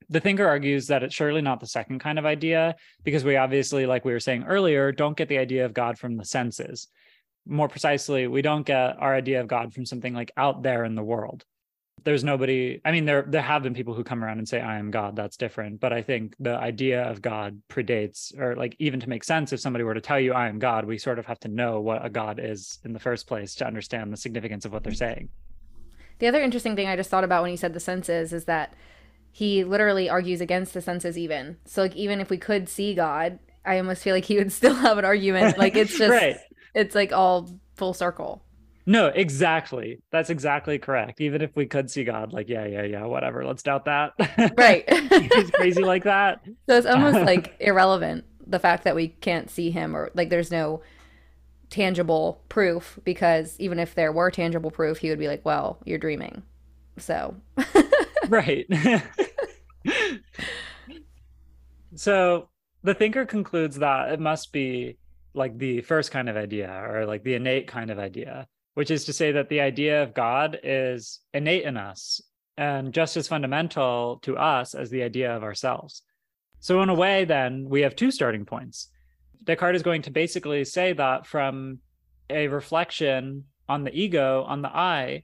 The 0.09 0.19
thinker 0.19 0.47
argues 0.47 0.87
that 0.87 1.03
it's 1.03 1.15
surely 1.15 1.41
not 1.41 1.59
the 1.59 1.67
second 1.67 1.99
kind 1.99 2.19
of 2.19 2.25
idea, 2.25 2.75
because 3.03 3.23
we 3.23 3.37
obviously, 3.37 3.85
like 3.85 4.05
we 4.05 4.13
were 4.13 4.19
saying 4.19 4.43
earlier, 4.43 4.91
don't 4.91 5.17
get 5.17 5.29
the 5.29 5.39
idea 5.39 5.65
of 5.65 5.73
God 5.73 5.97
from 5.97 6.15
the 6.15 6.25
senses. 6.25 6.87
More 7.47 7.67
precisely, 7.67 8.27
we 8.27 8.41
don't 8.41 8.65
get 8.65 8.97
our 8.99 9.15
idea 9.15 9.41
of 9.41 9.47
God 9.47 9.73
from 9.73 9.85
something 9.85 10.13
like 10.13 10.31
out 10.37 10.61
there 10.63 10.83
in 10.85 10.95
the 10.95 11.03
world. 11.03 11.43
There's 12.03 12.23
nobody 12.23 12.81
i 12.85 12.91
mean 12.91 13.05
there 13.05 13.23
there 13.27 13.41
have 13.41 13.63
been 13.63 13.73
people 13.73 13.95
who 13.95 14.03
come 14.03 14.23
around 14.23 14.37
and 14.37 14.47
say 14.47 14.61
i 14.61 14.77
am 14.77 14.91
god 14.91 15.15
that's 15.15 15.37
different. 15.37 15.79
But 15.79 15.91
i 15.91 16.03
think 16.03 16.35
the 16.39 16.55
idea 16.55 17.01
of 17.09 17.19
god 17.19 17.59
predates 17.67 18.37
or 18.37 18.55
like 18.55 18.75
even 18.77 18.99
to 18.99 19.09
make 19.09 19.23
sense 19.23 19.51
if 19.51 19.59
somebody 19.59 19.83
were 19.83 19.95
to 19.95 20.01
tell 20.01 20.19
you 20.19 20.33
i 20.33 20.47
am 20.47 20.59
god 20.59 20.85
we 20.85 20.99
sort 20.99 21.17
of 21.17 21.25
have 21.25 21.39
to 21.39 21.47
know 21.47 21.79
what 21.79 22.05
a 22.05 22.09
god 22.09 22.39
is 22.39 22.77
in 22.83 22.93
the 22.93 22.99
first 22.99 23.25
place 23.25 23.55
to 23.55 23.65
understand 23.65 24.13
the 24.13 24.17
significance 24.17 24.65
of 24.65 24.71
what 24.71 24.83
they're 24.83 24.93
saying. 24.93 25.29
The 26.19 26.27
other 26.27 26.43
interesting 26.43 26.75
thing 26.75 26.87
i 26.87 26.95
just 26.95 27.09
thought 27.09 27.23
about 27.23 27.41
when 27.41 27.49
you 27.49 27.57
said 27.57 27.73
the 27.73 27.79
senses 27.79 28.33
is 28.33 28.45
that 28.45 28.75
he 29.35 29.65
literally 29.65 30.09
argues 30.09 30.39
against 30.39 30.73
the 30.73 30.81
senses 30.81 31.17
even 31.17 31.57
so 31.65 31.81
like 31.81 31.95
even 31.95 32.21
if 32.21 32.29
we 32.29 32.37
could 32.37 32.69
see 32.69 32.93
god 32.95 33.37
i 33.65 33.77
almost 33.77 34.01
feel 34.01 34.15
like 34.15 34.23
he 34.23 34.37
would 34.37 34.51
still 34.59 34.73
have 34.73 34.97
an 34.97 35.03
argument 35.03 35.57
like 35.57 35.75
it's 35.75 35.97
just 35.97 36.09
right. 36.09 36.37
it's 36.73 36.95
like 36.95 37.11
all 37.11 37.49
full 37.75 37.93
circle 37.93 38.41
no, 38.87 39.07
exactly. 39.07 39.99
That's 40.11 40.29
exactly 40.29 40.77
correct. 40.77 41.19
Even 41.19 41.41
if 41.41 41.55
we 41.55 41.65
could 41.65 41.89
see 41.89 42.03
God, 42.03 42.33
like, 42.33 42.47
yeah, 42.47 42.67
yeah, 42.67 42.83
yeah, 42.83 43.05
whatever. 43.05 43.43
Let's 43.43 43.63
doubt 43.63 43.85
that. 43.85 44.13
Right. 44.55 44.87
He's 45.33 45.49
crazy 45.49 45.83
like 45.83 46.03
that. 46.03 46.45
So 46.69 46.77
it's 46.77 46.85
almost 46.85 47.17
like 47.25 47.55
irrelevant 47.59 48.25
the 48.45 48.59
fact 48.59 48.83
that 48.83 48.95
we 48.95 49.07
can't 49.07 49.49
see 49.49 49.71
him 49.71 49.95
or 49.95 50.11
like 50.13 50.29
there's 50.29 50.51
no 50.51 50.83
tangible 51.71 52.43
proof 52.47 52.99
because 53.03 53.55
even 53.59 53.79
if 53.79 53.95
there 53.95 54.11
were 54.11 54.29
tangible 54.29 54.69
proof, 54.69 54.99
he 54.99 55.09
would 55.09 55.17
be 55.17 55.27
like, 55.27 55.43
well, 55.43 55.79
you're 55.83 55.97
dreaming. 55.97 56.43
So. 56.99 57.35
right. 58.29 58.67
so 61.95 62.49
the 62.83 62.93
thinker 62.93 63.25
concludes 63.25 63.77
that 63.79 64.11
it 64.11 64.19
must 64.19 64.51
be 64.51 64.97
like 65.33 65.57
the 65.57 65.81
first 65.81 66.11
kind 66.11 66.29
of 66.29 66.37
idea 66.37 66.71
or 66.71 67.05
like 67.05 67.23
the 67.23 67.33
innate 67.35 67.67
kind 67.67 67.91
of 67.91 67.99
idea 67.99 68.47
which 68.75 68.91
is 68.91 69.05
to 69.05 69.13
say 69.13 69.31
that 69.31 69.49
the 69.49 69.61
idea 69.61 70.03
of 70.03 70.13
God 70.13 70.59
is 70.61 71.21
innate 71.33 71.63
in 71.63 71.77
us 71.77 72.21
and 72.57 72.93
just 72.93 73.17
as 73.17 73.27
fundamental 73.27 74.19
to 74.21 74.37
us 74.37 74.75
as 74.75 74.89
the 74.89 75.01
idea 75.01 75.35
of 75.35 75.43
ourselves. 75.43 76.03
So, 76.59 76.81
in 76.81 76.89
a 76.89 76.93
way, 76.93 77.25
then 77.25 77.67
we 77.67 77.81
have 77.81 77.95
two 77.95 78.11
starting 78.11 78.45
points. 78.45 78.89
Descartes 79.43 79.77
is 79.77 79.83
going 79.83 80.03
to 80.03 80.11
basically 80.11 80.65
say 80.65 80.93
that 80.93 81.25
from 81.25 81.79
a 82.29 82.47
reflection 82.47 83.45
on 83.67 83.83
the 83.83 83.93
ego, 83.93 84.43
on 84.43 84.61
the 84.61 84.69
I, 84.69 85.23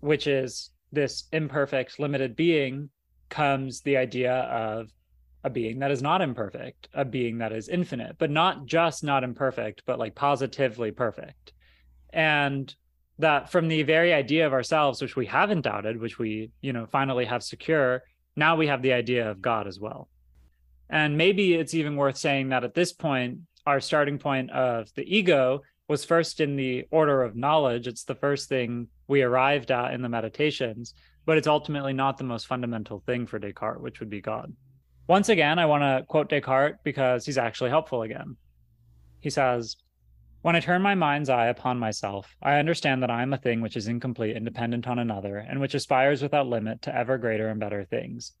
which 0.00 0.26
is 0.26 0.70
this 0.94 1.24
imperfect, 1.32 1.98
limited 1.98 2.36
being, 2.36 2.90
comes 3.28 3.80
the 3.80 3.96
idea 3.96 4.32
of 4.34 4.90
a 5.42 5.50
being 5.50 5.80
that 5.80 5.90
is 5.90 6.02
not 6.02 6.22
imperfect, 6.22 6.88
a 6.94 7.04
being 7.04 7.38
that 7.38 7.52
is 7.52 7.68
infinite, 7.68 8.16
but 8.18 8.30
not 8.30 8.64
just 8.64 9.04
not 9.04 9.24
imperfect, 9.24 9.82
but 9.86 9.98
like 9.98 10.14
positively 10.14 10.90
perfect. 10.90 11.52
And 12.10 12.74
that 13.18 13.50
from 13.50 13.68
the 13.68 13.82
very 13.82 14.12
idea 14.12 14.46
of 14.46 14.52
ourselves 14.52 15.00
which 15.00 15.16
we 15.16 15.26
haven't 15.26 15.60
doubted 15.60 16.00
which 16.00 16.18
we 16.18 16.50
you 16.60 16.72
know 16.72 16.86
finally 16.86 17.24
have 17.24 17.42
secure 17.42 18.02
now 18.36 18.56
we 18.56 18.66
have 18.66 18.82
the 18.82 18.92
idea 18.92 19.30
of 19.30 19.40
god 19.40 19.66
as 19.68 19.78
well. 19.78 20.08
And 20.90 21.16
maybe 21.16 21.54
it's 21.54 21.74
even 21.74 21.96
worth 21.96 22.16
saying 22.16 22.48
that 22.48 22.64
at 22.64 22.74
this 22.74 22.92
point 22.92 23.38
our 23.66 23.80
starting 23.80 24.18
point 24.18 24.50
of 24.50 24.92
the 24.94 25.04
ego 25.16 25.62
was 25.88 26.04
first 26.04 26.40
in 26.40 26.56
the 26.56 26.86
order 26.90 27.22
of 27.22 27.36
knowledge. 27.36 27.86
It's 27.86 28.04
the 28.04 28.14
first 28.14 28.48
thing 28.48 28.88
we 29.06 29.22
arrived 29.22 29.70
at 29.70 29.92
in 29.92 30.02
the 30.02 30.08
meditations 30.08 30.94
but 31.26 31.38
it's 31.38 31.46
ultimately 31.46 31.92
not 31.92 32.18
the 32.18 32.24
most 32.24 32.46
fundamental 32.46 33.02
thing 33.06 33.26
for 33.26 33.38
descartes 33.38 33.80
which 33.80 34.00
would 34.00 34.10
be 34.10 34.20
god. 34.20 34.52
Once 35.06 35.28
again 35.28 35.58
i 35.58 35.66
want 35.66 35.82
to 35.82 36.06
quote 36.06 36.28
descartes 36.28 36.78
because 36.82 37.26
he's 37.26 37.38
actually 37.38 37.70
helpful 37.70 38.02
again. 38.02 38.36
He 39.20 39.30
says 39.30 39.76
when 40.42 40.56
I 40.56 40.60
turn 40.60 40.82
my 40.82 40.94
mind's 40.94 41.30
eye 41.30 41.46
upon 41.46 41.78
myself, 41.78 42.36
I 42.42 42.58
understand 42.58 43.02
that 43.02 43.10
I 43.10 43.22
am 43.22 43.32
a 43.32 43.38
thing 43.38 43.62
which 43.62 43.78
is 43.78 43.88
incomplete 43.88 44.36
and 44.36 44.44
dependent 44.44 44.86
on 44.86 44.98
another, 44.98 45.38
and 45.38 45.58
which 45.58 45.74
aspires 45.74 46.20
without 46.20 46.48
limit 46.48 46.82
to 46.82 46.94
ever 46.94 47.16
greater 47.16 47.48
and 47.48 47.58
better 47.58 47.82
things. 47.82 48.32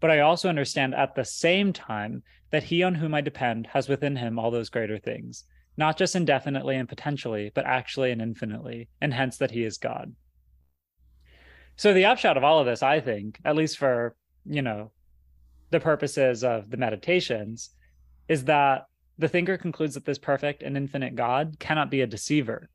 But 0.00 0.10
I 0.10 0.18
also 0.18 0.48
understand 0.48 0.92
at 0.96 1.14
the 1.14 1.24
same 1.24 1.72
time 1.72 2.24
that 2.50 2.64
he 2.64 2.82
on 2.82 2.96
whom 2.96 3.14
I 3.14 3.20
depend 3.20 3.68
has 3.68 3.88
within 3.88 4.16
him 4.16 4.40
all 4.40 4.50
those 4.50 4.70
greater 4.70 4.98
things, 4.98 5.44
not 5.76 5.96
just 5.96 6.14
indefinitely 6.14 6.76
and 6.76 6.88
potentially, 6.88 7.50
but 7.54 7.66
actually 7.66 8.10
and 8.10 8.20
infinitely, 8.20 8.88
and 9.00 9.14
hence 9.14 9.38
that 9.38 9.50
he 9.50 9.64
is 9.64 9.78
God. 9.78 10.14
So 11.76 11.94
the 11.94 12.04
upshot 12.04 12.36
of 12.36 12.44
all 12.44 12.60
of 12.60 12.66
this, 12.66 12.82
I 12.82 13.00
think, 13.00 13.40
at 13.44 13.56
least 13.56 13.78
for, 13.78 14.14
you 14.44 14.62
know, 14.62 14.92
the 15.70 15.80
purposes 15.80 16.44
of 16.44 16.70
the 16.70 16.76
meditations, 16.76 17.70
is 18.28 18.44
that 18.44 18.86
the 19.18 19.28
thinker 19.28 19.56
concludes 19.56 19.94
that 19.94 20.04
this 20.04 20.18
perfect 20.18 20.62
and 20.62 20.76
infinite 20.76 21.14
God 21.14 21.56
cannot 21.58 21.90
be 21.90 22.02
a 22.02 22.06
deceiver. 22.06 22.68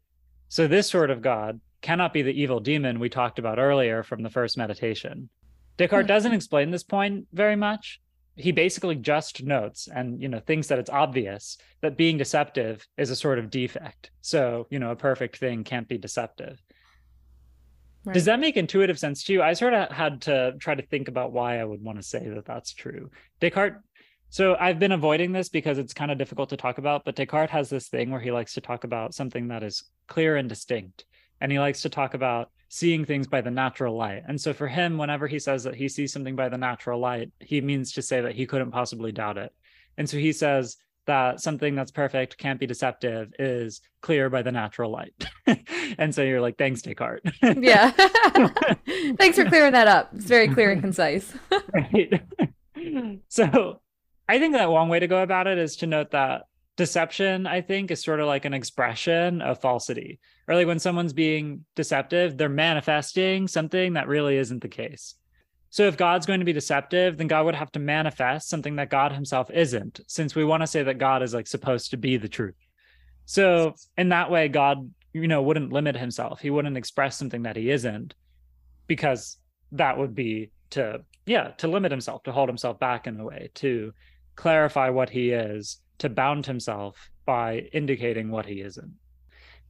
So, 0.49 0.67
this 0.67 0.89
sort 0.89 1.11
of 1.11 1.21
God 1.21 1.59
cannot 1.81 2.13
be 2.13 2.21
the 2.21 2.41
evil 2.41 2.59
demon 2.59 2.99
we 2.99 3.09
talked 3.09 3.37
about 3.37 3.59
earlier 3.59 4.01
from 4.01 4.23
the 4.23 4.29
first 4.29 4.57
meditation. 4.57 5.29
Descartes 5.77 6.05
hmm. 6.05 6.07
doesn't 6.07 6.33
explain 6.33 6.71
this 6.71 6.83
point 6.83 7.27
very 7.31 7.55
much. 7.55 8.01
He 8.37 8.51
basically 8.51 8.95
just 8.95 9.43
notes 9.43 9.87
and 9.93 10.21
you 10.21 10.29
know 10.29 10.39
thinks 10.39 10.67
that 10.67 10.79
it's 10.79 10.89
obvious 10.89 11.57
that 11.81 11.97
being 11.97 12.17
deceptive 12.17 12.85
is 12.97 13.09
a 13.09 13.15
sort 13.15 13.39
of 13.39 13.49
defect. 13.49 14.11
So, 14.21 14.67
you 14.69 14.79
know, 14.79 14.91
a 14.91 14.95
perfect 14.95 15.37
thing 15.37 15.63
can't 15.63 15.87
be 15.87 15.97
deceptive. 15.97 16.61
Right. 18.05 18.13
Does 18.13 18.25
that 18.25 18.39
make 18.39 18.55
intuitive 18.55 18.97
sense 18.97 19.23
to 19.25 19.33
you? 19.33 19.41
I 19.41 19.53
sort 19.53 19.73
of 19.73 19.91
had 19.91 20.21
to 20.21 20.53
try 20.59 20.75
to 20.75 20.81
think 20.81 21.07
about 21.07 21.33
why 21.33 21.59
I 21.59 21.65
would 21.65 21.83
want 21.83 21.97
to 21.97 22.03
say 22.03 22.29
that 22.29 22.45
that's 22.45 22.73
true. 22.73 23.09
Descartes 23.41 23.81
so 24.29 24.57
I've 24.59 24.79
been 24.79 24.91
avoiding 24.91 25.31
this 25.31 25.49
because 25.49 25.77
it's 25.77 25.93
kind 25.93 26.11
of 26.11 26.17
difficult 26.17 26.49
to 26.49 26.57
talk 26.57 26.77
about, 26.77 27.05
but 27.05 27.15
Descartes 27.15 27.49
has 27.51 27.69
this 27.69 27.87
thing 27.87 28.11
where 28.11 28.19
he 28.19 28.31
likes 28.31 28.53
to 28.55 28.61
talk 28.61 28.83
about 28.83 29.13
something 29.13 29.47
that 29.47 29.63
is 29.63 29.83
clear 30.07 30.35
and 30.35 30.49
distinct. 30.49 31.05
And 31.39 31.51
he 31.51 31.59
likes 31.59 31.83
to 31.83 31.89
talk 31.89 32.13
about 32.13 32.51
seeing 32.69 33.05
things 33.05 33.27
by 33.27 33.41
the 33.41 33.51
natural 33.51 33.95
light. 33.95 34.23
And 34.27 34.39
so 34.39 34.53
for 34.53 34.67
him, 34.67 34.97
whenever 34.97 35.27
he 35.27 35.39
says 35.39 35.63
that 35.63 35.75
he 35.75 35.87
sees 35.87 36.11
something 36.11 36.35
by 36.35 36.49
the 36.49 36.57
natural 36.57 36.99
light, 36.99 37.31
he 37.39 37.61
means 37.61 37.93
to 37.93 38.01
say 38.01 38.21
that 38.21 38.35
he 38.35 38.45
couldn't 38.45 38.71
possibly 38.71 39.11
doubt 39.11 39.37
it. 39.37 39.53
And 39.97 40.09
so 40.09 40.17
he 40.17 40.33
says 40.33 40.77
that 41.05 41.39
something 41.39 41.73
that's 41.73 41.91
perfect 41.91 42.37
can't 42.37 42.59
be 42.59 42.67
deceptive 42.67 43.33
is 43.39 43.81
clear 44.01 44.29
by 44.29 44.41
the 44.41 44.51
natural 44.51 44.91
light. 44.91 45.13
and 45.97 46.13
so 46.13 46.21
you're 46.21 46.41
like, 46.41 46.57
thanks, 46.57 46.81
Descartes. 46.81 47.31
yeah. 47.41 47.91
thanks 49.17 49.37
for 49.37 49.45
clearing 49.45 49.71
that 49.71 49.87
up. 49.87 50.09
It's 50.13 50.25
very 50.25 50.49
clear 50.49 50.71
and 50.71 50.81
concise. 50.81 51.33
right. 51.73 52.21
So 53.29 53.81
I 54.27 54.39
think 54.39 54.53
that 54.53 54.69
one 54.69 54.89
way 54.89 54.99
to 54.99 55.07
go 55.07 55.23
about 55.23 55.47
it 55.47 55.57
is 55.57 55.77
to 55.77 55.87
note 55.87 56.11
that 56.11 56.43
deception, 56.75 57.47
I 57.47 57.61
think, 57.61 57.89
is 57.89 58.03
sort 58.03 58.19
of 58.19 58.27
like 58.27 58.45
an 58.45 58.53
expression 58.53 59.41
of 59.41 59.61
falsity. 59.61 60.19
Or 60.47 60.55
like 60.55 60.67
when 60.67 60.79
someone's 60.79 61.13
being 61.13 61.65
deceptive, 61.75 62.37
they're 62.37 62.49
manifesting 62.49 63.47
something 63.47 63.93
that 63.93 64.07
really 64.07 64.37
isn't 64.37 64.61
the 64.61 64.69
case. 64.69 65.15
So 65.69 65.87
if 65.87 65.97
God's 65.97 66.25
going 66.25 66.39
to 66.39 66.45
be 66.45 66.53
deceptive, 66.53 67.17
then 67.17 67.27
God 67.27 67.45
would 67.45 67.55
have 67.55 67.71
to 67.73 67.79
manifest 67.79 68.47
something 68.47 68.77
that 68.77 68.89
God 68.89 69.11
himself 69.11 69.51
isn't, 69.51 69.99
since 70.07 70.33
we 70.33 70.45
want 70.45 70.63
to 70.63 70.67
say 70.67 70.83
that 70.83 70.97
God 70.97 71.21
is 71.21 71.33
like 71.33 71.47
supposed 71.47 71.91
to 71.91 71.97
be 71.97 72.15
the 72.15 72.29
truth. 72.29 72.55
So 73.25 73.75
in 73.97 74.09
that 74.09 74.31
way, 74.31 74.47
God, 74.47 74.89
you 75.13 75.27
know, 75.27 75.41
wouldn't 75.41 75.73
limit 75.73 75.97
himself. 75.97 76.39
He 76.39 76.49
wouldn't 76.49 76.77
express 76.77 77.17
something 77.17 77.43
that 77.43 77.57
he 77.57 77.69
isn't, 77.69 78.13
because 78.87 79.37
that 79.73 79.97
would 79.97 80.15
be 80.15 80.51
to 80.69 81.01
yeah 81.25 81.49
to 81.57 81.67
limit 81.67 81.91
himself 81.91 82.23
to 82.23 82.31
hold 82.31 82.49
himself 82.49 82.79
back 82.79 83.07
in 83.07 83.19
a 83.19 83.25
way 83.25 83.49
to 83.53 83.93
clarify 84.35 84.89
what 84.89 85.09
he 85.09 85.31
is 85.31 85.81
to 85.97 86.09
bound 86.09 86.45
himself 86.45 87.09
by 87.25 87.67
indicating 87.73 88.29
what 88.31 88.45
he 88.45 88.61
isn't 88.61 88.93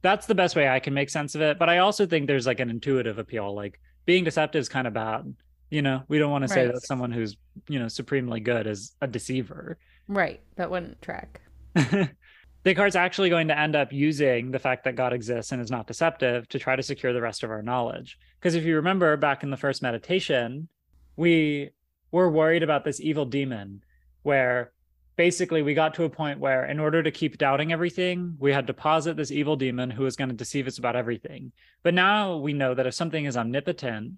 that's 0.02 0.26
the 0.26 0.34
best 0.34 0.56
way 0.56 0.68
i 0.68 0.78
can 0.78 0.94
make 0.94 1.10
sense 1.10 1.34
of 1.34 1.40
it 1.40 1.58
but 1.58 1.68
i 1.68 1.78
also 1.78 2.06
think 2.06 2.26
there's 2.26 2.46
like 2.46 2.60
an 2.60 2.70
intuitive 2.70 3.18
appeal 3.18 3.54
like 3.54 3.80
being 4.06 4.24
deceptive 4.24 4.60
is 4.60 4.68
kind 4.68 4.86
of 4.86 4.92
bad 4.92 5.34
you 5.70 5.82
know 5.82 6.02
we 6.08 6.18
don't 6.18 6.30
want 6.30 6.42
to 6.42 6.48
say 6.48 6.66
that 6.66 6.82
someone 6.86 7.10
who's 7.10 7.36
you 7.68 7.78
know 7.78 7.88
supremely 7.88 8.40
good 8.40 8.66
is 8.66 8.94
a 9.00 9.06
deceiver 9.06 9.78
Right. 10.08 10.40
That 10.56 10.70
wouldn't 10.70 11.00
track. 11.02 11.42
Descartes 12.64 12.96
actually 12.96 13.28
going 13.28 13.48
to 13.48 13.58
end 13.58 13.76
up 13.76 13.92
using 13.92 14.50
the 14.50 14.58
fact 14.58 14.84
that 14.84 14.96
God 14.96 15.12
exists 15.12 15.52
and 15.52 15.62
is 15.62 15.70
not 15.70 15.86
deceptive 15.86 16.48
to 16.48 16.58
try 16.58 16.74
to 16.74 16.82
secure 16.82 17.12
the 17.12 17.20
rest 17.20 17.44
of 17.44 17.50
our 17.50 17.62
knowledge. 17.62 18.18
Because 18.40 18.54
if 18.54 18.64
you 18.64 18.76
remember 18.76 19.16
back 19.16 19.42
in 19.42 19.50
the 19.50 19.56
first 19.56 19.82
meditation, 19.82 20.68
we 21.16 21.70
were 22.10 22.30
worried 22.30 22.62
about 22.62 22.84
this 22.84 23.00
evil 23.00 23.26
demon 23.26 23.82
where 24.22 24.72
basically 25.18 25.62
we 25.62 25.74
got 25.74 25.94
to 25.94 26.04
a 26.04 26.08
point 26.08 26.38
where 26.38 26.64
in 26.64 26.78
order 26.78 27.02
to 27.02 27.10
keep 27.10 27.36
doubting 27.36 27.72
everything, 27.72 28.36
we 28.38 28.52
had 28.52 28.68
to 28.68 28.72
posit 28.72 29.16
this 29.16 29.32
evil 29.32 29.56
demon 29.56 29.90
who 29.90 30.04
was 30.04 30.14
going 30.14 30.30
to 30.30 30.34
deceive 30.34 30.68
us 30.68 30.78
about 30.78 30.94
everything. 30.94 31.50
But 31.82 31.92
now 31.92 32.36
we 32.36 32.52
know 32.52 32.72
that 32.72 32.86
if 32.86 32.94
something 32.94 33.24
is 33.24 33.36
omnipotent, 33.36 34.12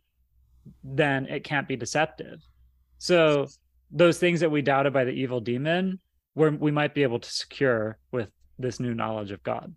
then 0.84 1.24
it 1.24 1.42
can't 1.42 1.66
be 1.66 1.74
deceptive. 1.74 2.42
So 2.98 3.46
those 3.90 4.18
things 4.18 4.40
that 4.40 4.50
we 4.50 4.60
doubted 4.60 4.92
by 4.92 5.04
the 5.04 5.12
evil 5.12 5.40
demon, 5.40 6.00
we're, 6.34 6.50
we 6.50 6.70
might 6.70 6.94
be 6.94 7.02
able 7.02 7.18
to 7.18 7.30
secure 7.30 7.96
with 8.12 8.30
this 8.58 8.78
new 8.78 8.94
knowledge 8.94 9.30
of 9.30 9.42
God. 9.42 9.74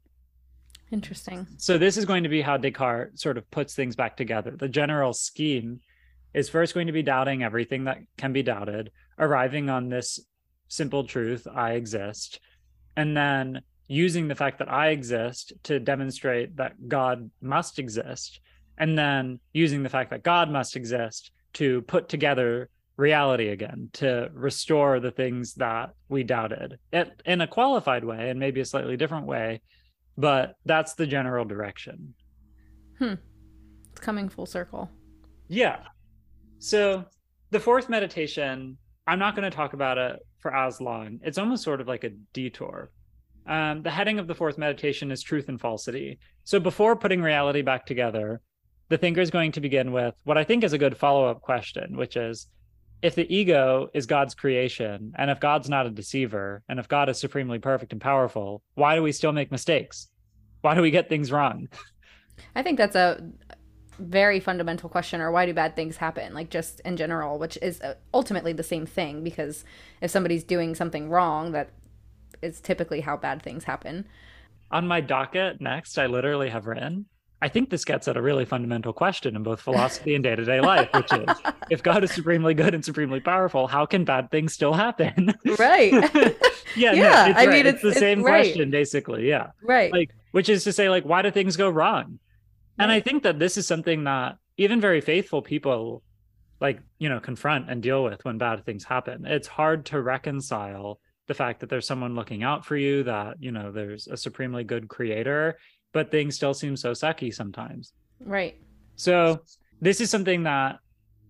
Interesting. 0.92 1.48
So 1.58 1.78
this 1.78 1.96
is 1.96 2.04
going 2.04 2.24
to 2.24 2.30
be 2.30 2.42
how 2.42 2.58
Descartes 2.58 3.22
sort 3.22 3.38
of 3.38 3.50
puts 3.50 3.74
things 3.74 3.96
back 3.96 4.18
together. 4.18 4.58
The 4.58 4.68
general 4.68 5.14
scheme 5.14 5.80
is 6.34 6.50
first 6.50 6.74
going 6.74 6.88
to 6.88 6.94
be 6.94 7.02
doubting 7.02 7.44
everything 7.44 7.86
that 7.86 8.00
can 8.18 8.34
be 8.34 8.44
doubted, 8.44 8.92
arriving 9.18 9.70
on 9.70 9.88
this 9.88 10.20
simple 10.74 11.04
truth, 11.06 11.48
I 11.54 11.74
exist, 11.74 12.40
and 12.96 13.16
then 13.16 13.62
using 13.88 14.28
the 14.28 14.36
fact 14.36 14.60
that 14.60 14.72
I 14.72 14.90
exist 14.90 15.54
to 15.64 15.80
demonstrate 15.80 16.58
that 16.58 16.88
God 16.88 17.30
must 17.42 17.80
exist, 17.80 18.40
and 18.78 18.98
then 18.98 19.40
using 19.54 19.84
the 19.84 19.90
fact 19.90 20.10
that 20.12 20.24
God 20.24 20.50
must 20.50 20.76
exist 20.76 21.32
to 21.54 21.82
put 21.84 22.10
together 22.10 22.70
reality 22.98 23.50
again, 23.50 23.90
to 23.94 24.30
restore 24.34 25.00
the 25.00 25.12
things 25.12 25.56
that 25.56 25.92
we 26.10 26.24
doubted 26.24 26.80
it, 26.92 27.22
in 27.26 27.42
a 27.42 27.48
qualified 27.48 28.04
way 28.04 28.30
and 28.30 28.40
maybe 28.40 28.62
a 28.62 28.66
slightly 28.66 28.98
different 28.98 29.26
way 29.26 29.62
but 30.18 30.56
that's 30.66 30.94
the 30.94 31.08
general 31.08 31.46
direction. 31.46 32.14
Hmm. 33.00 33.14
It's 33.92 34.00
coming 34.00 34.30
full 34.30 34.46
circle. 34.46 34.90
Yeah. 35.48 35.80
So 36.60 37.06
the 37.52 37.60
fourth 37.60 37.90
meditation, 37.90 38.78
I'm 39.08 39.20
not 39.20 39.36
going 39.36 39.50
to 39.50 39.56
talk 39.56 39.74
about 39.74 39.98
it 39.98 40.20
for 40.44 40.52
Aslan. 40.52 41.22
It's 41.24 41.40
almost 41.40 41.64
sort 41.64 41.82
of 41.82 41.88
like 41.88 42.04
a 42.04 42.12
detour. 42.34 42.92
Um, 43.48 43.82
the 43.82 43.90
heading 43.90 44.20
of 44.20 44.28
the 44.28 44.36
fourth 44.36 44.58
meditation 44.58 45.10
is 45.10 45.24
truth 45.24 45.50
and 45.50 45.60
falsity. 45.60 46.20
So 46.44 46.60
before 46.60 46.96
putting 46.96 47.22
reality 47.22 47.62
back 47.62 47.86
together, 47.86 48.42
the 48.90 48.98
thinker 48.98 49.22
is 49.22 49.32
going 49.32 49.54
to 49.54 49.62
begin 49.62 49.92
with 49.92 50.14
what 50.26 50.38
I 50.38 50.44
think 50.44 50.64
is 50.64 50.74
a 50.74 50.78
good 50.78 50.98
follow 50.98 51.26
up 51.28 51.42
question, 51.42 51.98
which 51.98 52.16
is 52.16 52.48
if 53.02 53.16
the 53.16 53.34
ego 53.34 53.90
is 53.94 54.06
God's 54.06 54.36
creation, 54.36 55.14
and 55.18 55.32
if 55.32 55.40
God's 55.40 55.70
not 55.70 55.88
a 55.88 55.90
deceiver, 55.90 56.62
and 56.70 56.80
if 56.80 56.88
God 56.88 57.10
is 57.10 57.18
supremely 57.18 57.60
perfect 57.60 57.92
and 57.92 58.02
powerful, 58.02 58.62
why 58.76 58.96
do 58.96 59.04
we 59.04 59.12
still 59.12 59.34
make 59.34 59.52
mistakes? 59.52 60.10
Why 60.62 60.76
do 60.76 60.82
we 60.82 60.92
get 60.92 61.10
things 61.10 61.32
wrong? 61.32 61.68
I 62.56 62.64
think 62.64 62.78
that's 62.78 62.96
a 62.96 63.30
very 64.00 64.40
fundamental 64.40 64.90
question 64.90 65.22
or 65.22 65.32
why 65.32 65.46
do 65.46 65.54
bad 65.54 65.76
things 65.76 65.98
happen 65.98 66.34
like 66.34 66.50
just 66.50 66.80
in 66.82 66.98
general 66.98 67.38
which 67.38 67.58
is 67.62 67.80
uh, 67.82 67.94
ultimately 68.14 68.54
the 68.54 68.64
same 68.64 68.86
thing 68.86 69.24
because 69.24 69.64
if 70.02 70.10
somebody's 70.12 70.44
doing 70.44 70.74
something 70.76 71.10
wrong 71.10 71.52
that 71.52 71.70
is 72.42 72.60
typically 72.60 73.02
how 73.02 73.16
bad 73.16 73.42
things 73.42 73.64
happen 73.66 74.06
on 74.72 74.88
my 74.88 75.02
docket 75.02 75.62
next, 75.62 76.00
I 76.00 76.08
literally 76.08 76.50
have 76.50 76.66
written, 76.66 77.06
I 77.44 77.48
think 77.48 77.70
this 77.70 77.86
gets 77.86 78.08
at 78.08 78.18
a 78.18 78.22
really 78.24 78.44
fundamental 78.44 78.92
question 78.92 79.36
in 79.36 79.44
both 79.44 79.62
philosophy 79.62 80.16
and 80.16 80.24
day 80.24 80.36
to 80.36 80.44
day 80.44 80.62
life, 80.62 80.90
which 80.96 81.14
is 81.14 81.26
if 81.70 81.84
God 81.84 82.04
is 82.04 82.12
supremely 82.12 82.56
good 82.56 82.74
and 82.74 82.84
supremely 82.84 83.20
powerful, 83.20 83.68
how 83.68 83.86
can 83.86 84.04
bad 84.04 84.32
things 84.32 84.54
still 84.54 84.74
happen? 84.74 85.32
right 85.60 85.92
yeah, 85.94 86.32
Yeah, 86.76 86.92
no, 86.94 87.26
it's, 87.30 87.40
I 87.40 87.46
right. 87.46 87.50
mean, 87.50 87.66
it's, 87.68 87.68
it's- 87.68 87.82
the 87.84 87.90
it's 87.90 88.00
same 88.00 88.24
right. 88.24 88.46
question, 88.46 88.72
basically. 88.72 89.30
Yeah. 89.30 89.52
right 89.62 89.92
Like, 89.92 90.10
which 90.32 90.50
is 90.50 90.64
to 90.64 90.74
say, 90.74 90.90
like, 90.90 91.04
why 91.06 91.22
do 91.22 91.30
things 91.30 91.56
go 91.56 91.70
wrong? 91.70 92.18
And 92.80 92.92
I 92.92 93.00
think 93.00 93.24
that 93.24 93.40
this 93.40 93.58
is 93.58 93.68
something 93.68 94.04
that 94.06 94.38
even 94.58 94.82
very 94.82 95.02
faithful 95.02 95.42
people, 95.42 96.04
like, 96.60 96.80
you 97.00 97.10
know, 97.10 97.20
confront 97.20 97.70
and 97.70 97.82
deal 97.82 98.04
with 98.04 98.24
when 98.26 98.38
bad 98.38 98.66
things 98.66 98.84
happen. 98.84 99.26
It's 99.26 99.48
hard 99.48 99.86
to 99.88 100.02
reconcile 100.02 101.00
the 101.28 101.34
fact 101.34 101.60
that 101.62 101.70
there's 101.70 101.88
someone 101.88 102.16
looking 102.16 102.44
out 102.44 102.66
for 102.66 102.76
you, 102.76 103.04
that, 103.04 103.38
you 103.40 103.52
know, 103.52 103.72
there's 103.72 104.08
a 104.08 104.18
supremely 104.18 104.64
good 104.64 104.88
creator, 104.88 105.58
but 105.92 106.12
things 106.12 106.36
still 106.36 106.54
seem 106.54 106.76
so 106.76 106.92
sucky 106.92 107.34
sometimes. 107.34 107.94
right 108.20 108.56
So 108.96 109.42
this 109.82 110.02
is 110.02 110.10
something 110.10 110.44
that, 110.44 110.80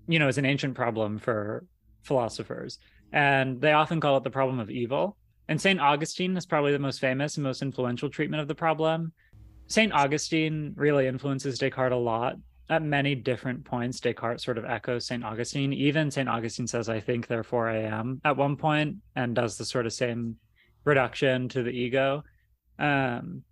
you 0.08 0.20
know, 0.20 0.28
is 0.28 0.38
an 0.38 0.46
ancient 0.46 0.76
problem 0.76 1.20
for 1.20 1.66
philosophers. 2.02 2.80
And 3.12 3.62
they 3.62 3.74
often 3.74 4.00
call 4.00 4.18
it 4.18 4.24
the 4.24 4.30
problem 4.30 4.60
of 4.60 4.70
evil. 4.72 5.18
And 5.48 5.62
St. 5.62 5.80
Augustine 5.80 6.36
is 6.38 6.46
probably 6.46 6.72
the 6.72 6.80
most 6.80 7.00
famous 7.00 7.38
and 7.38 7.44
most 7.44 7.62
influential 7.62 8.10
treatment 8.10 8.42
of 8.42 8.48
the 8.48 8.56
problem. 8.56 9.14
St. 9.68 9.94
Augustine 9.94 10.74
really 10.76 11.08
influences 11.08 11.60
Descartes 11.60 11.94
a 11.94 11.98
lot. 11.98 12.36
At 12.70 12.82
many 12.82 13.14
different 13.14 13.66
points, 13.66 14.00
Descartes 14.00 14.44
sort 14.44 14.58
of 14.58 14.66
echoes 14.66 15.06
St. 15.06 15.24
Augustine. 15.24 15.74
Even 15.74 16.10
St. 16.10 16.30
Augustine 16.30 16.68
says, 16.68 16.90
I 16.90 17.00
think, 17.00 17.28
therefore 17.28 17.70
I 17.70 17.82
am 17.84 18.22
at 18.24 18.38
one 18.38 18.56
point, 18.56 18.98
and 19.16 19.36
does 19.36 19.58
the 19.58 19.66
sort 19.66 19.86
of 19.86 19.94
same 19.94 20.38
reduction 20.86 21.50
to 21.50 21.64
the 21.64 21.72
ego. 21.72 22.24
Um, 22.80 23.44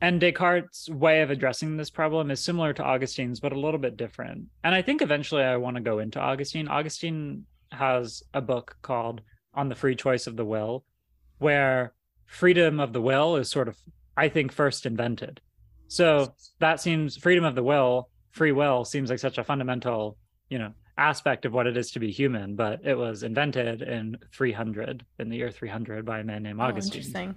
and 0.00 0.20
Descartes' 0.20 0.88
way 0.88 1.20
of 1.20 1.30
addressing 1.30 1.76
this 1.76 1.90
problem 1.90 2.30
is 2.30 2.40
similar 2.40 2.72
to 2.72 2.82
Augustine's, 2.82 3.40
but 3.40 3.52
a 3.52 3.58
little 3.58 3.80
bit 3.80 3.96
different. 3.96 4.46
And 4.64 4.74
I 4.74 4.82
think 4.82 5.02
eventually 5.02 5.42
I 5.42 5.56
want 5.56 5.76
to 5.76 5.82
go 5.82 5.98
into 5.98 6.18
Augustine. 6.18 6.68
Augustine 6.68 7.44
has 7.72 8.22
a 8.32 8.40
book 8.40 8.76
called 8.82 9.20
On 9.54 9.68
the 9.68 9.74
Free 9.74 9.94
Choice 9.94 10.26
of 10.26 10.36
the 10.36 10.44
Will, 10.44 10.84
where 11.38 11.92
freedom 12.26 12.80
of 12.80 12.92
the 12.92 13.02
will 13.02 13.36
is 13.36 13.50
sort 13.50 13.68
of, 13.68 13.76
I 14.16 14.28
think, 14.28 14.52
first 14.52 14.86
invented. 14.86 15.40
So 15.90 16.34
that 16.60 16.80
seems 16.80 17.16
freedom 17.16 17.44
of 17.44 17.56
the 17.56 17.64
will, 17.64 18.10
free 18.30 18.52
will 18.52 18.84
seems 18.84 19.10
like 19.10 19.18
such 19.18 19.38
a 19.38 19.44
fundamental, 19.44 20.16
you 20.48 20.56
know, 20.56 20.72
aspect 20.96 21.44
of 21.46 21.52
what 21.52 21.66
it 21.66 21.76
is 21.76 21.90
to 21.90 21.98
be 21.98 22.12
human, 22.12 22.54
but 22.54 22.80
it 22.84 22.96
was 22.96 23.24
invented 23.24 23.82
in 23.82 24.16
300, 24.32 25.04
in 25.18 25.28
the 25.28 25.36
year 25.36 25.50
300 25.50 26.06
by 26.06 26.20
a 26.20 26.24
man 26.24 26.44
named 26.44 26.60
Oh, 26.60 26.64
Augustine. 26.64 26.98
interesting 26.98 27.34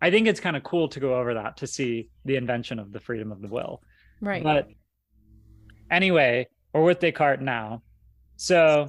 I 0.00 0.12
think 0.12 0.28
it's 0.28 0.38
kind 0.38 0.56
of 0.56 0.62
cool 0.62 0.88
to 0.90 1.00
go 1.00 1.18
over 1.18 1.34
that 1.34 1.56
to 1.56 1.66
see 1.66 2.08
the 2.24 2.36
invention 2.36 2.78
of 2.78 2.92
the 2.92 3.00
freedom 3.00 3.32
of 3.32 3.42
the 3.42 3.48
will. 3.48 3.82
right 4.20 4.44
But 4.44 4.68
anyway, 5.90 6.46
we're 6.72 6.84
with 6.84 7.00
Descartes 7.00 7.42
now. 7.42 7.82
So, 8.36 8.88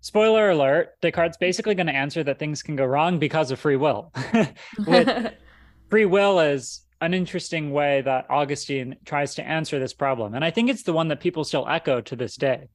spoiler 0.00 0.50
alert 0.50 1.00
Descartes 1.00 1.36
basically 1.36 1.76
going 1.76 1.86
to 1.86 1.94
answer 1.94 2.24
that 2.24 2.40
things 2.40 2.64
can 2.64 2.74
go 2.74 2.86
wrong 2.86 3.20
because 3.20 3.52
of 3.52 3.60
free 3.60 3.76
will. 3.76 4.12
free 5.90 6.06
will 6.06 6.40
is 6.40 6.80
an 7.00 7.14
interesting 7.14 7.70
way 7.70 8.00
that 8.02 8.26
Augustine 8.28 8.96
tries 9.04 9.36
to 9.36 9.46
answer 9.46 9.78
this 9.78 9.94
problem. 9.94 10.34
And 10.34 10.44
I 10.44 10.50
think 10.50 10.68
it's 10.68 10.82
the 10.82 10.92
one 10.92 11.08
that 11.08 11.20
people 11.20 11.44
still 11.44 11.66
echo 11.68 12.00
to 12.00 12.16
this 12.16 12.36
day. 12.36 12.68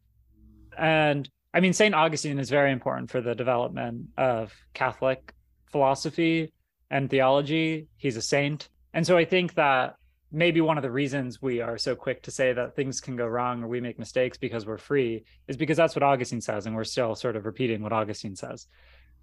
And 0.77 1.29
I 1.53 1.59
mean, 1.59 1.73
St. 1.73 1.93
Augustine 1.93 2.39
is 2.39 2.49
very 2.49 2.71
important 2.71 3.11
for 3.11 3.21
the 3.21 3.35
development 3.35 4.07
of 4.17 4.53
Catholic 4.73 5.33
philosophy 5.71 6.53
and 6.89 7.09
theology. 7.09 7.87
He's 7.97 8.17
a 8.17 8.21
saint. 8.21 8.69
And 8.93 9.05
so 9.05 9.17
I 9.17 9.25
think 9.25 9.55
that 9.55 9.95
maybe 10.31 10.61
one 10.61 10.77
of 10.77 10.83
the 10.83 10.91
reasons 10.91 11.41
we 11.41 11.61
are 11.61 11.77
so 11.77 11.95
quick 11.95 12.23
to 12.23 12.31
say 12.31 12.53
that 12.53 12.75
things 12.75 12.99
can 12.99 13.15
go 13.15 13.27
wrong 13.27 13.63
or 13.63 13.67
we 13.67 13.81
make 13.81 13.99
mistakes 13.99 14.37
because 14.37 14.65
we're 14.65 14.77
free 14.77 15.25
is 15.47 15.57
because 15.57 15.77
that's 15.77 15.95
what 15.95 16.01
Augustine 16.01 16.41
says. 16.41 16.65
And 16.65 16.75
we're 16.75 16.83
still 16.85 17.13
sort 17.13 17.35
of 17.35 17.45
repeating 17.45 17.83
what 17.83 17.93
Augustine 17.93 18.35
says. 18.35 18.67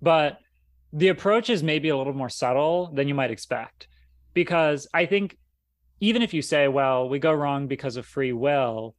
But 0.01 0.39
the 0.93 1.09
approach 1.09 1.51
is 1.51 1.63
maybe 1.63 1.89
a 1.89 1.97
little 1.97 2.13
more 2.13 2.29
subtle 2.29 2.93
than 2.93 3.09
you 3.09 3.15
might 3.15 3.31
expect. 3.31 3.89
Because 4.35 4.87
I 4.95 5.07
think 5.07 5.37
even 6.01 6.23
if 6.23 6.33
you 6.33 6.43
say, 6.43 6.69
well, 6.69 7.09
we 7.09 7.19
go 7.19 7.33
wrong 7.33 7.67
because 7.67 7.97
of 7.97 8.07
free 8.07 8.33
will, 8.33 8.95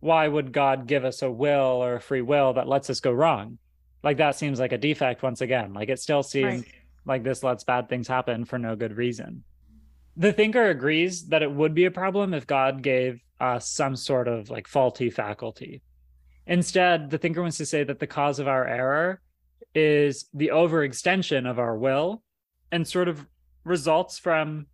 why 0.00 0.26
would 0.26 0.52
God 0.52 0.86
give 0.86 1.04
us 1.04 1.22
a 1.22 1.30
will 1.30 1.82
or 1.82 1.96
a 1.96 2.00
free 2.00 2.22
will 2.22 2.52
that 2.54 2.68
lets 2.68 2.88
us 2.88 3.00
go 3.00 3.12
wrong? 3.12 3.58
Like 4.02 4.18
that 4.18 4.36
seems 4.36 4.60
like 4.60 4.72
a 4.72 4.78
defect 4.78 5.22
once 5.22 5.40
again. 5.40 5.74
Like 5.74 5.88
it 5.88 5.98
still 5.98 6.22
seems 6.22 6.62
Right. 6.62 6.74
like 7.04 7.24
this 7.24 7.42
lets 7.42 7.64
bad 7.64 7.88
things 7.88 8.06
happen 8.06 8.44
for 8.44 8.58
no 8.58 8.76
good 8.76 8.96
reason. 8.96 9.42
The 10.16 10.32
thinker 10.32 10.68
agrees 10.70 11.26
that 11.28 11.42
it 11.42 11.50
would 11.50 11.74
be 11.74 11.84
a 11.84 11.90
problem 11.90 12.32
if 12.32 12.46
God 12.46 12.82
gave 12.82 13.20
us 13.40 13.68
some 13.68 13.96
sort 13.96 14.28
of 14.28 14.50
like 14.50 14.66
faulty 14.66 15.10
faculty. 15.10 15.82
Instead, 16.46 17.10
the 17.10 17.18
thinker 17.18 17.42
wants 17.42 17.58
to 17.58 17.66
say 17.66 17.84
that 17.84 17.98
the 17.98 18.06
cause 18.06 18.38
of 18.38 18.48
our 18.48 18.66
error 18.66 19.20
is 19.74 20.28
the 20.32 20.48
overextension 20.52 21.48
of 21.48 21.58
our 21.58 21.76
will 21.76 22.22
and 22.72 22.86
sort 22.86 23.08
of 23.08 23.26
results 23.68 24.18
from 24.18 24.66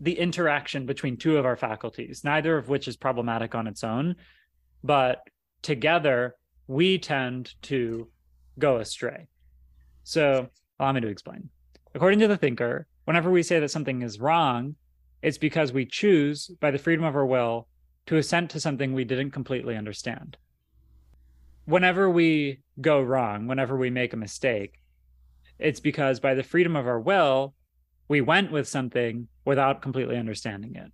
the 0.00 0.18
interaction 0.18 0.84
between 0.84 1.16
two 1.16 1.36
of 1.36 1.46
our 1.46 1.56
faculties, 1.56 2.24
neither 2.24 2.58
of 2.58 2.68
which 2.68 2.88
is 2.88 2.96
problematic 2.96 3.54
on 3.54 3.66
its 3.66 3.84
own, 3.84 4.16
but 4.82 5.20
together 5.62 6.34
we 6.66 6.98
tend 6.98 7.54
to 7.62 8.08
go 8.58 8.78
astray. 8.78 9.28
So 10.02 10.48
allow 10.78 10.92
me 10.92 11.00
to 11.00 11.08
explain. 11.08 11.48
According 11.94 12.18
to 12.18 12.28
the 12.28 12.36
thinker, 12.36 12.86
whenever 13.04 13.30
we 13.30 13.42
say 13.42 13.60
that 13.60 13.70
something 13.70 14.02
is 14.02 14.18
wrong, 14.18 14.74
it's 15.22 15.38
because 15.38 15.72
we 15.72 15.86
choose, 15.86 16.48
by 16.60 16.72
the 16.72 16.78
freedom 16.78 17.04
of 17.04 17.14
our 17.14 17.26
will, 17.26 17.68
to 18.06 18.16
assent 18.16 18.50
to 18.50 18.60
something 18.60 18.92
we 18.92 19.04
didn't 19.04 19.30
completely 19.30 19.76
understand. 19.76 20.36
Whenever 21.64 22.10
we 22.10 22.58
go 22.80 23.00
wrong, 23.00 23.46
whenever 23.46 23.76
we 23.76 23.90
make 23.90 24.12
a 24.12 24.16
mistake, 24.16 24.80
it's 25.60 25.78
because 25.78 26.18
by 26.18 26.34
the 26.34 26.42
freedom 26.42 26.74
of 26.74 26.88
our 26.88 26.98
will, 26.98 27.54
we 28.08 28.20
went 28.20 28.52
with 28.52 28.68
something 28.68 29.28
without 29.44 29.82
completely 29.82 30.16
understanding 30.16 30.76
it. 30.76 30.92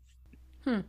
Hmm. 0.65 0.81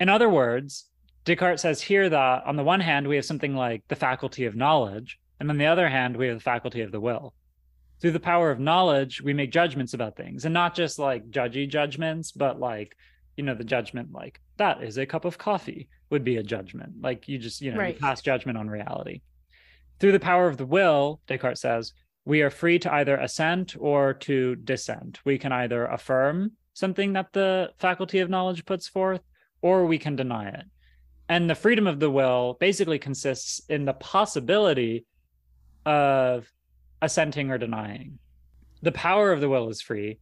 In 0.00 0.08
other 0.08 0.28
words, 0.28 0.86
Descartes 1.24 1.62
says 1.62 1.80
here 1.80 2.08
that 2.08 2.44
on 2.44 2.56
the 2.56 2.64
one 2.64 2.80
hand, 2.80 3.08
we 3.08 3.16
have 3.16 3.24
something 3.24 3.54
like 3.54 3.82
the 3.88 3.96
faculty 3.96 4.44
of 4.44 4.56
knowledge, 4.56 5.18
and 5.40 5.50
on 5.50 5.58
the 5.58 5.66
other 5.66 5.88
hand, 5.88 6.16
we 6.16 6.28
have 6.28 6.38
the 6.38 6.42
faculty 6.42 6.82
of 6.82 6.92
the 6.92 7.00
will. 7.00 7.34
Through 8.00 8.12
the 8.12 8.20
power 8.20 8.50
of 8.50 8.60
knowledge, 8.60 9.22
we 9.22 9.32
make 9.32 9.50
judgments 9.50 9.94
about 9.94 10.16
things, 10.16 10.44
and 10.44 10.52
not 10.52 10.74
just 10.74 10.98
like 10.98 11.30
judgy 11.30 11.68
judgments, 11.68 12.32
but 12.32 12.60
like, 12.60 12.96
you 13.36 13.44
know, 13.44 13.54
the 13.54 13.64
judgment 13.64 14.12
like 14.12 14.40
that 14.58 14.82
is 14.82 14.98
a 14.98 15.06
cup 15.06 15.24
of 15.24 15.38
coffee 15.38 15.88
would 16.10 16.24
be 16.24 16.36
a 16.36 16.42
judgment. 16.42 17.00
Like 17.00 17.26
you 17.28 17.38
just, 17.38 17.60
you 17.60 17.72
know, 17.72 17.78
right. 17.78 17.94
you 17.94 18.00
pass 18.00 18.20
judgment 18.20 18.58
on 18.58 18.68
reality. 18.68 19.22
Through 20.00 20.12
the 20.12 20.20
power 20.20 20.48
of 20.48 20.56
the 20.56 20.66
will, 20.66 21.20
Descartes 21.26 21.60
says, 21.60 21.92
we 22.24 22.42
are 22.42 22.50
free 22.50 22.78
to 22.78 22.92
either 22.92 23.16
assent 23.16 23.76
or 23.78 24.14
to 24.14 24.56
dissent. 24.56 25.20
We 25.24 25.38
can 25.38 25.52
either 25.52 25.84
affirm 25.84 26.52
something 26.72 27.12
that 27.12 27.32
the 27.32 27.70
faculty 27.78 28.20
of 28.20 28.30
knowledge 28.30 28.64
puts 28.64 28.88
forth, 28.88 29.20
or 29.62 29.86
we 29.86 29.98
can 29.98 30.16
deny 30.16 30.48
it. 30.48 30.64
And 31.28 31.48
the 31.48 31.54
freedom 31.54 31.86
of 31.86 32.00
the 32.00 32.10
will 32.10 32.56
basically 32.60 32.98
consists 32.98 33.60
in 33.68 33.84
the 33.84 33.92
possibility 33.94 35.06
of 35.86 36.50
assenting 37.00 37.50
or 37.50 37.58
denying. 37.58 38.18
The 38.82 38.92
power 38.92 39.32
of 39.32 39.40
the 39.40 39.48
will 39.48 39.68
is 39.68 39.80
free. 39.80 40.18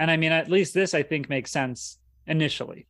And 0.00 0.10
i 0.10 0.16
mean 0.16 0.30
at 0.30 0.50
least 0.50 0.74
this 0.74 0.94
i 0.94 1.02
think 1.02 1.28
makes 1.28 1.50
sense 1.50 1.98
initially. 2.26 2.86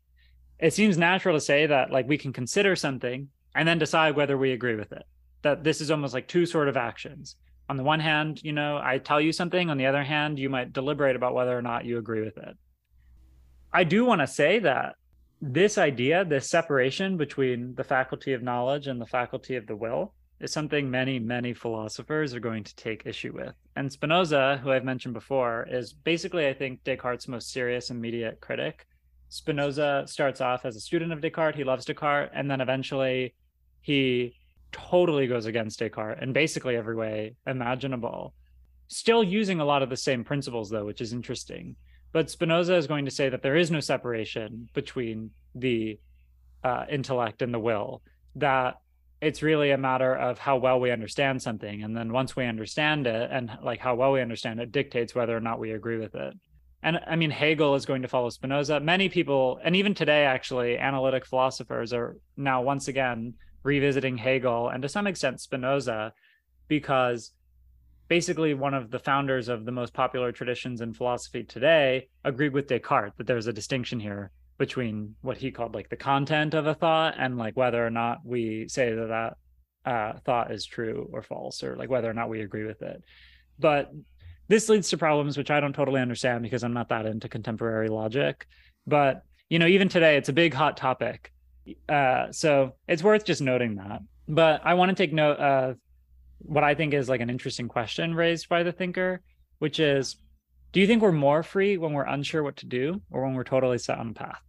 It 0.58 0.74
seems 0.74 0.98
natural 0.98 1.36
to 1.36 1.40
say 1.40 1.66
that 1.66 1.90
like 1.90 2.08
we 2.08 2.18
can 2.18 2.32
consider 2.32 2.76
something 2.76 3.28
and 3.54 3.66
then 3.66 3.78
decide 3.78 4.16
whether 4.16 4.36
we 4.36 4.52
agree 4.52 4.74
with 4.74 4.92
it 4.92 5.04
that 5.42 5.64
this 5.64 5.80
is 5.80 5.90
almost 5.90 6.14
like 6.14 6.26
two 6.26 6.44
sort 6.44 6.68
of 6.68 6.76
actions 6.76 7.36
on 7.68 7.76
the 7.76 7.82
one 7.82 8.00
hand 8.00 8.40
you 8.42 8.52
know 8.52 8.80
i 8.82 8.98
tell 8.98 9.20
you 9.20 9.32
something 9.32 9.70
on 9.70 9.78
the 9.78 9.86
other 9.86 10.04
hand 10.04 10.38
you 10.38 10.48
might 10.48 10.72
deliberate 10.72 11.16
about 11.16 11.34
whether 11.34 11.56
or 11.56 11.62
not 11.62 11.84
you 11.84 11.98
agree 11.98 12.22
with 12.22 12.36
it 12.38 12.56
i 13.72 13.84
do 13.84 14.04
want 14.04 14.20
to 14.20 14.26
say 14.26 14.58
that 14.58 14.94
this 15.40 15.78
idea, 15.78 16.24
this 16.24 16.50
separation 16.50 17.16
between 17.16 17.74
the 17.76 17.84
faculty 17.84 18.32
of 18.32 18.42
knowledge 18.42 18.86
and 18.86 19.00
the 19.00 19.06
faculty 19.06 19.56
of 19.56 19.66
the 19.66 19.76
will, 19.76 20.14
is 20.40 20.52
something 20.52 20.90
many, 20.90 21.18
many 21.18 21.52
philosophers 21.52 22.34
are 22.34 22.40
going 22.40 22.64
to 22.64 22.74
take 22.76 23.06
issue 23.06 23.32
with. 23.34 23.54
And 23.76 23.92
Spinoza, 23.92 24.60
who 24.62 24.72
I've 24.72 24.84
mentioned 24.84 25.14
before, 25.14 25.66
is 25.70 25.92
basically, 25.92 26.46
I 26.46 26.54
think, 26.54 26.82
Descartes' 26.84 27.28
most 27.28 27.50
serious 27.50 27.90
immediate 27.90 28.40
critic. 28.40 28.86
Spinoza 29.28 30.04
starts 30.06 30.40
off 30.40 30.64
as 30.64 30.76
a 30.76 30.80
student 30.80 31.12
of 31.12 31.20
Descartes. 31.20 31.56
He 31.56 31.64
loves 31.64 31.84
Descartes. 31.84 32.30
And 32.34 32.50
then 32.50 32.60
eventually 32.60 33.34
he 33.80 34.37
totally 34.72 35.26
goes 35.26 35.46
against 35.46 35.78
Descartes 35.78 36.22
in 36.22 36.32
basically 36.32 36.76
every 36.76 36.96
way 36.96 37.34
imaginable. 37.46 38.34
Still 38.88 39.22
using 39.22 39.60
a 39.60 39.64
lot 39.64 39.82
of 39.82 39.90
the 39.90 39.96
same 39.96 40.24
principles, 40.24 40.70
though, 40.70 40.84
which 40.84 41.00
is 41.00 41.12
interesting. 41.12 41.76
But 42.12 42.30
Spinoza 42.30 42.74
is 42.74 42.86
going 42.86 43.04
to 43.04 43.10
say 43.10 43.28
that 43.28 43.42
there 43.42 43.56
is 43.56 43.70
no 43.70 43.80
separation 43.80 44.68
between 44.72 45.30
the 45.54 45.98
uh, 46.64 46.86
intellect 46.90 47.42
and 47.42 47.52
the 47.52 47.58
will, 47.58 48.02
that 48.36 48.76
it's 49.20 49.42
really 49.42 49.72
a 49.72 49.78
matter 49.78 50.14
of 50.14 50.38
how 50.38 50.56
well 50.56 50.80
we 50.80 50.90
understand 50.90 51.42
something. 51.42 51.82
And 51.82 51.96
then 51.96 52.12
once 52.12 52.36
we 52.36 52.46
understand 52.46 53.06
it 53.06 53.30
and 53.30 53.50
like 53.62 53.80
how 53.80 53.94
well 53.94 54.12
we 54.12 54.22
understand 54.22 54.60
it 54.60 54.72
dictates 54.72 55.14
whether 55.14 55.36
or 55.36 55.40
not 55.40 55.58
we 55.58 55.72
agree 55.72 55.98
with 55.98 56.14
it. 56.14 56.34
And 56.82 57.00
I 57.06 57.16
mean, 57.16 57.30
Hegel 57.30 57.74
is 57.74 57.84
going 57.84 58.02
to 58.02 58.08
follow 58.08 58.30
Spinoza. 58.30 58.78
Many 58.78 59.08
people, 59.08 59.58
and 59.64 59.74
even 59.74 59.94
today, 59.94 60.24
actually, 60.24 60.78
analytic 60.78 61.26
philosophers 61.26 61.92
are 61.92 62.16
now 62.36 62.62
once 62.62 62.86
again 62.86 63.34
revisiting 63.62 64.16
Hegel 64.16 64.68
and 64.68 64.82
to 64.82 64.88
some 64.88 65.06
extent 65.06 65.40
Spinoza 65.40 66.12
because 66.68 67.32
basically 68.08 68.54
one 68.54 68.74
of 68.74 68.90
the 68.90 68.98
founders 68.98 69.48
of 69.48 69.64
the 69.64 69.72
most 69.72 69.92
popular 69.92 70.32
traditions 70.32 70.80
in 70.80 70.94
philosophy 70.94 71.44
today 71.44 72.08
agreed 72.24 72.52
with 72.52 72.68
Descartes 72.68 73.16
that 73.16 73.26
there's 73.26 73.46
a 73.46 73.52
distinction 73.52 74.00
here 74.00 74.30
between 74.56 75.14
what 75.20 75.36
he 75.36 75.50
called 75.50 75.74
like 75.74 75.88
the 75.88 75.96
content 75.96 76.54
of 76.54 76.66
a 76.66 76.74
thought 76.74 77.14
and 77.18 77.38
like 77.38 77.56
whether 77.56 77.84
or 77.84 77.90
not 77.90 78.18
we 78.24 78.66
say 78.68 78.92
that 78.92 79.08
that 79.08 79.36
uh, 79.90 80.18
thought 80.24 80.52
is 80.52 80.66
true 80.66 81.08
or 81.12 81.22
false 81.22 81.62
or 81.62 81.76
like 81.76 81.88
whether 81.88 82.10
or 82.10 82.14
not 82.14 82.28
we 82.28 82.40
agree 82.40 82.64
with 82.64 82.82
it. 82.82 83.02
But 83.58 83.92
this 84.48 84.68
leads 84.68 84.90
to 84.90 84.98
problems 84.98 85.36
which 85.36 85.50
I 85.50 85.60
don't 85.60 85.74
totally 85.74 86.00
understand 86.00 86.42
because 86.42 86.64
I'm 86.64 86.72
not 86.72 86.88
that 86.88 87.06
into 87.06 87.28
contemporary 87.28 87.88
logic. 87.88 88.46
But 88.86 89.22
you 89.48 89.58
know, 89.58 89.66
even 89.66 89.88
today, 89.88 90.16
it's 90.16 90.28
a 90.28 90.34
big 90.34 90.52
hot 90.52 90.76
topic. 90.76 91.32
Uh, 91.88 92.30
so 92.32 92.74
it's 92.86 93.02
worth 93.02 93.24
just 93.24 93.42
noting 93.42 93.76
that. 93.76 94.00
But 94.28 94.60
I 94.64 94.74
want 94.74 94.90
to 94.90 94.94
take 94.94 95.12
note 95.12 95.38
of 95.38 95.76
what 96.38 96.64
I 96.64 96.74
think 96.74 96.94
is 96.94 97.08
like 97.08 97.20
an 97.20 97.30
interesting 97.30 97.68
question 97.68 98.14
raised 98.14 98.48
by 98.48 98.62
the 98.62 98.72
thinker, 98.72 99.22
which 99.58 99.80
is 99.80 100.16
do 100.72 100.80
you 100.80 100.86
think 100.86 101.02
we're 101.02 101.12
more 101.12 101.42
free 101.42 101.78
when 101.78 101.92
we're 101.92 102.04
unsure 102.04 102.42
what 102.42 102.56
to 102.56 102.66
do 102.66 103.00
or 103.10 103.24
when 103.24 103.34
we're 103.34 103.44
totally 103.44 103.78
set 103.78 103.98
on 103.98 104.10
a 104.10 104.12
path? 104.12 104.42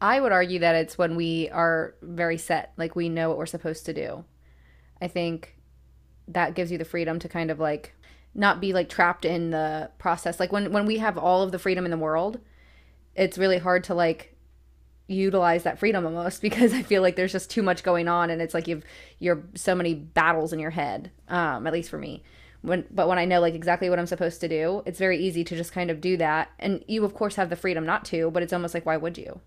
I 0.00 0.20
would 0.20 0.32
argue 0.32 0.58
that 0.58 0.74
it's 0.74 0.98
when 0.98 1.16
we 1.16 1.48
are 1.50 1.94
very 2.02 2.36
set, 2.36 2.72
like 2.76 2.96
we 2.96 3.08
know 3.08 3.28
what 3.28 3.38
we're 3.38 3.46
supposed 3.46 3.86
to 3.86 3.94
do. 3.94 4.24
I 5.00 5.08
think 5.08 5.56
that 6.28 6.54
gives 6.54 6.70
you 6.70 6.78
the 6.78 6.84
freedom 6.84 7.18
to 7.20 7.28
kind 7.28 7.50
of 7.50 7.58
like 7.58 7.94
not 8.34 8.60
be 8.60 8.72
like 8.72 8.88
trapped 8.88 9.24
in 9.24 9.50
the 9.50 9.90
process. 9.98 10.40
Like 10.40 10.52
when 10.52 10.72
when 10.72 10.86
we 10.86 10.98
have 10.98 11.16
all 11.16 11.42
of 11.42 11.52
the 11.52 11.58
freedom 11.58 11.84
in 11.84 11.90
the 11.90 11.96
world, 11.96 12.40
it's 13.14 13.38
really 13.38 13.58
hard 13.58 13.84
to 13.84 13.94
like 13.94 14.31
utilize 15.12 15.62
that 15.64 15.78
freedom 15.78 16.04
almost 16.04 16.42
because 16.42 16.72
I 16.72 16.82
feel 16.82 17.02
like 17.02 17.16
there's 17.16 17.32
just 17.32 17.50
too 17.50 17.62
much 17.62 17.82
going 17.82 18.08
on 18.08 18.30
and 18.30 18.40
it's 18.42 18.54
like 18.54 18.68
you've 18.68 18.84
you're 19.18 19.42
so 19.54 19.74
many 19.74 19.94
battles 19.94 20.52
in 20.52 20.58
your 20.58 20.70
head. 20.70 21.10
Um, 21.28 21.66
at 21.66 21.72
least 21.72 21.90
for 21.90 21.98
me. 21.98 22.22
When 22.62 22.84
but 22.90 23.08
when 23.08 23.18
I 23.18 23.24
know 23.24 23.40
like 23.40 23.54
exactly 23.54 23.90
what 23.90 23.98
I'm 23.98 24.06
supposed 24.06 24.40
to 24.40 24.48
do, 24.48 24.82
it's 24.86 24.98
very 24.98 25.18
easy 25.18 25.44
to 25.44 25.56
just 25.56 25.72
kind 25.72 25.90
of 25.90 26.00
do 26.00 26.16
that. 26.18 26.50
And 26.58 26.84
you 26.86 27.04
of 27.04 27.14
course 27.14 27.36
have 27.36 27.50
the 27.50 27.56
freedom 27.56 27.84
not 27.84 28.04
to, 28.06 28.30
but 28.30 28.42
it's 28.42 28.52
almost 28.52 28.74
like 28.74 28.86
why 28.86 28.96
would 28.96 29.18
you? 29.18 29.40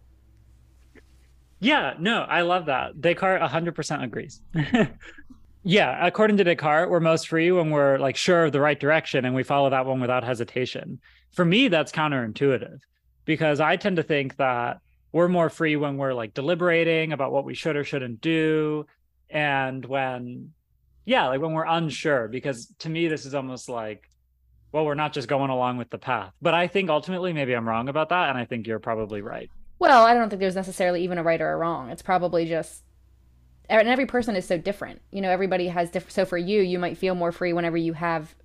Yeah, 1.59 1.93
no, 1.97 2.21
I 2.21 2.41
love 2.41 2.65
that. 2.65 2.99
Descartes 3.01 3.41
100% 3.41 4.03
agrees. 4.03 4.41
yeah, 5.63 6.05
according 6.05 6.37
to 6.37 6.43
Descartes, 6.43 6.89
we're 6.89 6.99
most 6.99 7.29
free 7.29 7.51
when 7.51 7.71
we're 7.71 7.97
like 7.97 8.17
sure 8.17 8.45
of 8.45 8.51
the 8.51 8.59
right 8.59 8.79
direction 8.79 9.25
and 9.25 9.33
we 9.33 9.43
follow 9.43 9.69
that 9.69 9.85
one 9.85 10.01
without 10.01 10.23
hesitation. 10.23 10.99
For 11.31 11.45
me, 11.45 11.69
that's 11.69 11.91
counterintuitive 11.91 12.79
because 13.25 13.59
I 13.59 13.75
tend 13.75 13.95
to 13.95 14.03
think 14.03 14.37
that 14.37 14.79
we're 15.15 15.29
more 15.29 15.49
free 15.49 15.77
when 15.77 15.95
we're 15.95 16.13
like 16.13 16.33
deliberating 16.33 17.13
about 17.13 17.31
what 17.31 17.45
we 17.45 17.53
should 17.53 17.77
or 17.77 17.85
shouldn't 17.85 18.19
do. 18.19 18.85
And 19.29 19.85
when 19.85 20.51
yeah 21.05 21.27
like 21.27 21.39
when 21.39 21.53
we're 21.53 21.65
unsure 21.65 22.27
because 22.27 22.73
to 22.79 22.89
me 22.89 23.07
this 23.07 23.25
is 23.25 23.33
almost 23.33 23.69
like 23.69 24.09
well 24.71 24.83
we're 24.83 24.95
not 24.95 25.13
just 25.13 25.29
going 25.29 25.49
along 25.49 25.77
with 25.77 25.89
the 25.89 25.97
path. 25.97 26.33
But 26.41 26.53
i 26.53 26.67
think 26.67 26.89
ultimately 26.89 27.31
maybe 27.31 27.53
i'm 27.53 27.67
wrong 27.67 27.87
about 27.87 28.09
that 28.09 28.29
and 28.29 28.37
i 28.37 28.43
think 28.43 28.67
you're 28.67 28.79
probably 28.79 29.21
right. 29.21 29.49
Well 29.79 30.05
i 30.05 30.13
don't 30.13 30.29
think 30.29 30.41
there's 30.41 30.53
necessarily 30.53 31.05
even 31.05 31.17
a 31.17 31.23
right 31.23 31.39
or 31.39 31.53
a 31.53 31.55
wrong. 31.55 31.89
It's 31.91 32.01
probably 32.01 32.45
just 32.45 32.83
and 33.69 33.87
every 33.87 34.05
person 34.05 34.35
is 34.35 34.45
so 34.45 34.57
different. 34.57 35.01
You 35.11 35.21
know 35.21 35.31
everybody 35.31 35.69
has 35.69 35.89
different 35.91 36.11
so 36.11 36.25
for 36.25 36.37
you 36.37 36.61
you 36.61 36.77
might 36.77 36.97
feel 36.97 37.15
more 37.15 37.31
free 37.31 37.53
whenever 37.53 37.77
you 37.77 37.93
have 37.93 38.35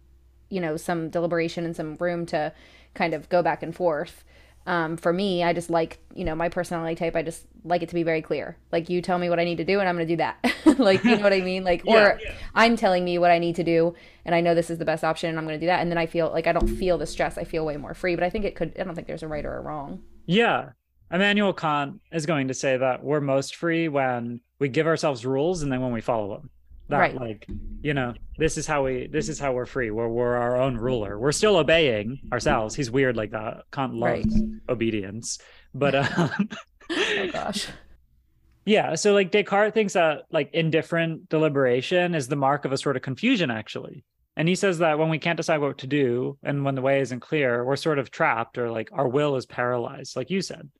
you 0.51 0.61
know 0.61 0.77
some 0.77 1.11
deliberation 1.11 1.65
and 1.65 1.75
some 1.75 1.97
room 1.97 2.27
to 2.27 2.53
kind 2.95 3.13
of 3.13 3.29
go 3.29 3.43
back 3.43 3.65
and 3.65 3.75
forth 3.75 4.23
um, 4.67 4.97
for 4.97 5.13
me, 5.13 5.43
I 5.43 5.53
just 5.53 5.71
like, 5.71 5.99
you 6.15 6.25
know, 6.25 6.35
my 6.35 6.49
personality 6.49 6.95
type, 6.95 7.17
I 7.17 7.23
just 7.23 7.47
like 7.65 7.83
it 7.83 7.89
to 7.89 7.95
be 7.95 8.03
very 8.03 8.23
clear. 8.23 8.57
Like, 8.71 8.89
you 8.89 9.01
tell 9.01 9.19
me 9.19 9.31
what 9.31 9.41
I 9.41 9.45
need 9.45 9.57
to 9.57 9.65
do, 9.65 9.81
and 9.81 9.89
I'm 9.89 9.97
going 9.97 10.07
to 10.07 10.13
do 10.13 10.19
that. 10.19 10.55
like, 10.79 11.03
you 11.03 11.17
know 11.17 11.23
what 11.23 11.33
I 11.33 11.41
mean? 11.41 11.65
Like, 11.65 11.83
yeah, 11.87 11.95
or 11.95 12.21
yeah. 12.23 12.35
I'm 12.55 12.77
telling 12.77 13.05
me 13.05 13.19
what 13.19 13.31
I 13.31 13.39
need 13.39 13.57
to 13.57 13.65
do, 13.65 13.95
and 14.25 14.35
I 14.35 14.41
know 14.41 14.55
this 14.55 14.71
is 14.71 14.79
the 14.79 14.85
best 14.85 15.03
option, 15.03 15.31
and 15.31 15.39
I'm 15.39 15.47
going 15.47 15.59
to 15.59 15.61
do 15.61 15.67
that. 15.67 15.81
And 15.81 15.91
then 15.91 15.99
I 15.99 16.07
feel 16.07 16.31
like 16.31 16.47
I 16.47 16.53
don't 16.53 16.69
feel 16.69 16.99
the 16.99 17.07
stress. 17.07 17.39
I 17.39 17.45
feel 17.45 17.65
way 17.65 17.77
more 17.77 17.95
free. 17.95 18.15
But 18.15 18.25
I 18.25 18.31
think 18.31 18.45
it 18.45 18.55
could, 18.55 18.77
I 18.79 18.85
don't 18.85 18.95
think 18.95 19.07
there's 19.07 19.23
a 19.23 19.29
right 19.29 19.45
or 19.45 19.57
a 19.57 19.61
wrong. 19.61 20.03
Yeah. 20.27 20.71
Immanuel 21.13 21.53
Kant 21.53 22.01
is 22.13 22.27
going 22.27 22.49
to 22.49 22.55
say 22.55 22.77
that 22.77 23.03
we're 23.03 23.21
most 23.21 23.57
free 23.57 23.89
when 23.89 24.41
we 24.61 24.69
give 24.69 24.87
ourselves 24.87 25.27
rules 25.27 25.63
and 25.63 25.73
then 25.73 25.81
when 25.81 25.93
we 25.93 26.01
follow 26.01 26.37
them 26.37 26.51
that 26.91 26.99
right. 26.99 27.15
like 27.15 27.47
you 27.83 27.95
know 27.95 28.15
this 28.39 28.59
is 28.59 28.67
how 28.67 28.85
we 28.85 29.07
this 29.07 29.29
is 29.29 29.39
how 29.39 29.53
we're 29.53 29.67
free. 29.67 29.91
We're, 29.91 30.09
we're 30.09 30.37
our 30.37 30.57
own 30.57 30.77
ruler. 30.77 31.19
We're 31.19 31.33
still 31.33 31.57
obeying 31.57 32.21
ourselves. 32.33 32.75
He's 32.75 32.91
weird 32.91 33.17
like 33.17 33.31
that 33.33 33.65
kant 33.73 33.95
loves 33.95 34.27
right. 34.27 34.45
obedience. 34.69 35.39
But 35.75 35.95
um, 35.95 36.49
oh 36.91 37.29
gosh. 37.33 37.69
Yeah 38.65 38.95
so 38.95 39.15
like 39.15 39.31
descartes 39.31 39.75
thinks 39.75 39.95
that 39.95 40.25
like 40.31 40.51
indifferent 40.53 41.29
deliberation 41.29 42.15
is 42.15 42.29
the 42.29 42.37
mark 42.37 42.65
of 42.65 42.73
a 42.73 42.79
sort 42.79 42.97
of 42.97 43.03
confusion 43.03 43.51
actually. 43.51 44.05
And 44.37 44.49
he 44.49 44.55
says 44.55 44.79
that 44.79 44.99
when 44.99 45.09
we 45.09 45.19
can't 45.19 45.37
decide 45.37 45.59
what 45.59 45.79
to 45.79 45.87
do 45.87 46.39
and 46.43 46.65
when 46.65 46.75
the 46.75 46.83
way 46.83 47.01
isn't 47.01 47.21
clear, 47.21 47.65
we're 47.65 47.77
sort 47.77 47.99
of 47.99 48.11
trapped 48.11 48.59
or 48.59 48.71
like 48.71 48.89
our 48.93 49.09
will 49.09 49.37
is 49.37 49.45
paralyzed, 49.45 50.17
like 50.17 50.31
you 50.31 50.41
said. 50.41 50.71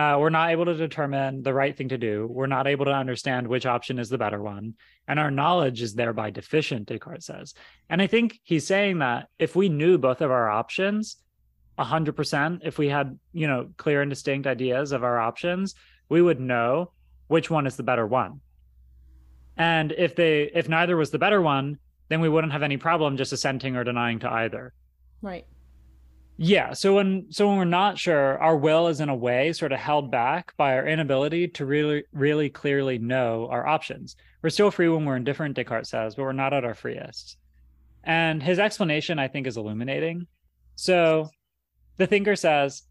Uh, 0.00 0.16
we're 0.18 0.30
not 0.30 0.48
able 0.50 0.64
to 0.64 0.72
determine 0.72 1.42
the 1.42 1.52
right 1.52 1.76
thing 1.76 1.90
to 1.90 1.98
do. 1.98 2.26
We're 2.30 2.46
not 2.46 2.66
able 2.66 2.86
to 2.86 2.90
understand 2.90 3.46
which 3.46 3.66
option 3.66 3.98
is 3.98 4.08
the 4.08 4.16
better 4.16 4.40
one. 4.40 4.72
And 5.06 5.18
our 5.18 5.30
knowledge 5.30 5.82
is 5.82 5.92
thereby 5.92 6.30
deficient, 6.30 6.88
Descartes 6.88 7.26
says. 7.26 7.52
And 7.90 8.00
I 8.00 8.06
think 8.06 8.40
he's 8.42 8.66
saying 8.66 9.00
that 9.00 9.28
if 9.38 9.54
we 9.54 9.68
knew 9.68 9.98
both 9.98 10.22
of 10.22 10.30
our 10.30 10.48
options, 10.48 11.18
100%, 11.78 12.60
if 12.64 12.78
we 12.78 12.88
had, 12.88 13.18
you 13.34 13.46
know, 13.46 13.68
clear 13.76 14.00
and 14.00 14.08
distinct 14.08 14.46
ideas 14.46 14.92
of 14.92 15.04
our 15.04 15.18
options, 15.18 15.74
we 16.08 16.22
would 16.22 16.40
know 16.40 16.92
which 17.26 17.50
one 17.50 17.66
is 17.66 17.76
the 17.76 17.82
better 17.82 18.06
one. 18.06 18.40
And 19.58 19.92
if 19.92 20.16
they 20.16 20.50
if 20.54 20.66
neither 20.66 20.96
was 20.96 21.10
the 21.10 21.18
better 21.18 21.42
one, 21.42 21.78
then 22.08 22.22
we 22.22 22.30
wouldn't 22.30 22.54
have 22.54 22.62
any 22.62 22.78
problem 22.78 23.18
just 23.18 23.34
assenting 23.34 23.76
or 23.76 23.84
denying 23.84 24.20
to 24.20 24.32
either. 24.32 24.72
Right. 25.20 25.44
Yeah. 26.42 26.72
So 26.72 26.94
when 26.94 27.26
so 27.28 27.48
when 27.48 27.58
we're 27.58 27.64
not 27.66 27.98
sure, 27.98 28.38
our 28.38 28.56
will 28.56 28.88
is 28.88 29.00
in 29.00 29.10
a 29.10 29.14
way 29.14 29.52
sort 29.52 29.72
of 29.72 29.78
held 29.78 30.10
back 30.10 30.56
by 30.56 30.74
our 30.74 30.86
inability 30.86 31.48
to 31.48 31.66
really 31.66 32.04
really 32.14 32.48
clearly 32.48 32.96
know 32.98 33.46
our 33.50 33.66
options. 33.66 34.16
We're 34.40 34.48
still 34.48 34.70
free 34.70 34.88
when 34.88 35.04
we're 35.04 35.16
indifferent, 35.16 35.54
Descartes 35.54 35.90
says, 35.90 36.14
but 36.14 36.22
we're 36.22 36.32
not 36.32 36.54
at 36.54 36.64
our 36.64 36.72
freest. 36.72 37.36
And 38.04 38.42
his 38.42 38.58
explanation, 38.58 39.18
I 39.18 39.28
think, 39.28 39.46
is 39.46 39.58
illuminating. 39.58 40.28
So 40.76 41.28
the 41.98 42.06
thinker 42.06 42.36
says, 42.36 42.84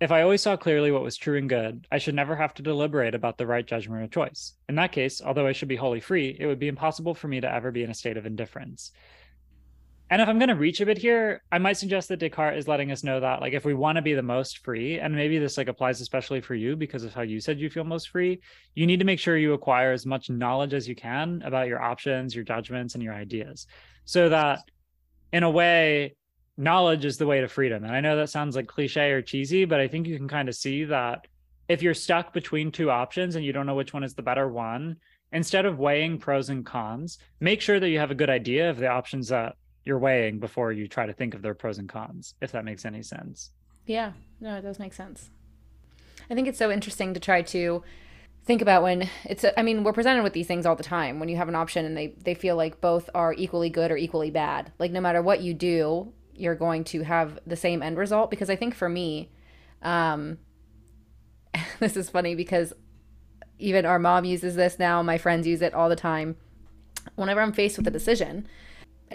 if 0.00 0.10
I 0.10 0.22
always 0.22 0.40
saw 0.40 0.56
clearly 0.56 0.90
what 0.90 1.02
was 1.02 1.18
true 1.18 1.36
and 1.36 1.46
good, 1.46 1.86
I 1.92 1.98
should 1.98 2.14
never 2.14 2.34
have 2.34 2.54
to 2.54 2.62
deliberate 2.62 3.14
about 3.14 3.36
the 3.36 3.46
right 3.46 3.66
judgment 3.66 4.02
or 4.02 4.06
choice. 4.06 4.54
In 4.66 4.76
that 4.76 4.92
case, 4.92 5.20
although 5.20 5.46
I 5.46 5.52
should 5.52 5.68
be 5.68 5.76
wholly 5.76 6.00
free, 6.00 6.34
it 6.40 6.46
would 6.46 6.58
be 6.58 6.68
impossible 6.68 7.14
for 7.14 7.28
me 7.28 7.42
to 7.42 7.52
ever 7.52 7.70
be 7.70 7.82
in 7.82 7.90
a 7.90 7.94
state 7.94 8.16
of 8.16 8.24
indifference. 8.24 8.92
And 10.14 10.22
if 10.22 10.28
I'm 10.28 10.38
going 10.38 10.48
to 10.48 10.54
reach 10.54 10.80
a 10.80 10.86
bit 10.86 10.96
here, 10.96 11.42
I 11.50 11.58
might 11.58 11.72
suggest 11.72 12.08
that 12.08 12.20
Descartes 12.20 12.56
is 12.56 12.68
letting 12.68 12.92
us 12.92 13.02
know 13.02 13.18
that, 13.18 13.40
like, 13.40 13.52
if 13.52 13.64
we 13.64 13.74
want 13.74 13.96
to 13.96 14.02
be 14.02 14.14
the 14.14 14.22
most 14.22 14.58
free, 14.58 15.00
and 15.00 15.12
maybe 15.12 15.40
this 15.40 15.58
like 15.58 15.66
applies 15.66 16.00
especially 16.00 16.40
for 16.40 16.54
you 16.54 16.76
because 16.76 17.02
of 17.02 17.12
how 17.12 17.22
you 17.22 17.40
said 17.40 17.58
you 17.58 17.68
feel 17.68 17.82
most 17.82 18.10
free, 18.10 18.40
you 18.76 18.86
need 18.86 19.00
to 19.00 19.04
make 19.04 19.18
sure 19.18 19.36
you 19.36 19.54
acquire 19.54 19.90
as 19.90 20.06
much 20.06 20.30
knowledge 20.30 20.72
as 20.72 20.88
you 20.88 20.94
can 20.94 21.42
about 21.44 21.66
your 21.66 21.82
options, 21.82 22.32
your 22.32 22.44
judgments, 22.44 22.94
and 22.94 23.02
your 23.02 23.12
ideas, 23.12 23.66
so 24.04 24.28
that, 24.28 24.60
in 25.32 25.42
a 25.42 25.50
way, 25.50 26.14
knowledge 26.56 27.04
is 27.04 27.18
the 27.18 27.26
way 27.26 27.40
to 27.40 27.48
freedom. 27.48 27.82
And 27.82 27.92
I 27.92 28.00
know 28.00 28.14
that 28.14 28.30
sounds 28.30 28.54
like 28.54 28.68
cliche 28.68 29.10
or 29.10 29.20
cheesy, 29.20 29.64
but 29.64 29.80
I 29.80 29.88
think 29.88 30.06
you 30.06 30.16
can 30.16 30.28
kind 30.28 30.48
of 30.48 30.54
see 30.54 30.84
that 30.84 31.26
if 31.68 31.82
you're 31.82 31.92
stuck 31.92 32.32
between 32.32 32.70
two 32.70 32.88
options 32.88 33.34
and 33.34 33.44
you 33.44 33.52
don't 33.52 33.66
know 33.66 33.74
which 33.74 33.92
one 33.92 34.04
is 34.04 34.14
the 34.14 34.22
better 34.22 34.46
one, 34.46 34.98
instead 35.32 35.66
of 35.66 35.80
weighing 35.80 36.18
pros 36.18 36.50
and 36.50 36.64
cons, 36.64 37.18
make 37.40 37.60
sure 37.60 37.80
that 37.80 37.88
you 37.88 37.98
have 37.98 38.12
a 38.12 38.14
good 38.14 38.30
idea 38.30 38.70
of 38.70 38.78
the 38.78 38.86
options 38.86 39.26
that 39.26 39.56
you're 39.84 39.98
weighing 39.98 40.38
before 40.38 40.72
you 40.72 40.88
try 40.88 41.06
to 41.06 41.12
think 41.12 41.34
of 41.34 41.42
their 41.42 41.54
pros 41.54 41.78
and 41.78 41.88
cons, 41.88 42.34
if 42.40 42.52
that 42.52 42.64
makes 42.64 42.84
any 42.84 43.02
sense. 43.02 43.50
Yeah, 43.86 44.12
no, 44.40 44.56
it 44.56 44.62
does 44.62 44.78
make 44.78 44.94
sense. 44.94 45.30
I 46.30 46.34
think 46.34 46.48
it's 46.48 46.58
so 46.58 46.70
interesting 46.70 47.12
to 47.14 47.20
try 47.20 47.42
to 47.42 47.82
think 48.44 48.62
about 48.62 48.82
when 48.82 49.08
it's 49.24 49.44
I 49.56 49.62
mean, 49.62 49.84
we're 49.84 49.92
presented 49.92 50.22
with 50.22 50.32
these 50.32 50.46
things 50.46 50.66
all 50.66 50.76
the 50.76 50.82
time 50.82 51.18
when 51.20 51.28
you 51.28 51.36
have 51.36 51.48
an 51.48 51.54
option 51.54 51.84
and 51.84 51.96
they 51.96 52.14
they 52.24 52.34
feel 52.34 52.56
like 52.56 52.80
both 52.80 53.10
are 53.14 53.34
equally 53.34 53.70
good 53.70 53.90
or 53.90 53.96
equally 53.96 54.30
bad. 54.30 54.72
Like 54.78 54.90
no 54.90 55.00
matter 55.00 55.22
what 55.22 55.42
you 55.42 55.54
do, 55.54 56.12
you're 56.34 56.54
going 56.54 56.84
to 56.84 57.02
have 57.02 57.38
the 57.46 57.56
same 57.56 57.82
end 57.82 57.98
result 57.98 58.30
because 58.30 58.50
I 58.50 58.56
think 58.56 58.74
for 58.74 58.88
me 58.88 59.30
um 59.82 60.38
this 61.78 61.96
is 61.96 62.08
funny 62.08 62.34
because 62.34 62.72
even 63.58 63.86
our 63.86 63.98
mom 63.98 64.24
uses 64.24 64.56
this 64.56 64.78
now, 64.78 65.02
my 65.02 65.18
friends 65.18 65.46
use 65.46 65.62
it 65.62 65.74
all 65.74 65.88
the 65.88 65.96
time. 65.96 66.36
Whenever 67.14 67.40
I'm 67.40 67.52
faced 67.52 67.76
with 67.76 67.86
a 67.86 67.90
decision, 67.90 68.48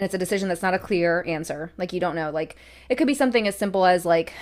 and 0.00 0.06
it's 0.06 0.14
a 0.14 0.18
decision 0.18 0.48
that's 0.48 0.62
not 0.62 0.72
a 0.72 0.78
clear 0.78 1.22
answer. 1.26 1.70
Like 1.76 1.92
you 1.92 2.00
don't 2.00 2.16
know. 2.16 2.30
Like 2.30 2.56
it 2.88 2.94
could 2.94 3.06
be 3.06 3.12
something 3.12 3.46
as 3.46 3.54
simple 3.54 3.84
as 3.84 4.06
like 4.06 4.32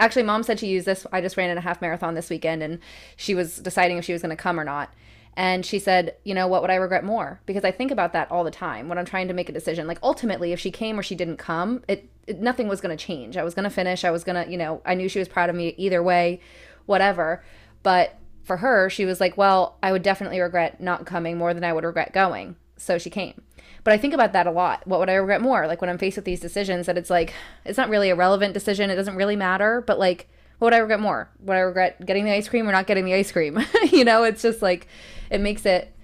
actually 0.00 0.24
mom 0.24 0.42
said 0.42 0.58
she 0.58 0.66
used 0.66 0.86
this. 0.86 1.06
I 1.12 1.20
just 1.20 1.36
ran 1.36 1.50
in 1.50 1.56
a 1.56 1.60
half 1.60 1.80
marathon 1.80 2.14
this 2.14 2.28
weekend 2.28 2.64
and 2.64 2.80
she 3.16 3.32
was 3.32 3.58
deciding 3.58 3.96
if 3.96 4.04
she 4.04 4.12
was 4.12 4.22
going 4.22 4.36
to 4.36 4.42
come 4.42 4.58
or 4.58 4.64
not. 4.64 4.92
And 5.34 5.64
she 5.64 5.78
said, 5.78 6.16
you 6.24 6.34
know, 6.34 6.48
what 6.48 6.62
would 6.62 6.70
I 6.70 6.74
regret 6.74 7.04
more? 7.04 7.40
Because 7.46 7.64
I 7.64 7.70
think 7.70 7.92
about 7.92 8.12
that 8.12 8.28
all 8.32 8.42
the 8.42 8.50
time 8.50 8.88
when 8.88 8.98
I'm 8.98 9.04
trying 9.04 9.28
to 9.28 9.34
make 9.34 9.48
a 9.48 9.52
decision. 9.52 9.86
Like 9.86 10.00
ultimately, 10.02 10.50
if 10.52 10.58
she 10.58 10.72
came 10.72 10.98
or 10.98 11.02
she 11.04 11.14
didn't 11.14 11.36
come, 11.36 11.84
it, 11.86 12.10
it 12.26 12.40
nothing 12.40 12.66
was 12.66 12.80
going 12.80 12.96
to 12.96 13.04
change. 13.04 13.36
I 13.36 13.44
was 13.44 13.54
going 13.54 13.62
to 13.62 13.70
finish. 13.70 14.04
I 14.04 14.10
was 14.10 14.24
going 14.24 14.44
to, 14.44 14.50
you 14.50 14.58
know, 14.58 14.82
I 14.84 14.94
knew 14.94 15.08
she 15.08 15.20
was 15.20 15.28
proud 15.28 15.48
of 15.48 15.54
me 15.54 15.74
either 15.76 16.02
way, 16.02 16.40
whatever. 16.86 17.44
But 17.84 18.18
for 18.42 18.56
her, 18.56 18.90
she 18.90 19.04
was 19.04 19.20
like, 19.20 19.36
well, 19.36 19.78
I 19.80 19.92
would 19.92 20.02
definitely 20.02 20.40
regret 20.40 20.80
not 20.80 21.06
coming 21.06 21.38
more 21.38 21.54
than 21.54 21.62
I 21.62 21.72
would 21.72 21.84
regret 21.84 22.12
going. 22.12 22.56
So 22.76 22.98
she 22.98 23.10
came. 23.10 23.40
But 23.88 23.94
I 23.94 23.96
think 23.96 24.12
about 24.12 24.34
that 24.34 24.46
a 24.46 24.50
lot. 24.50 24.86
What 24.86 25.00
would 25.00 25.08
I 25.08 25.14
regret 25.14 25.40
more? 25.40 25.66
Like 25.66 25.80
when 25.80 25.88
I'm 25.88 25.96
faced 25.96 26.16
with 26.16 26.26
these 26.26 26.40
decisions, 26.40 26.84
that 26.84 26.98
it's 26.98 27.08
like, 27.08 27.32
it's 27.64 27.78
not 27.78 27.88
really 27.88 28.10
a 28.10 28.14
relevant 28.14 28.52
decision. 28.52 28.90
It 28.90 28.96
doesn't 28.96 29.16
really 29.16 29.34
matter. 29.34 29.82
But 29.86 29.98
like, 29.98 30.28
what 30.58 30.66
would 30.66 30.74
I 30.74 30.78
regret 30.80 31.00
more? 31.00 31.30
Would 31.40 31.56
I 31.56 31.60
regret 31.60 32.04
getting 32.04 32.26
the 32.26 32.32
ice 32.32 32.50
cream 32.50 32.68
or 32.68 32.72
not 32.72 32.86
getting 32.86 33.06
the 33.06 33.14
ice 33.14 33.32
cream? 33.32 33.58
you 33.90 34.04
know, 34.04 34.24
it's 34.24 34.42
just 34.42 34.60
like, 34.60 34.88
it 35.30 35.40
makes 35.40 35.64
it 35.64 35.96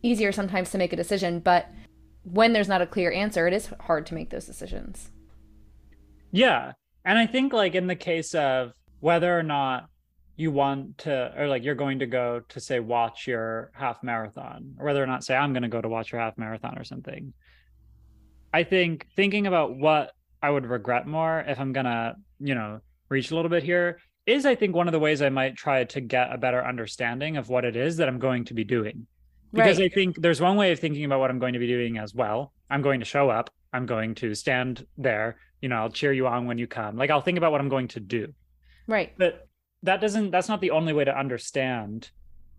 easier 0.00 0.30
sometimes 0.30 0.70
to 0.70 0.78
make 0.78 0.92
a 0.92 0.96
decision. 0.96 1.40
But 1.40 1.68
when 2.22 2.52
there's 2.52 2.68
not 2.68 2.82
a 2.82 2.86
clear 2.86 3.10
answer, 3.10 3.48
it 3.48 3.52
is 3.52 3.68
hard 3.80 4.06
to 4.06 4.14
make 4.14 4.30
those 4.30 4.46
decisions. 4.46 5.10
Yeah. 6.30 6.74
And 7.04 7.18
I 7.18 7.26
think, 7.26 7.52
like, 7.52 7.74
in 7.74 7.88
the 7.88 7.96
case 7.96 8.32
of 8.32 8.74
whether 9.00 9.36
or 9.36 9.42
not 9.42 9.90
you 10.38 10.52
want 10.52 10.98
to 10.98 11.34
or 11.36 11.48
like 11.48 11.64
you're 11.64 11.74
going 11.74 11.98
to 11.98 12.06
go 12.06 12.40
to 12.48 12.60
say 12.60 12.78
watch 12.78 13.26
your 13.26 13.72
half 13.74 14.04
marathon 14.04 14.76
or 14.78 14.86
whether 14.86 15.02
or 15.02 15.06
not 15.06 15.24
say 15.24 15.36
i'm 15.36 15.52
going 15.52 15.64
to 15.64 15.68
go 15.68 15.82
to 15.82 15.88
watch 15.88 16.12
your 16.12 16.20
half 16.20 16.38
marathon 16.38 16.78
or 16.78 16.84
something. 16.84 17.34
I 18.54 18.62
think 18.62 19.08
thinking 19.16 19.48
about 19.48 19.76
what 19.76 20.12
i 20.40 20.48
would 20.48 20.64
regret 20.64 21.06
more 21.08 21.44
if 21.46 21.58
i'm 21.58 21.72
going 21.72 21.86
to 21.86 22.14
you 22.38 22.54
know 22.54 22.80
reach 23.08 23.32
a 23.32 23.34
little 23.34 23.50
bit 23.50 23.64
here 23.64 23.98
is 24.26 24.46
i 24.46 24.54
think 24.54 24.76
one 24.76 24.86
of 24.86 24.92
the 24.92 25.00
ways 25.00 25.22
i 25.22 25.28
might 25.28 25.56
try 25.56 25.82
to 25.82 26.00
get 26.00 26.32
a 26.32 26.38
better 26.38 26.64
understanding 26.64 27.36
of 27.36 27.48
what 27.48 27.64
it 27.64 27.74
is 27.74 27.96
that 27.96 28.08
i'm 28.08 28.20
going 28.20 28.44
to 28.44 28.54
be 28.54 28.64
doing. 28.64 29.06
Because 29.52 29.80
right. 29.80 29.90
i 29.90 29.94
think 29.94 30.20
there's 30.22 30.40
one 30.40 30.56
way 30.56 30.70
of 30.70 30.78
thinking 30.78 31.04
about 31.04 31.18
what 31.18 31.30
i'm 31.30 31.40
going 31.40 31.54
to 31.54 31.58
be 31.58 31.66
doing 31.66 31.98
as 31.98 32.14
well. 32.14 32.52
I'm 32.70 32.82
going 32.82 33.00
to 33.00 33.06
show 33.06 33.28
up. 33.28 33.50
I'm 33.72 33.86
going 33.86 34.14
to 34.16 34.34
stand 34.36 34.86
there. 34.96 35.38
You 35.60 35.68
know 35.68 35.76
i'll 35.76 35.90
cheer 35.90 36.12
you 36.12 36.28
on 36.28 36.46
when 36.46 36.58
you 36.58 36.68
come. 36.68 36.96
Like 36.96 37.10
i'll 37.10 37.22
think 37.22 37.38
about 37.38 37.50
what 37.50 37.60
i'm 37.60 37.68
going 37.68 37.88
to 37.88 38.00
do. 38.00 38.32
Right. 38.86 39.12
But 39.18 39.47
that 39.82 40.00
doesn't 40.00 40.30
that's 40.30 40.48
not 40.48 40.60
the 40.60 40.70
only 40.70 40.92
way 40.92 41.04
to 41.04 41.16
understand 41.16 42.10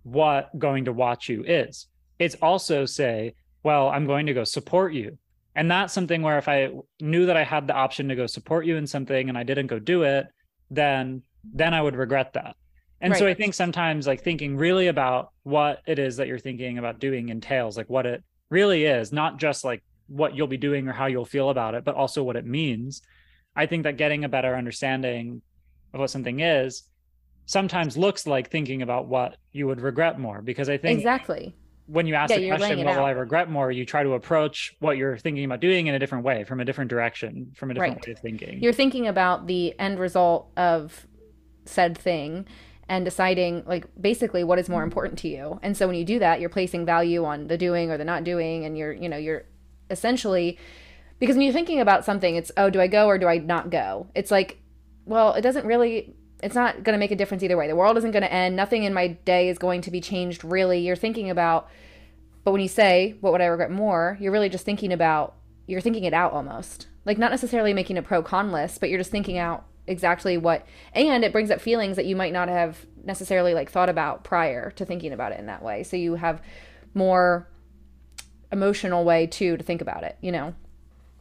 what 0.04 0.58
going 0.58 0.86
to 0.86 0.94
watch 0.94 1.30
you 1.30 1.44
is. 1.44 1.88
It's 2.18 2.36
also 2.36 2.86
say 2.86 3.36
well 3.64 3.90
i'm 3.90 4.06
going 4.06 4.26
to 4.26 4.34
go 4.34 4.44
support 4.44 4.94
you. 4.94 5.18
And 5.56 5.70
that's 5.70 5.94
something 5.94 6.22
where 6.22 6.38
if 6.38 6.48
i 6.48 6.72
knew 7.02 7.26
that 7.26 7.38
i 7.38 7.44
had 7.44 7.68
the 7.68 7.74
option 7.74 8.08
to 8.10 8.16
go 8.16 8.28
support 8.28 8.66
you 8.66 8.78
in 8.78 8.88
something 8.88 9.30
and 9.30 9.38
i 9.38 9.44
didn't 9.44 9.68
go 9.68 9.80
do 9.80 10.04
it 10.04 10.28
then 10.72 11.22
then 11.54 11.74
i 11.74 11.82
would 11.82 11.96
regret 11.96 12.34
that. 12.34 12.56
And 13.02 13.12
right. 13.12 13.20
so 13.20 13.28
i 13.28 13.34
think 13.34 13.54
sometimes 13.54 14.08
like 14.08 14.22
thinking 14.22 14.56
really 14.56 14.88
about 14.88 15.32
what 15.44 15.82
it 15.86 16.00
is 16.00 16.18
that 16.18 16.28
you're 16.28 16.40
thinking 16.40 16.78
about 16.78 17.00
doing 17.00 17.30
entails 17.30 17.78
like 17.78 17.90
what 17.90 18.06
it 18.06 18.24
really 18.50 18.86
is 18.86 19.12
not 19.12 19.38
just 19.38 19.64
like 19.64 19.84
what 20.08 20.36
you'll 20.36 20.48
be 20.48 20.58
doing 20.58 20.88
or 20.88 20.94
how 20.94 21.06
you'll 21.06 21.26
feel 21.26 21.50
about 21.50 21.76
it 21.76 21.84
but 21.84 21.96
also 21.96 22.24
what 22.24 22.36
it 22.36 22.46
means. 22.46 23.02
I 23.56 23.66
think 23.66 23.84
that 23.84 23.98
getting 23.98 24.24
a 24.24 24.30
better 24.30 24.56
understanding 24.56 25.42
of 25.94 26.00
what 26.00 26.10
something 26.10 26.40
is 26.40 26.84
sometimes 27.50 27.97
looks 27.97 28.28
like 28.28 28.52
thinking 28.52 28.84
about 28.84 29.08
what 29.08 29.36
you 29.52 29.66
would 29.66 29.82
regret 29.82 30.20
more 30.20 30.39
because 30.39 30.70
I 30.70 30.78
think 30.78 31.00
exactly 31.00 31.56
when 31.88 32.06
you 32.06 32.14
ask 32.14 32.30
yeah, 32.30 32.38
the 32.38 32.47
question, 32.50 32.86
what 32.86 32.95
will 32.95 33.06
I 33.06 33.10
regret 33.10 33.50
more? 33.50 33.72
You 33.72 33.84
try 33.84 34.04
to 34.04 34.14
approach 34.14 34.76
what 34.78 34.97
you're 34.97 35.18
thinking 35.18 35.43
about 35.45 35.60
doing 35.60 35.88
in 35.88 35.95
a 35.95 36.00
different 36.00 36.24
way, 36.24 36.43
from 36.43 36.60
a 36.60 36.66
different 36.66 36.91
direction, 36.91 37.52
from 37.56 37.72
a 37.72 37.74
different 37.74 37.95
right. 37.95 38.08
way 38.08 38.12
of 38.12 38.20
thinking. 38.20 38.62
You're 38.62 38.74
thinking 38.74 39.08
about 39.08 39.47
the 39.47 39.78
end 39.80 39.97
result 39.97 40.52
of 40.56 41.08
said 41.66 41.97
thing 41.97 42.45
and 42.88 43.04
deciding 43.04 43.64
like 43.66 43.88
basically 44.00 44.43
what 44.43 44.60
is 44.60 44.70
more 44.70 44.84
important 44.84 45.18
to 45.20 45.28
you. 45.28 45.60
And 45.64 45.76
so 45.76 45.88
when 45.88 45.95
you 45.95 46.06
do 46.06 46.20
that, 46.20 46.39
you're 46.39 46.50
placing 46.50 46.86
value 46.86 47.26
on 47.26 47.47
the 47.47 47.58
doing 47.58 47.89
or 47.89 47.97
the 47.97 48.06
not 48.06 48.24
doing 48.24 48.66
and 48.66 48.78
you're, 48.78 48.93
you 48.93 49.10
know, 49.10 49.18
you're 49.18 49.45
essentially 49.89 50.60
because 51.18 51.36
when 51.36 51.41
you're 51.41 51.54
thinking 51.54 51.80
about 51.80 52.06
something, 52.06 52.36
it's 52.36 52.52
oh, 52.56 52.70
do 52.70 52.80
I 52.80 52.86
go 52.86 53.08
or 53.08 53.18
do 53.18 53.28
I 53.28 53.39
not 53.39 53.72
go? 53.72 54.06
It's 54.14 54.30
like 54.30 54.62
well, 55.06 55.34
it 55.34 55.41
doesn't 55.41 55.66
really 55.66 56.14
it's 56.42 56.56
not 56.56 56.84
going 56.84 56.94
to 56.94 57.00
make 57.00 57.12
a 57.12 57.16
difference 57.16 57.44
either 57.44 57.58
way. 57.58 57.68
The 57.68 57.76
world 57.76 57.98
isn't 57.98 58.12
going 58.12 58.24
to 58.24 58.32
end. 58.32 58.56
Nothing 58.56 58.84
in 58.84 58.94
my 58.94 59.08
day 59.08 59.50
is 59.50 59.58
going 59.58 59.82
to 59.82 59.92
be 59.92 60.02
changed 60.02 60.44
really. 60.44 60.80
You're 60.80 60.96
thinking 60.96 61.30
about, 61.30 61.70
but 62.44 62.52
when 62.52 62.62
you 62.62 62.68
say, 62.68 63.16
what 63.22 63.32
would 63.34 63.42
I 63.42 63.46
regret 63.46 63.72
more? 63.72 64.18
You're 64.20 64.32
really 64.32 64.50
just 64.50 64.66
thinking 64.66 64.94
about, 64.94 65.36
you're 65.68 65.82
thinking 65.82 66.06
it 66.06 66.14
out 66.14 66.32
almost. 66.32 66.88
Like 67.06 67.18
not 67.18 67.32
necessarily 67.32 67.74
making 67.74 67.98
a 67.98 68.02
pro 68.02 68.22
con 68.22 68.52
list, 68.52 68.80
but 68.80 68.90
you're 68.90 69.00
just 69.00 69.12
thinking 69.12 69.38
out 69.38 69.66
exactly 69.88 70.38
what, 70.38 70.66
and 70.94 71.24
it 71.24 71.32
brings 71.34 71.52
up 71.52 71.60
feelings 71.60 71.96
that 71.96 72.06
you 72.06 72.16
might 72.16 72.32
not 72.32 72.48
have 72.48 72.86
necessarily 73.04 73.54
like 73.54 73.70
thought 73.70 73.90
about 73.90 74.24
prior 74.24 74.72
to 74.72 74.86
thinking 74.86 75.12
about 75.12 75.32
it 75.32 75.40
in 75.40 75.48
that 75.48 75.64
way. 75.64 75.84
So 75.84 75.98
you 75.98 76.16
have 76.16 76.42
more 76.94 77.50
emotional 78.52 79.04
way 79.04 79.28
too 79.28 79.58
to 79.58 79.64
think 79.64 79.82
about 79.82 80.04
it, 80.04 80.18
you 80.22 80.32
know? 80.32 80.54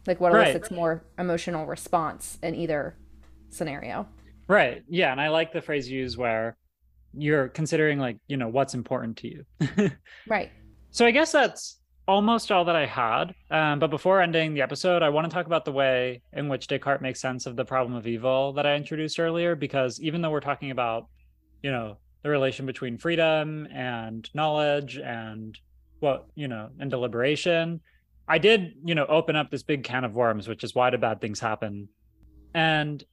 Like 0.07 0.19
what 0.19 0.33
elicits 0.33 0.71
right. 0.71 0.77
more 0.77 1.03
emotional 1.17 1.65
response 1.65 2.37
in 2.41 2.55
either 2.55 2.95
scenario. 3.49 4.07
Right. 4.49 4.83
Yeah. 4.89 5.11
And 5.11 5.21
I 5.21 5.29
like 5.29 5.53
the 5.53 5.61
phrase 5.61 5.89
you 5.89 5.99
use 5.99 6.17
where 6.17 6.57
you're 7.13 7.49
considering 7.49 7.99
like, 7.99 8.17
you 8.27 8.35
know, 8.35 8.47
what's 8.47 8.73
important 8.73 9.17
to 9.17 9.27
you. 9.27 9.91
right. 10.27 10.51
So 10.89 11.05
I 11.05 11.11
guess 11.11 11.31
that's 11.31 11.79
almost 12.07 12.51
all 12.51 12.65
that 12.65 12.75
I 12.75 12.87
had. 12.87 13.35
Um, 13.51 13.77
but 13.77 13.91
before 13.91 14.21
ending 14.21 14.55
the 14.55 14.63
episode, 14.63 15.03
I 15.03 15.09
want 15.09 15.29
to 15.29 15.33
talk 15.33 15.45
about 15.45 15.65
the 15.65 15.71
way 15.71 16.23
in 16.33 16.49
which 16.49 16.65
Descartes 16.65 17.01
makes 17.01 17.21
sense 17.21 17.45
of 17.45 17.55
the 17.55 17.63
problem 17.63 17.95
of 17.95 18.07
evil 18.07 18.51
that 18.53 18.65
I 18.65 18.75
introduced 18.75 19.19
earlier, 19.19 19.55
because 19.55 20.01
even 20.01 20.23
though 20.23 20.31
we're 20.31 20.39
talking 20.39 20.71
about, 20.71 21.05
you 21.61 21.71
know, 21.71 21.97
the 22.23 22.29
relation 22.29 22.65
between 22.65 22.97
freedom 22.97 23.67
and 23.71 24.27
knowledge 24.33 24.97
and 24.97 25.57
what, 25.99 26.25
you 26.33 26.47
know, 26.47 26.69
and 26.79 26.89
deliberation, 26.89 27.81
I 28.27 28.39
did, 28.39 28.73
you 28.83 28.95
know, 28.95 29.05
open 29.05 29.35
up 29.35 29.51
this 29.51 29.61
big 29.61 29.83
can 29.83 30.03
of 30.03 30.15
worms, 30.15 30.47
which 30.47 30.63
is 30.63 30.73
why 30.73 30.89
do 30.89 30.97
bad 30.97 31.21
things 31.21 31.39
happen? 31.39 31.89
And 32.55 33.03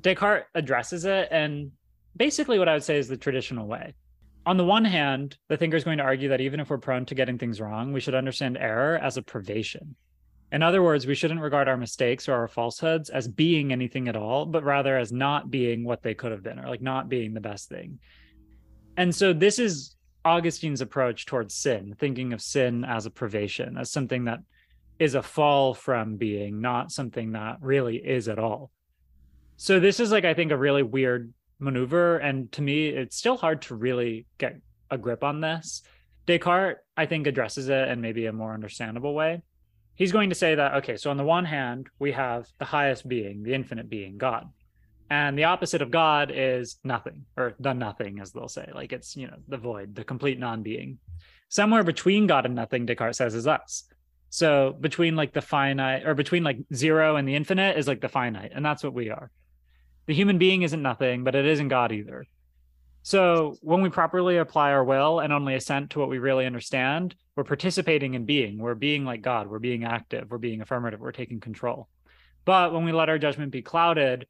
Descartes 0.00 0.46
addresses 0.54 1.04
it. 1.04 1.28
And 1.30 1.72
basically, 2.16 2.58
what 2.58 2.68
I 2.68 2.74
would 2.74 2.84
say 2.84 2.98
is 2.98 3.08
the 3.08 3.16
traditional 3.16 3.66
way 3.66 3.94
on 4.46 4.56
the 4.56 4.64
one 4.64 4.84
hand, 4.84 5.36
the 5.48 5.56
thinker 5.56 5.76
is 5.76 5.82
going 5.82 5.98
to 5.98 6.04
argue 6.04 6.28
that 6.28 6.40
even 6.40 6.60
if 6.60 6.70
we're 6.70 6.78
prone 6.78 7.04
to 7.06 7.16
getting 7.16 7.36
things 7.36 7.60
wrong, 7.60 7.92
we 7.92 8.00
should 8.00 8.14
understand 8.14 8.56
error 8.56 8.96
as 8.96 9.16
a 9.16 9.22
privation. 9.22 9.96
In 10.52 10.62
other 10.62 10.84
words, 10.84 11.04
we 11.04 11.16
shouldn't 11.16 11.40
regard 11.40 11.66
our 11.66 11.76
mistakes 11.76 12.28
or 12.28 12.34
our 12.34 12.46
falsehoods 12.46 13.10
as 13.10 13.26
being 13.26 13.72
anything 13.72 14.06
at 14.06 14.14
all, 14.14 14.46
but 14.46 14.62
rather 14.62 14.96
as 14.96 15.10
not 15.10 15.50
being 15.50 15.82
what 15.82 16.04
they 16.04 16.14
could 16.14 16.30
have 16.30 16.44
been 16.44 16.60
or 16.60 16.68
like 16.68 16.80
not 16.80 17.08
being 17.08 17.34
the 17.34 17.40
best 17.40 17.68
thing. 17.68 17.98
And 18.96 19.12
so 19.12 19.32
this 19.32 19.58
is 19.58 19.96
Augustine's 20.24 20.80
approach 20.80 21.26
towards 21.26 21.52
sin, 21.52 21.96
thinking 21.98 22.32
of 22.32 22.40
sin 22.40 22.84
as 22.84 23.04
a 23.04 23.10
privation, 23.10 23.76
as 23.76 23.90
something 23.90 24.26
that 24.26 24.38
is 25.00 25.16
a 25.16 25.22
fall 25.22 25.74
from 25.74 26.16
being, 26.16 26.60
not 26.60 26.92
something 26.92 27.32
that 27.32 27.56
really 27.60 27.96
is 27.96 28.28
at 28.28 28.38
all. 28.38 28.70
So 29.56 29.80
this 29.80 30.00
is 30.00 30.10
like 30.12 30.24
I 30.24 30.34
think 30.34 30.52
a 30.52 30.56
really 30.56 30.82
weird 30.82 31.32
maneuver. 31.58 32.18
And 32.18 32.50
to 32.52 32.62
me, 32.62 32.88
it's 32.88 33.16
still 33.16 33.36
hard 33.36 33.62
to 33.62 33.74
really 33.74 34.26
get 34.38 34.56
a 34.90 34.98
grip 34.98 35.24
on 35.24 35.40
this. 35.40 35.82
Descartes, 36.26 36.78
I 36.96 37.06
think, 37.06 37.26
addresses 37.26 37.68
it 37.68 37.88
in 37.88 38.00
maybe 38.00 38.26
a 38.26 38.32
more 38.32 38.52
understandable 38.52 39.14
way. 39.14 39.42
He's 39.94 40.12
going 40.12 40.28
to 40.28 40.34
say 40.34 40.54
that, 40.54 40.74
okay, 40.74 40.96
so 40.96 41.10
on 41.10 41.16
the 41.16 41.24
one 41.24 41.44
hand, 41.44 41.88
we 41.98 42.12
have 42.12 42.46
the 42.58 42.64
highest 42.64 43.08
being, 43.08 43.42
the 43.42 43.54
infinite 43.54 43.88
being, 43.88 44.18
God. 44.18 44.46
And 45.08 45.38
the 45.38 45.44
opposite 45.44 45.82
of 45.82 45.90
God 45.90 46.32
is 46.34 46.76
nothing, 46.82 47.24
or 47.36 47.54
the 47.60 47.72
nothing, 47.72 48.18
as 48.20 48.32
they'll 48.32 48.48
say. 48.48 48.68
Like 48.74 48.92
it's, 48.92 49.16
you 49.16 49.28
know, 49.28 49.36
the 49.46 49.56
void, 49.56 49.94
the 49.94 50.04
complete 50.04 50.38
non 50.38 50.62
being. 50.62 50.98
Somewhere 51.48 51.84
between 51.84 52.26
God 52.26 52.44
and 52.44 52.56
nothing, 52.56 52.86
Descartes 52.86 53.16
says, 53.16 53.34
is 53.34 53.46
us. 53.46 53.84
So 54.30 54.76
between 54.80 55.14
like 55.14 55.32
the 55.32 55.40
finite, 55.40 56.04
or 56.04 56.14
between 56.14 56.42
like 56.42 56.58
zero 56.74 57.16
and 57.16 57.26
the 57.26 57.36
infinite 57.36 57.78
is 57.78 57.86
like 57.86 58.00
the 58.00 58.08
finite. 58.08 58.50
And 58.52 58.64
that's 58.64 58.82
what 58.82 58.92
we 58.92 59.10
are. 59.10 59.30
The 60.06 60.14
human 60.14 60.38
being 60.38 60.62
isn't 60.62 60.82
nothing, 60.82 61.24
but 61.24 61.34
it 61.34 61.46
isn't 61.46 61.68
God 61.68 61.92
either. 61.92 62.26
So 63.02 63.56
when 63.60 63.82
we 63.82 63.90
properly 63.90 64.38
apply 64.38 64.72
our 64.72 64.82
will 64.82 65.20
and 65.20 65.32
only 65.32 65.54
assent 65.54 65.90
to 65.90 66.00
what 66.00 66.08
we 66.08 66.18
really 66.18 66.46
understand, 66.46 67.14
we're 67.36 67.44
participating 67.44 68.14
in 68.14 68.24
being. 68.24 68.58
We're 68.58 68.74
being 68.74 69.04
like 69.04 69.22
God. 69.22 69.48
We're 69.48 69.60
being 69.60 69.84
active. 69.84 70.30
We're 70.30 70.38
being 70.38 70.60
affirmative. 70.60 71.00
We're 71.00 71.12
taking 71.12 71.38
control. 71.38 71.88
But 72.44 72.72
when 72.72 72.84
we 72.84 72.92
let 72.92 73.08
our 73.08 73.18
judgment 73.18 73.52
be 73.52 73.62
clouded, 73.62 74.26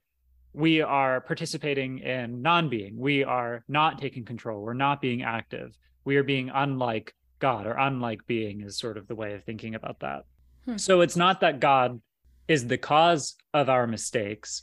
we 0.52 0.80
are 0.80 1.20
participating 1.20 2.00
in 2.00 2.42
non 2.42 2.68
being. 2.68 2.98
We 2.98 3.24
are 3.24 3.62
not 3.68 3.98
taking 4.00 4.24
control. 4.24 4.62
We're 4.62 4.74
not 4.74 5.00
being 5.00 5.22
active. 5.22 5.76
We 6.04 6.16
are 6.16 6.22
being 6.22 6.50
unlike 6.52 7.14
God 7.38 7.66
or 7.66 7.74
unlike 7.74 8.26
being, 8.26 8.62
is 8.62 8.78
sort 8.78 8.96
of 8.96 9.06
the 9.06 9.14
way 9.14 9.34
of 9.34 9.44
thinking 9.44 9.74
about 9.74 10.00
that. 10.00 10.24
Hmm. 10.64 10.76
So 10.78 11.02
it's 11.02 11.16
not 11.16 11.40
that 11.40 11.60
God 11.60 12.00
is 12.48 12.66
the 12.66 12.78
cause 12.78 13.36
of 13.52 13.68
our 13.68 13.86
mistakes, 13.86 14.62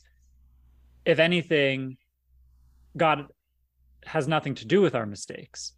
if 1.06 1.20
anything, 1.20 1.98
God 2.96 3.28
has 4.06 4.28
nothing 4.28 4.56
to 4.56 4.66
do 4.66 4.82
with 4.82 4.96
our 4.96 5.06
mistakes. 5.06 5.74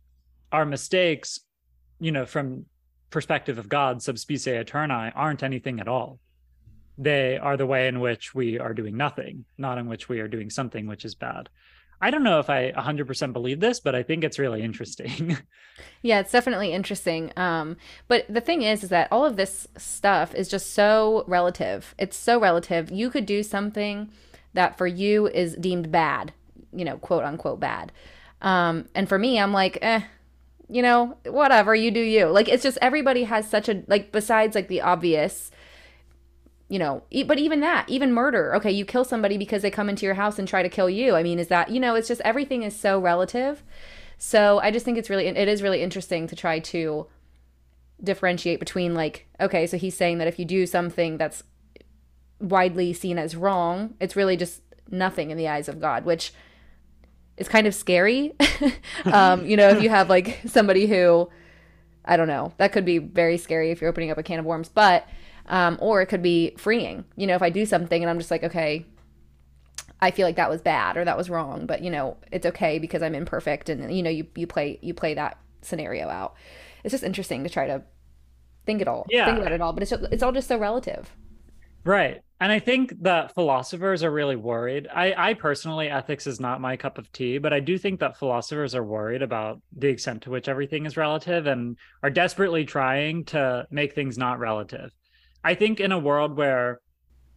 Our 0.51 0.65
mistakes, 0.65 1.39
you 1.99 2.11
know, 2.11 2.25
from 2.25 2.65
perspective 3.09 3.57
of 3.57 3.69
God, 3.69 4.01
sub 4.01 4.17
specie 4.17 4.51
aeterni, 4.51 5.11
aren't 5.15 5.43
anything 5.43 5.79
at 5.79 5.87
all. 5.87 6.19
They 6.97 7.37
are 7.37 7.57
the 7.57 7.65
way 7.65 7.87
in 7.87 7.99
which 7.99 8.33
we 8.33 8.59
are 8.59 8.73
doing 8.73 8.97
nothing, 8.97 9.45
not 9.57 9.77
in 9.77 9.87
which 9.87 10.07
we 10.07 10.19
are 10.19 10.27
doing 10.27 10.49
something 10.49 10.87
which 10.87 11.05
is 11.05 11.15
bad. 11.15 11.49
I 12.01 12.11
don't 12.11 12.23
know 12.23 12.39
if 12.39 12.49
I 12.49 12.71
100% 12.71 13.33
believe 13.33 13.59
this, 13.59 13.79
but 13.79 13.95
I 13.95 14.03
think 14.03 14.23
it's 14.23 14.37
really 14.37 14.61
interesting. 14.61 15.37
yeah, 16.01 16.19
it's 16.19 16.31
definitely 16.31 16.73
interesting. 16.73 17.31
Um, 17.37 17.77
but 18.07 18.25
the 18.29 18.41
thing 18.41 18.63
is, 18.63 18.83
is 18.83 18.89
that 18.89 19.07
all 19.11 19.25
of 19.25 19.37
this 19.37 19.67
stuff 19.77 20.35
is 20.35 20.49
just 20.49 20.73
so 20.73 21.23
relative. 21.25 21.95
It's 21.97 22.17
so 22.17 22.39
relative. 22.39 22.91
You 22.91 23.09
could 23.09 23.25
do 23.25 23.43
something 23.43 24.09
that 24.55 24.77
for 24.77 24.87
you 24.87 25.27
is 25.27 25.55
deemed 25.55 25.91
bad, 25.91 26.33
you 26.73 26.83
know, 26.83 26.97
quote 26.97 27.23
unquote 27.23 27.59
bad. 27.59 27.91
Um, 28.41 28.85
and 28.95 29.07
for 29.07 29.17
me, 29.19 29.39
I'm 29.39 29.53
like, 29.53 29.77
eh, 29.81 30.01
you 30.69 30.81
know, 30.81 31.17
whatever, 31.25 31.75
you 31.75 31.91
do 31.91 31.99
you. 31.99 32.25
Like, 32.27 32.49
it's 32.49 32.63
just 32.63 32.77
everybody 32.81 33.23
has 33.23 33.47
such 33.47 33.69
a, 33.69 33.83
like, 33.87 34.11
besides 34.11 34.55
like 34.55 34.67
the 34.67 34.81
obvious, 34.81 35.51
you 36.69 36.79
know, 36.79 37.03
but 37.27 37.37
even 37.37 37.59
that, 37.59 37.87
even 37.87 38.11
murder. 38.11 38.55
Okay, 38.55 38.71
you 38.71 38.85
kill 38.85 39.03
somebody 39.03 39.37
because 39.37 39.61
they 39.61 39.71
come 39.71 39.89
into 39.89 40.05
your 40.05 40.15
house 40.15 40.39
and 40.39 40.47
try 40.47 40.63
to 40.63 40.69
kill 40.69 40.89
you. 40.89 41.15
I 41.15 41.23
mean, 41.23 41.37
is 41.39 41.47
that, 41.49 41.69
you 41.69 41.79
know, 41.79 41.95
it's 41.95 42.07
just 42.07 42.21
everything 42.21 42.63
is 42.63 42.77
so 42.77 42.99
relative. 42.99 43.63
So 44.17 44.59
I 44.59 44.71
just 44.71 44.85
think 44.85 44.97
it's 44.97 45.09
really, 45.09 45.27
it 45.27 45.47
is 45.47 45.61
really 45.61 45.83
interesting 45.83 46.27
to 46.27 46.35
try 46.35 46.59
to 46.59 47.07
differentiate 48.03 48.59
between, 48.59 48.95
like, 48.95 49.27
okay, 49.39 49.67
so 49.67 49.77
he's 49.77 49.95
saying 49.95 50.17
that 50.17 50.27
if 50.27 50.39
you 50.39 50.45
do 50.45 50.65
something 50.65 51.17
that's 51.17 51.43
widely 52.39 52.93
seen 52.93 53.17
as 53.17 53.35
wrong. 53.35 53.95
It's 53.99 54.15
really 54.15 54.37
just 54.37 54.61
nothing 54.89 55.31
in 55.31 55.37
the 55.37 55.47
eyes 55.47 55.67
of 55.67 55.79
God, 55.79 56.05
which 56.05 56.33
is 57.37 57.47
kind 57.47 57.67
of 57.67 57.75
scary. 57.75 58.33
um, 59.05 59.45
you 59.45 59.57
know, 59.57 59.69
if 59.69 59.81
you 59.81 59.89
have 59.89 60.09
like 60.09 60.39
somebody 60.45 60.87
who, 60.87 61.29
I 62.03 62.17
don't 62.17 62.27
know, 62.27 62.53
that 62.57 62.71
could 62.71 62.85
be 62.85 62.97
very 62.97 63.37
scary 63.37 63.71
if 63.71 63.81
you're 63.81 63.89
opening 63.89 64.11
up 64.11 64.17
a 64.17 64.23
can 64.23 64.39
of 64.39 64.45
worms, 64.45 64.69
but, 64.69 65.07
um, 65.47 65.77
or 65.81 66.01
it 66.01 66.07
could 66.07 66.21
be 66.21 66.53
freeing. 66.57 67.05
You 67.15 67.27
know, 67.27 67.35
if 67.35 67.41
I 67.41 67.49
do 67.49 67.65
something 67.65 68.01
and 68.01 68.09
I'm 68.09 68.19
just 68.19 68.31
like, 68.31 68.43
okay, 68.43 68.85
I 70.01 70.11
feel 70.11 70.25
like 70.25 70.35
that 70.35 70.49
was 70.49 70.61
bad 70.61 70.97
or 70.97 71.05
that 71.05 71.17
was 71.17 71.29
wrong, 71.29 71.65
but 71.65 71.81
you 71.81 71.89
know, 71.89 72.17
it's 72.31 72.45
okay 72.45 72.79
because 72.79 73.01
I'm 73.01 73.15
imperfect 73.15 73.69
and 73.69 73.95
you 73.95 74.03
know, 74.03 74.09
you, 74.09 74.27
you 74.35 74.47
play, 74.47 74.79
you 74.81 74.93
play 74.93 75.13
that 75.15 75.37
scenario 75.61 76.09
out. 76.09 76.35
It's 76.83 76.91
just 76.91 77.03
interesting 77.03 77.43
to 77.43 77.49
try 77.49 77.67
to 77.67 77.83
think 78.65 78.81
it 78.81 78.87
all, 78.87 79.07
yeah. 79.09 79.25
think 79.25 79.39
about 79.39 79.51
it 79.51 79.61
all, 79.61 79.73
but 79.73 79.83
it's, 79.83 79.91
it's 79.91 80.23
all 80.23 80.31
just 80.31 80.47
so 80.47 80.57
relative. 80.57 81.11
Right. 81.85 82.21
And 82.41 82.51
I 82.51 82.59
think 82.59 83.01
that 83.03 83.33
philosophers 83.33 84.03
are 84.03 84.11
really 84.11 84.35
worried. 84.35 84.87
I, 84.93 85.13
I 85.29 85.33
personally, 85.35 85.87
ethics 85.87 86.27
is 86.27 86.39
not 86.39 86.59
my 86.59 86.75
cup 86.75 86.97
of 86.97 87.09
tea, 87.11 87.37
but 87.37 87.53
I 87.53 87.61
do 87.61 87.77
think 87.77 88.01
that 88.01 88.17
philosophers 88.17 88.75
are 88.75 88.83
worried 88.83 89.21
about 89.21 89.61
the 89.77 89.87
extent 89.87 90.23
to 90.23 90.31
which 90.31 90.49
everything 90.49 90.85
is 90.85 90.97
relative 90.97 91.47
and 91.47 91.77
are 92.03 92.09
desperately 92.09 92.65
trying 92.65 93.23
to 93.25 93.65
make 93.71 93.93
things 93.93 94.17
not 94.17 94.39
relative. 94.39 94.91
I 95.43 95.53
think 95.53 95.79
in 95.79 95.91
a 95.91 95.99
world 95.99 96.35
where 96.35 96.81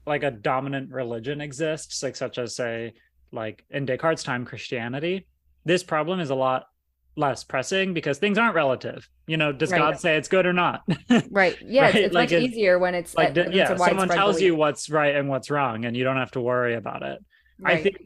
like 0.06 0.24
a 0.24 0.30
dominant 0.30 0.90
religion 0.90 1.40
exists, 1.42 2.02
like 2.02 2.16
such 2.16 2.38
as 2.38 2.56
say, 2.56 2.94
like 3.30 3.64
in 3.70 3.84
Descartes' 3.84 4.24
time, 4.24 4.46
Christianity, 4.46 5.26
this 5.64 5.84
problem 5.84 6.18
is 6.18 6.30
a 6.30 6.34
lot 6.34 6.64
less 7.18 7.44
pressing 7.44 7.92
because 7.92 8.18
things 8.18 8.38
aren't 8.38 8.54
relative. 8.54 9.08
You 9.26 9.36
know, 9.36 9.52
does 9.52 9.70
right. 9.70 9.78
God 9.78 10.00
say 10.00 10.16
it's 10.16 10.28
good 10.28 10.46
or 10.46 10.52
not? 10.52 10.82
right. 11.30 11.56
Yeah, 11.66 11.82
right? 11.82 11.94
It's, 11.94 12.06
it's 12.06 12.14
like 12.14 12.30
much 12.30 12.40
easier 12.40 12.78
when 12.78 12.94
it's 12.94 13.14
like 13.14 13.34
when 13.34 13.52
yeah, 13.52 13.72
it's 13.72 13.84
someone 13.84 14.08
tells 14.08 14.36
belief. 14.36 14.46
you 14.46 14.54
what's 14.56 14.88
right 14.88 15.14
and 15.14 15.28
what's 15.28 15.50
wrong, 15.50 15.84
and 15.84 15.96
you 15.96 16.04
don't 16.04 16.16
have 16.16 16.30
to 16.32 16.40
worry 16.40 16.74
about 16.74 17.02
it. 17.02 17.18
Right. 17.60 17.78
I 17.78 17.82
think, 17.82 17.96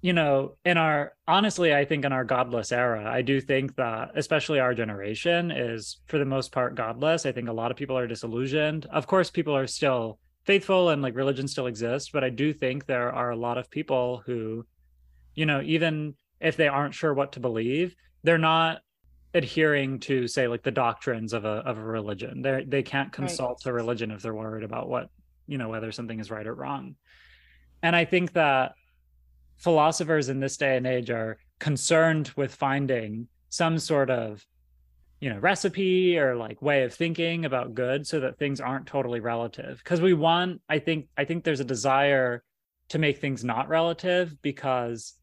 you 0.00 0.12
know, 0.12 0.56
in 0.64 0.78
our 0.78 1.12
honestly, 1.28 1.74
I 1.74 1.84
think 1.84 2.04
in 2.04 2.12
our 2.12 2.24
godless 2.24 2.72
era, 2.72 3.08
I 3.08 3.22
do 3.22 3.40
think 3.40 3.76
that 3.76 4.12
especially 4.14 4.58
our 4.58 4.74
generation 4.74 5.50
is 5.50 6.00
for 6.06 6.18
the 6.18 6.24
most 6.24 6.50
part 6.50 6.74
godless. 6.74 7.26
I 7.26 7.32
think 7.32 7.48
a 7.48 7.52
lot 7.52 7.70
of 7.70 7.76
people 7.76 7.98
are 7.98 8.06
disillusioned. 8.06 8.86
Of 8.86 9.06
course, 9.06 9.30
people 9.30 9.54
are 9.54 9.66
still 9.66 10.18
faithful 10.44 10.88
and 10.88 11.02
like 11.02 11.14
religion 11.14 11.46
still 11.46 11.66
exists, 11.66 12.10
but 12.10 12.24
I 12.24 12.30
do 12.30 12.52
think 12.52 12.86
there 12.86 13.12
are 13.12 13.30
a 13.30 13.36
lot 13.36 13.58
of 13.58 13.70
people 13.70 14.22
who, 14.24 14.64
you 15.34 15.44
know, 15.46 15.60
even 15.60 16.14
if 16.40 16.56
they 16.56 16.68
aren't 16.68 16.94
sure 16.94 17.12
what 17.12 17.32
to 17.32 17.40
believe, 17.40 17.94
they're 18.22 18.38
not 18.38 18.80
adhering 19.32 20.00
to 20.00 20.26
say 20.26 20.48
like 20.48 20.62
the 20.62 20.70
doctrines 20.70 21.32
of 21.32 21.44
a 21.44 21.48
of 21.48 21.78
a 21.78 21.84
religion. 21.84 22.42
They 22.42 22.64
they 22.66 22.82
can't 22.82 23.12
consult 23.12 23.62
right. 23.64 23.70
a 23.70 23.74
religion 23.74 24.10
if 24.10 24.22
they're 24.22 24.34
worried 24.34 24.64
about 24.64 24.88
what 24.88 25.08
you 25.46 25.58
know 25.58 25.68
whether 25.68 25.92
something 25.92 26.18
is 26.18 26.30
right 26.30 26.46
or 26.46 26.54
wrong. 26.54 26.96
And 27.82 27.96
I 27.96 28.04
think 28.04 28.32
that 28.34 28.72
philosophers 29.56 30.28
in 30.28 30.40
this 30.40 30.56
day 30.56 30.76
and 30.76 30.86
age 30.86 31.10
are 31.10 31.38
concerned 31.58 32.32
with 32.36 32.54
finding 32.54 33.28
some 33.50 33.78
sort 33.78 34.10
of 34.10 34.44
you 35.20 35.28
know 35.28 35.38
recipe 35.38 36.18
or 36.18 36.34
like 36.34 36.60
way 36.62 36.82
of 36.82 36.94
thinking 36.94 37.44
about 37.44 37.74
good 37.74 38.06
so 38.06 38.20
that 38.20 38.38
things 38.38 38.60
aren't 38.60 38.86
totally 38.86 39.20
relative 39.20 39.78
because 39.78 40.00
we 40.00 40.14
want 40.14 40.60
i 40.68 40.78
think 40.78 41.08
i 41.18 41.24
think 41.24 41.44
there's 41.44 41.60
a 41.60 41.64
desire 41.64 42.42
to 42.88 42.98
make 42.98 43.18
things 43.18 43.44
not 43.44 43.68
relative 43.68 44.34
because 44.40 45.14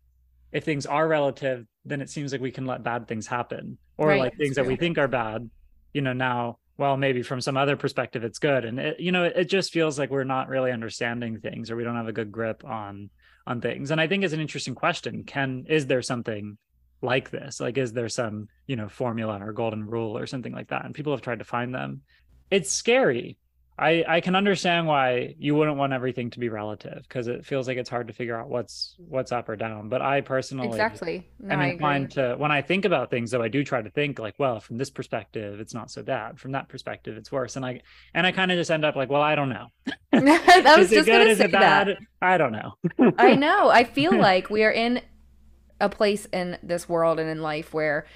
if 0.52 0.64
things 0.64 0.86
are 0.86 1.08
relative 1.08 1.66
then 1.86 2.02
it 2.02 2.10
seems 2.10 2.32
like 2.32 2.42
we 2.42 2.52
can 2.52 2.66
let 2.66 2.84
bad 2.84 3.08
things 3.08 3.28
happen. 3.28 3.78
Or 3.98 4.10
right, 4.10 4.20
like 4.20 4.38
things 4.38 4.58
that 4.58 4.66
we 4.66 4.76
think 4.76 4.98
are 4.98 5.08
bad 5.08 5.50
you 5.94 6.02
know 6.02 6.14
now 6.14 6.60
well 6.78 6.98
maybe 6.98 7.24
from 7.24 7.42
some 7.42 7.58
other 7.58 7.76
perspective 7.76 8.24
it's 8.24 8.40
good. 8.40 8.66
And 8.66 8.80
it 8.80 9.00
you 9.00 9.12
know 9.12 9.24
it, 9.24 9.34
it 9.36 9.46
just 9.46 9.72
feels 9.72 9.98
like 9.98 10.10
we're 10.10 10.24
not 10.24 10.50
really 10.50 10.72
understanding 10.72 11.40
things 11.40 11.72
or 11.72 11.76
we 11.76 11.84
don't 11.84 11.96
have 11.96 12.08
a 12.08 12.14
good 12.14 12.32
grip 12.32 12.64
on 12.66 13.10
on 13.46 13.62
things. 13.62 13.92
And 13.92 14.02
i 14.02 14.08
think 14.08 14.24
it's 14.24 14.34
an 14.34 14.40
interesting 14.40 14.76
question. 14.76 15.24
Can 15.24 15.66
is 15.70 15.88
there 15.88 16.02
something 16.02 16.58
like 17.02 17.30
this? 17.30 17.60
Like 17.60 17.78
is 17.78 17.94
there 17.94 18.10
some 18.10 18.48
you 18.68 18.76
know 18.76 18.90
formula 18.90 19.40
or 19.42 19.54
golden 19.54 19.86
rule 19.86 20.18
or 20.18 20.28
something 20.28 20.54
like 20.54 20.70
that? 20.70 20.86
And 20.86 20.94
people 20.94 21.14
have 21.14 21.22
tried 21.22 21.40
to 21.40 21.46
find 21.46 21.74
them. 21.74 22.02
It's 22.52 22.72
scary 22.72 23.38
I 23.80 24.04
I 24.08 24.22
can 24.22 24.36
understand 24.36 24.88
why 24.88 25.36
you 25.38 25.54
wouldn't 25.56 25.78
want 25.78 25.94
everything 25.94 26.32
to 26.32 26.40
be 26.40 26.50
relative 26.50 27.04
because 27.04 27.28
it 27.28 27.46
feels 27.46 27.68
like 27.68 27.78
it's 27.78 27.90
hard 27.90 28.08
to 28.08 28.14
figure 28.14 28.40
out 28.40 28.50
what's 28.50 28.96
what's 28.98 29.32
up 29.32 29.50
or 29.50 29.56
down. 29.56 29.90
But 29.90 30.02
I 30.02 30.22
personally 30.22 30.68
exactly 30.68 31.30
no, 31.40 31.54
am 31.54 31.62
inclined 31.62 32.12
to 32.12 32.36
when 32.38 32.52
I 32.52 32.62
think 32.62 32.86
about 32.86 33.12
things, 33.12 33.32
though 33.32 33.42
I 33.42 33.50
do 33.50 33.64
try 33.64 33.82
to 33.82 33.90
think 33.90 34.18
like, 34.18 34.36
well, 34.40 34.60
from 34.60 34.78
this 34.78 34.90
perspective, 34.90 35.60
it's 35.60 35.74
not 35.74 35.92
so 35.92 36.02
bad. 36.02 36.40
From 36.40 36.54
that 36.54 36.70
perspective, 36.70 37.18
it's 37.18 37.32
worse. 37.32 37.56
And 37.56 37.66
I 37.66 37.82
and 38.16 38.26
I 38.26 38.32
kind 38.32 38.52
of 38.52 38.58
just 38.58 38.72
end 38.72 38.84
up 38.84 38.96
like, 38.96 39.10
well, 39.10 39.22
I 39.22 39.36
don't 39.36 39.50
know. 39.50 39.68
I 40.14 40.76
was 40.78 40.90
just 40.90 41.06
good? 41.06 41.24
gonna 41.24 41.36
say 41.36 41.48
that. 41.48 41.98
I 42.22 42.38
don't 42.38 42.52
know. 42.52 42.74
I 43.18 43.36
know. 43.36 43.70
I 43.70 43.84
feel 43.84 44.18
like 44.18 44.50
we 44.50 44.64
are 44.64 44.72
in 44.72 45.02
a 45.80 45.90
place 45.90 46.26
in 46.34 46.58
this 46.64 46.90
world 46.90 47.20
and 47.20 47.30
in 47.30 47.44
life 47.44 47.74
where 47.74 48.08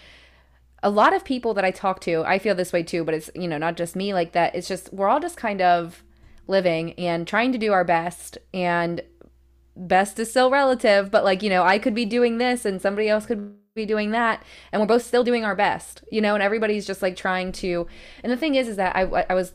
a 0.84 0.90
lot 0.90 1.14
of 1.14 1.24
people 1.24 1.54
that 1.54 1.66
I 1.66 1.72
talk 1.72 2.02
to, 2.02 2.24
I 2.24 2.40
feel 2.40 2.56
this 2.56 2.74
way 2.74 2.84
too, 2.84 3.04
but 3.04 3.14
it's, 3.14 3.30
you 3.36 3.48
know, 3.48 3.58
not 3.58 3.78
just 3.78 3.96
me 3.96 4.14
like 4.14 4.32
that. 4.32 4.56
It's 4.56 4.68
just, 4.68 4.92
we're 4.92 5.10
all 5.10 5.20
just 5.20 5.38
kind 5.38 5.62
of 5.62 6.04
living 6.48 6.94
and 6.94 7.28
trying 7.28 7.52
to 7.52 7.58
do 7.58 7.72
our 7.72 7.84
best. 7.84 8.38
And 8.54 9.02
best 9.76 10.20
is 10.20 10.30
still 10.30 10.50
relative, 10.50 11.12
but 11.12 11.24
like, 11.24 11.44
you 11.44 11.50
know, 11.50 11.64
I 11.64 11.80
could 11.80 11.96
be 11.96 12.06
doing 12.06 12.38
this 12.38 12.66
and 12.66 12.82
somebody 12.82 13.10
else 13.10 13.26
could 13.26 13.56
be 13.76 13.86
doing 13.86 14.12
that. 14.12 14.44
And 14.72 14.82
we're 14.82 14.88
both 14.88 15.06
still 15.06 15.24
doing 15.24 15.46
our 15.46 15.56
best, 15.56 16.04
you 16.12 16.20
know, 16.20 16.34
and 16.34 16.44
everybody's 16.44 16.86
just 16.86 17.02
like 17.02 17.16
trying 17.16 17.52
to. 17.54 17.88
And 18.24 18.32
the 18.32 18.38
thing 18.38 18.56
is, 18.56 18.68
is 18.68 18.78
that 18.78 18.96
I, 18.96 19.04
I 19.30 19.34
was 19.34 19.54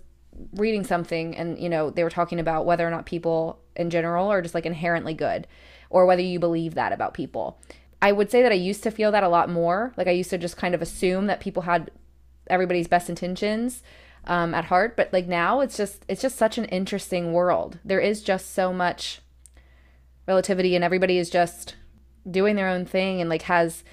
reading 0.55 0.85
something 0.85 1.37
and, 1.37 1.59
you 1.59 1.69
know, 1.69 1.91
they 1.91 2.05
were 2.05 2.11
talking 2.11 2.41
about 2.41 2.67
whether 2.67 2.87
or 2.87 2.91
not 2.91 3.07
people 3.07 3.61
in 3.75 3.91
general 3.91 4.31
are 4.31 4.43
just 4.43 4.55
like 4.55 4.67
inherently 4.67 5.15
good 5.15 5.47
or 5.91 6.07
whether 6.07 6.23
you 6.23 6.39
believe 6.39 6.75
that 6.75 6.93
about 6.93 7.15
people. 7.15 7.59
I 8.01 8.13
would 8.13 8.31
say 8.31 8.43
that 8.43 8.53
I 8.53 8.57
used 8.57 8.83
to 8.83 8.91
feel 8.91 9.11
that 9.13 9.23
a 9.23 9.29
lot 9.29 9.51
more. 9.51 9.93
Like 9.97 10.07
I 10.07 10.13
used 10.13 10.31
to 10.31 10.39
just 10.39 10.57
kind 10.57 10.75
of 10.75 10.83
assume 10.83 11.27
that 11.27 11.41
people 11.41 11.63
had 11.63 11.91
everybody's 12.49 12.89
best 12.89 13.09
intentions 13.09 13.83
um, 14.27 14.55
at 14.55 14.67
heart. 14.67 14.97
But 14.97 15.13
like 15.13 15.27
now, 15.27 15.61
it's 15.61 15.77
just 15.77 16.05
it's 16.09 16.23
just 16.23 16.37
such 16.37 16.59
an 16.59 16.67
interesting 16.67 17.33
world. 17.33 17.79
There 17.85 18.01
is 18.01 18.23
just 18.23 18.53
so 18.55 18.73
much 18.73 19.21
relativity, 20.27 20.75
and 20.75 20.85
everybody 20.85 21.19
is 21.19 21.31
just 21.31 21.77
doing 22.29 22.57
their 22.57 22.69
own 22.69 22.85
thing 22.85 23.21
and 23.21 23.31
like 23.31 23.43
has 23.43 23.85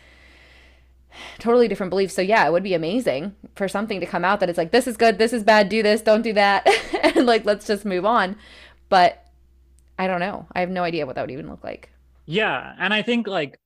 totally 1.40 1.68
different 1.68 1.92
beliefs. 1.92 2.14
So 2.14 2.22
yeah, 2.22 2.46
it 2.48 2.52
would 2.52 2.64
be 2.64 2.74
amazing 2.74 3.36
for 3.56 3.68
something 3.68 4.00
to 4.00 4.06
come 4.06 4.26
out 4.26 4.40
that 4.40 4.50
it's 4.50 4.58
like 4.58 4.72
this 4.72 4.88
is 4.88 4.98
good, 4.98 5.18
this 5.18 5.34
is 5.34 5.44
bad, 5.44 5.70
do 5.70 5.84
this, 5.84 6.02
don't 6.02 6.24
do 6.24 6.34
that, 6.34 6.68
and 7.16 7.26
like 7.26 7.46
let's 7.46 7.68
just 7.68 7.86
move 7.86 8.06
on. 8.06 8.36
But 8.90 9.24
I 9.98 10.08
don't 10.08 10.20
know. 10.20 10.48
I 10.54 10.62
have 10.62 10.70
no 10.70 10.84
idea 10.84 11.06
what 11.06 11.16
that 11.16 11.22
would 11.22 11.32
even 11.32 11.50
look 11.50 11.64
like. 11.64 11.90
Yeah, 12.26 12.76
and 12.80 12.94
I 12.94 13.02
think 13.02 13.28
like 13.28 13.60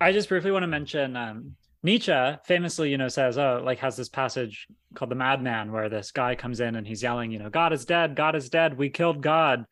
I 0.00 0.12
just 0.12 0.28
briefly 0.28 0.50
want 0.50 0.62
to 0.62 0.68
mention 0.68 1.16
um, 1.16 1.56
Nietzsche 1.82 2.12
famously, 2.44 2.90
you 2.90 2.98
know, 2.98 3.08
says, 3.08 3.38
oh, 3.38 3.60
like 3.64 3.78
has 3.78 3.96
this 3.96 4.08
passage 4.08 4.66
called 4.94 5.10
The 5.10 5.16
Madman 5.16 5.72
where 5.72 5.88
this 5.88 6.10
guy 6.10 6.34
comes 6.34 6.60
in 6.60 6.76
and 6.76 6.86
he's 6.86 7.02
yelling, 7.02 7.30
you 7.30 7.38
know, 7.38 7.50
God 7.50 7.72
is 7.72 7.84
dead, 7.84 8.16
God 8.16 8.34
is 8.34 8.48
dead, 8.48 8.76
we 8.76 8.90
killed 8.90 9.22
God. 9.22 9.64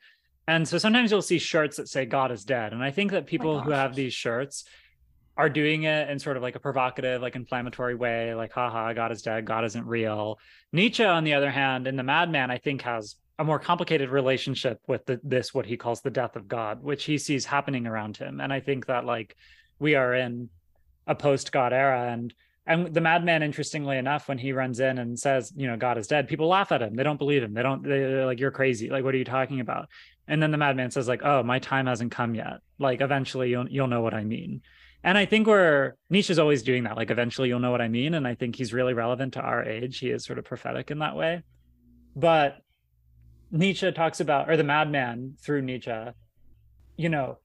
And 0.49 0.67
so 0.67 0.79
sometimes 0.79 1.11
you'll 1.11 1.23
see 1.23 1.39
shirts 1.39 1.77
that 1.77 1.89
say 1.89 2.07
God 2.07 2.31
is 2.31 2.45
dead. 2.45 2.73
And 2.73 2.83
I 2.83 2.91
think 2.91 3.11
that 3.11 3.27
people 3.27 3.57
oh 3.57 3.61
who 3.61 3.71
have 3.71 3.95
these 3.95 4.15
shirts 4.15 4.65
are 5.37 5.51
doing 5.51 5.83
it 5.83 6.09
in 6.09 6.19
sort 6.19 6.37
of 6.37 6.43
like 6.43 6.55
a 6.55 6.61
provocative, 6.61 7.21
like 7.21 7.37
inflammatory 7.37 7.95
way, 7.95 8.35
like, 8.35 8.53
haha, 8.53 8.93
God 8.93 9.13
is 9.13 9.23
dead, 9.23 9.45
God 9.45 9.65
isn't 9.65 9.85
real. 9.85 10.39
Nietzsche, 10.73 11.05
on 11.05 11.25
the 11.25 11.35
other 11.35 11.51
hand, 11.51 11.87
in 11.87 11.97
The 11.97 12.03
Madman, 12.03 12.51
I 12.51 12.59
think 12.59 12.83
has 12.83 13.17
a 13.39 13.45
more 13.45 13.59
complicated 13.59 14.09
relationship 14.09 14.81
with 14.87 15.05
the, 15.05 15.21
this, 15.23 15.53
what 15.53 15.67
he 15.67 15.77
calls 15.77 16.01
the 16.01 16.11
death 16.11 16.37
of 16.37 16.49
God, 16.49 16.83
which 16.83 17.05
he 17.05 17.19
sees 17.19 17.45
happening 17.45 17.87
around 17.87 18.17
him. 18.17 18.41
And 18.41 18.53
I 18.53 18.61
think 18.61 18.87
that 18.87 19.05
like 19.05 19.37
we 19.79 19.95
are 19.95 20.15
in 20.15 20.49
a 21.07 21.15
post 21.15 21.53
God 21.53 21.73
era. 21.73 22.13
And 22.13 22.35
and 22.67 22.93
the 22.93 23.01
madman, 23.01 23.45
interestingly 23.45 23.97
enough, 23.97 24.29
when 24.29 24.39
he 24.39 24.53
runs 24.53 24.81
in 24.81 24.99
and 24.99 25.17
says, 25.19 25.53
you 25.55 25.69
know, 25.69 25.77
God 25.77 25.99
is 25.99 26.09
dead, 26.09 26.27
people 26.27 26.49
laugh 26.49 26.73
at 26.73 26.83
him. 26.83 26.97
They 26.97 27.05
don't 27.05 27.19
believe 27.19 27.45
him. 27.45 27.55
They 27.55 27.63
don't, 27.63 27.85
they're 27.85 28.27
like, 28.27 28.41
you're 28.41 28.51
crazy. 28.51 28.91
Like, 28.91 29.05
what 29.05 29.15
are 29.15 29.19
you 29.19 29.25
talking 29.25 29.61
about? 29.61 29.89
And 30.27 30.43
then 30.43 30.51
the 30.51 30.59
madman 30.59 30.91
says, 30.91 31.07
like, 31.07 31.23
oh, 31.23 31.45
my 31.45 31.61
time 31.61 31.87
hasn't 31.87 32.11
come 32.11 32.35
yet. 32.35 32.59
Like, 32.81 33.01
eventually 33.01 33.51
you'll 33.51 33.69
you'll 33.69 33.87
know 33.87 34.01
what 34.01 34.15
I 34.15 34.25
mean. 34.25 34.63
And 35.05 35.17
I 35.17 35.27
think 35.27 35.47
we're 35.47 35.95
Nietzsche's 36.11 36.41
always 36.41 36.65
doing 36.65 36.83
that. 36.85 36.97
Like, 36.97 37.13
eventually 37.13 37.49
you'll 37.49 37.61
know 37.61 37.71
what 37.71 37.81
I 37.81 37.87
mean. 37.87 38.15
And 38.15 38.27
I 38.27 38.35
think 38.35 38.57
he's 38.57 38.73
really 38.73 38.95
relevant 38.95 39.35
to 39.35 39.41
our 39.41 39.63
age. 39.65 39.99
He 39.99 40.11
is 40.11 40.25
sort 40.25 40.41
of 40.41 40.45
prophetic 40.45 40.91
in 40.91 40.99
that 40.99 41.15
way. 41.15 41.45
But 42.17 42.59
Nietzsche 43.53 43.93
talks 43.93 44.19
about, 44.19 44.51
or 44.51 44.57
the 44.57 44.65
madman 44.65 45.37
through 45.41 45.63
Nietzsche, 45.63 45.95
you 46.97 47.09
know, 47.09 47.39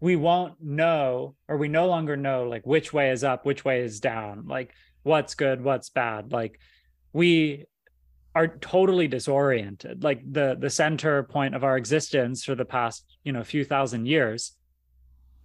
we 0.00 0.16
won't 0.16 0.60
know 0.60 1.34
or 1.48 1.56
we 1.56 1.68
no 1.68 1.86
longer 1.86 2.16
know 2.16 2.44
like 2.44 2.66
which 2.66 2.92
way 2.92 3.10
is 3.10 3.24
up 3.24 3.46
which 3.46 3.64
way 3.64 3.80
is 3.80 4.00
down 4.00 4.46
like 4.46 4.74
what's 5.04 5.34
good 5.36 5.62
what's 5.62 5.90
bad. 5.90 6.32
Like 6.32 6.58
we 7.12 7.66
are 8.34 8.48
totally 8.48 9.06
disoriented. 9.06 10.02
Like 10.02 10.20
the 10.28 10.56
the 10.58 10.70
center 10.70 11.22
point 11.22 11.54
of 11.54 11.62
our 11.62 11.76
existence 11.76 12.42
for 12.42 12.56
the 12.56 12.64
past 12.64 13.04
you 13.22 13.32
know 13.32 13.44
few 13.44 13.64
thousand 13.64 14.06
years 14.06 14.56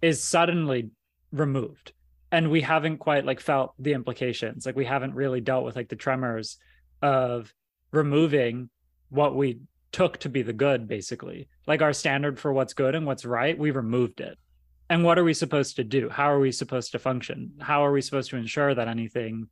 is 0.02 0.24
suddenly 0.24 0.90
removed. 1.30 1.92
And 2.32 2.50
we 2.50 2.60
haven't 2.62 2.98
quite 2.98 3.24
like 3.24 3.40
felt 3.40 3.74
the 3.78 3.92
implications. 3.92 4.66
Like 4.66 4.76
we 4.76 4.84
haven't 4.84 5.14
really 5.14 5.40
dealt 5.40 5.64
with 5.64 5.76
like 5.76 5.88
the 5.88 5.96
tremors 5.96 6.56
of 7.02 7.52
removing 7.92 8.70
what 9.10 9.34
we 9.34 9.60
took 9.92 10.18
to 10.18 10.28
be 10.28 10.42
the 10.42 10.52
good 10.52 10.88
basically. 10.88 11.48
Like 11.66 11.82
our 11.82 11.92
standard 11.92 12.38
for 12.38 12.52
what's 12.52 12.74
good 12.74 12.94
and 12.94 13.06
what's 13.06 13.24
right 13.24 13.58
we 13.58 13.70
removed 13.70 14.20
it. 14.20 14.38
And 14.88 15.04
what 15.04 15.18
are 15.18 15.24
we 15.24 15.34
supposed 15.34 15.76
to 15.76 15.84
do? 15.84 16.08
How 16.08 16.30
are 16.32 16.40
we 16.40 16.52
supposed 16.52 16.92
to 16.92 16.98
function? 16.98 17.52
How 17.60 17.84
are 17.84 17.92
we 17.92 18.00
supposed 18.00 18.30
to 18.30 18.36
ensure 18.36 18.74
that 18.74 18.88
anything 18.88 19.48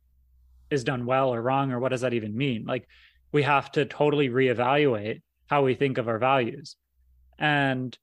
is 0.69 0.83
done 0.83 1.05
well 1.05 1.33
or 1.33 1.41
wrong 1.41 1.71
or 1.71 1.79
what 1.79 1.89
does 1.89 2.01
that 2.01 2.13
even 2.13 2.35
mean? 2.35 2.65
Like 2.65 2.87
we 3.31 3.43
have 3.43 3.71
to 3.73 3.85
totally 3.85 4.29
reevaluate 4.29 5.21
how 5.47 5.63
we 5.63 5.75
think 5.75 5.97
of 5.97 6.07
our 6.07 6.19
values. 6.19 6.75
And 7.37 7.97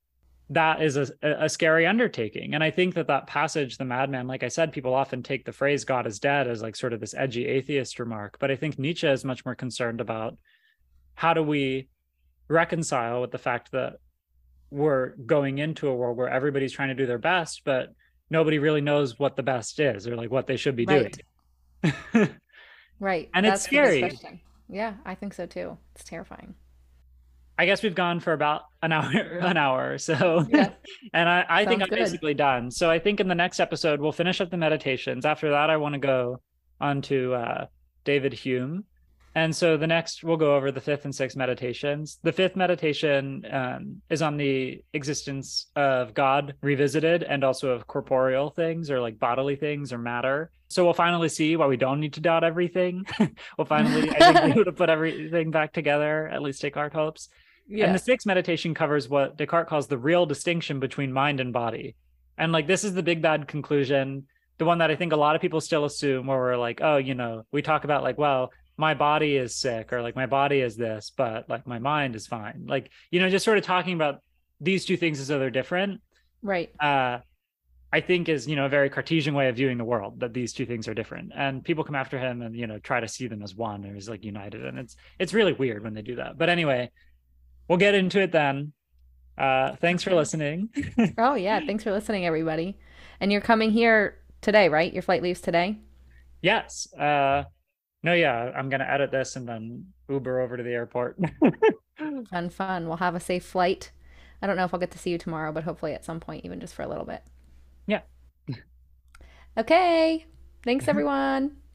that 0.51 0.81
is 0.81 0.97
a, 0.97 1.09
a 1.23 1.49
scary 1.49 1.87
undertaking. 1.87 2.55
And 2.55 2.63
i 2.63 2.71
think 2.71 2.95
that 2.95 3.09
that 3.09 3.27
passage 3.27 3.79
the 3.79 3.85
madman 3.85 4.27
like 4.29 4.45
i 4.45 4.49
said 4.49 4.73
people 4.73 4.95
often 4.95 5.23
take 5.23 5.45
the 5.45 5.53
phrase 5.53 5.85
god 5.85 6.07
is 6.07 6.21
dead 6.21 6.47
as 6.47 6.63
like 6.63 6.77
sort 6.77 6.93
of 6.93 7.01
this 7.01 7.15
edgy 7.15 7.47
atheist 7.47 7.99
remark. 7.99 8.39
But 8.39 8.51
i 8.51 8.57
think 8.57 8.79
nietzsche 8.79 9.09
is 9.09 9.25
much 9.25 9.45
more 9.45 9.55
concerned 9.55 10.01
about 10.01 10.39
how 11.15 11.35
do 11.35 11.43
we 11.43 11.89
reconcile 12.49 13.21
with 13.21 13.31
the 13.31 13.39
fact 13.39 13.73
that 13.73 13.95
we're 14.71 15.11
going 15.11 15.59
into 15.59 15.89
a 15.89 15.95
world 15.95 16.17
where 16.17 16.29
everybody's 16.29 16.73
trying 16.73 16.89
to 16.89 16.95
do 16.95 17.07
their 17.07 17.19
best, 17.19 17.63
but 17.65 17.95
nobody 18.31 18.59
really 18.59 18.81
knows 18.81 19.19
what 19.19 19.37
the 19.37 19.43
best 19.43 19.79
is 19.81 20.07
or 20.07 20.17
like 20.17 20.31
what 20.31 20.47
they 20.47 20.57
should 20.57 20.77
be 20.77 20.87
right. 20.87 21.21
doing. 21.83 22.29
right. 23.01 23.31
And 23.35 23.47
That's 23.47 23.61
it's 23.61 23.67
scary. 23.67 24.19
Yeah, 24.69 24.95
I 25.05 25.15
think 25.15 25.35
so 25.35 25.47
too. 25.47 25.79
It's 25.95 26.05
terrifying. 26.05 26.55
I 27.59 27.65
guess 27.65 27.83
we've 27.83 27.95
gone 27.95 28.21
for 28.21 28.33
about 28.33 28.63
an 28.83 28.93
hour, 28.93 29.11
an 29.41 29.57
hour 29.57 29.93
or 29.93 29.99
so. 29.99 30.47
Yeah. 30.49 30.71
and 31.15 31.29
I, 31.29 31.45
I 31.49 31.65
think 31.65 31.83
I'm 31.83 31.89
good. 31.89 31.99
basically 31.99 32.35
done. 32.35 32.71
So 32.71 32.91
I 32.91 32.99
think 32.99 33.21
in 33.21 33.29
the 33.29 33.35
next 33.35 33.61
episode, 33.61 34.01
we'll 34.01 34.13
finish 34.13 34.41
up 34.41 34.51
the 34.51 34.57
meditations. 34.57 35.25
After 35.25 35.51
that, 35.51 35.71
I 35.71 35.77
want 35.77 35.95
to 35.95 35.99
go 35.99 36.41
on 36.81 37.01
to 37.03 37.35
uh, 37.35 37.67
David 38.05 38.35
Hume 38.35 38.85
and 39.37 39.55
so 39.55 39.77
the 39.77 39.87
next, 39.87 40.25
we'll 40.25 40.39
go 40.39 40.57
over 40.57 40.73
the 40.73 40.81
fifth 40.81 41.05
and 41.05 41.15
sixth 41.15 41.37
meditations. 41.37 42.19
The 42.23 42.33
fifth 42.33 42.57
meditation 42.57 43.45
um, 43.53 44.01
is 44.09 44.23
on 44.23 44.39
the 44.39 44.83
existence 44.95 45.67
of 45.77 46.15
God 46.15 46.55
revisited 46.63 47.23
and 47.23 47.45
also 47.45 47.73
of 47.73 47.87
corporeal 47.87 48.49
things 48.49 48.91
or 48.91 48.99
like 48.99 49.19
bodily 49.19 49.55
things 49.55 49.93
or 49.93 49.99
matter. 49.99 50.51
So 50.69 50.85
we'll 50.85 50.95
finally 50.95 51.29
see 51.29 51.55
why 51.55 51.67
we 51.67 51.77
don't 51.77 52.01
need 52.01 52.15
to 52.15 52.21
doubt 52.21 52.45
everything. 52.45 53.05
we'll 53.59 53.67
finally, 53.67 54.09
I 54.09 54.33
think, 54.33 54.43
be 54.43 54.51
able 54.53 54.65
to 54.65 54.73
put 54.73 54.89
everything 54.89 55.51
back 55.51 55.75
together, 55.75 56.29
at 56.29 56.41
least 56.41 56.63
Descartes 56.63 56.95
hopes. 56.95 57.29
Yeah. 57.69 57.85
And 57.85 57.95
the 57.95 57.99
sixth 57.99 58.27
meditation 58.27 58.73
covers 58.73 59.07
what 59.07 59.37
Descartes 59.37 59.69
calls 59.69 59.87
the 59.87 59.99
real 59.99 60.25
distinction 60.25 60.81
between 60.81 61.13
mind 61.13 61.41
and 61.41 61.53
body. 61.53 61.95
And 62.39 62.53
like, 62.53 62.67
this 62.67 62.85
is 62.85 62.95
the 62.95 63.03
big 63.03 63.21
bad 63.21 63.49
conclusion 63.49 64.29
the 64.59 64.65
one 64.65 64.79
that 64.79 64.91
I 64.91 64.97
think 64.97 65.13
a 65.13 65.17
lot 65.17 65.37
of 65.37 65.43
people 65.43 65.61
still 65.61 65.85
assume, 65.85 66.27
where 66.27 66.39
we're 66.39 66.57
like, 66.57 66.81
oh, 66.83 66.97
you 66.97 67.15
know, 67.15 67.43
we 67.53 67.61
talk 67.61 67.85
about 67.85 68.03
like, 68.03 68.17
well, 68.17 68.51
my 68.77 68.95
body 68.95 69.37
is 69.37 69.57
sick 69.57 69.93
or 69.93 70.03
like 70.03 70.17
my 70.17 70.27
body 70.27 70.61
is 70.61 70.77
this 70.77 71.11
but 71.17 71.49
like 71.49 71.67
my 71.67 71.79
mind 71.79 72.15
is 72.17 72.27
fine. 72.27 72.65
Like 72.67 72.91
you 73.11 73.21
know 73.21 73.31
just 73.31 73.45
sort 73.45 73.59
of 73.59 73.65
talking 73.65 73.95
about 73.95 74.21
these 74.61 74.85
two 74.85 74.97
things 74.97 75.21
as 75.21 75.29
though 75.29 75.39
they're 75.39 75.51
different 75.51 76.01
right. 76.43 76.71
uh 76.81 77.19
i 77.93 78.01
think 78.01 78.29
is 78.29 78.49
you 78.49 78.57
know 78.57 78.65
a 78.65 78.69
very 78.71 78.89
cartesian 78.89 79.35
way 79.35 79.49
of 79.49 79.57
viewing 79.57 79.77
the 79.77 79.85
world 79.85 80.19
that 80.21 80.33
these 80.33 80.53
two 80.53 80.65
things 80.67 80.89
are 80.89 80.95
different. 80.95 81.31
And 81.37 81.63
people 81.63 81.85
come 81.85 81.95
after 81.95 82.19
him 82.19 82.43
and 82.43 82.57
you 82.57 82.67
know 82.67 82.79
try 82.79 83.01
to 83.01 83.09
see 83.09 83.29
them 83.29 83.43
as 83.43 83.55
one 83.55 83.85
or 83.85 83.95
as 83.97 84.09
like 84.09 84.25
united. 84.25 84.65
And 84.65 84.79
it's 84.79 84.97
it's 85.19 85.35
really 85.35 85.53
weird 85.53 85.85
when 85.85 85.95
they 85.95 86.03
do 86.03 86.17
that. 86.17 86.39
But 86.39 86.49
anyway 86.49 86.91
we'll 87.69 87.79
get 87.79 87.95
into 87.95 88.21
it 88.21 88.33
then. 88.33 88.73
Uh 89.37 89.77
thanks 89.77 90.03
for 90.03 90.15
listening. 90.15 90.71
Oh 91.19 91.35
yeah. 91.35 91.61
Thanks 91.61 91.85
for 91.85 91.93
listening 91.93 92.25
everybody. 92.27 92.79
And 93.21 93.31
you're 93.31 93.41
coming 93.41 93.71
here 93.71 94.19
today 94.41 94.69
right? 94.69 94.93
Your 94.93 95.03
flight 95.03 95.23
leaves 95.23 95.41
today? 95.41 95.79
Yes. 96.43 96.93
Uh 96.95 97.45
no, 98.07 98.15
yeah, 98.15 98.53
I'm 98.57 98.69
gonna 98.69 98.87
edit 98.89 99.11
this 99.11 99.35
and 99.35 99.49
then 99.49 99.85
Uber 100.09 100.41
over 100.41 100.57
to 100.57 100.63
the 100.63 100.71
airport. 100.71 101.19
fun, 102.31 102.51
fun. 102.51 102.87
We'll 102.87 102.99
have 102.99 103.17
a 103.17 103.21
safe 103.21 103.45
flight. 103.45 103.91
I 104.41 104.47
don't 104.47 104.57
know 104.57 104.65
if 104.65 104.73
I'll 104.73 104.79
get 104.79 104.93
to 104.93 104.99
see 104.99 105.11
you 105.11 105.19
tomorrow, 105.19 105.51
but 105.51 105.65
hopefully 105.65 105.93
at 105.93 106.05
some 106.05 106.21
point, 106.21 106.45
even 106.45 106.61
just 106.61 106.73
for 106.73 106.83
a 106.83 106.89
little 106.89 107.05
bit. 107.05 107.25
Yeah. 107.89 108.03
okay. 109.59 110.25
Thanks, 110.65 110.87
everyone. 110.87 111.57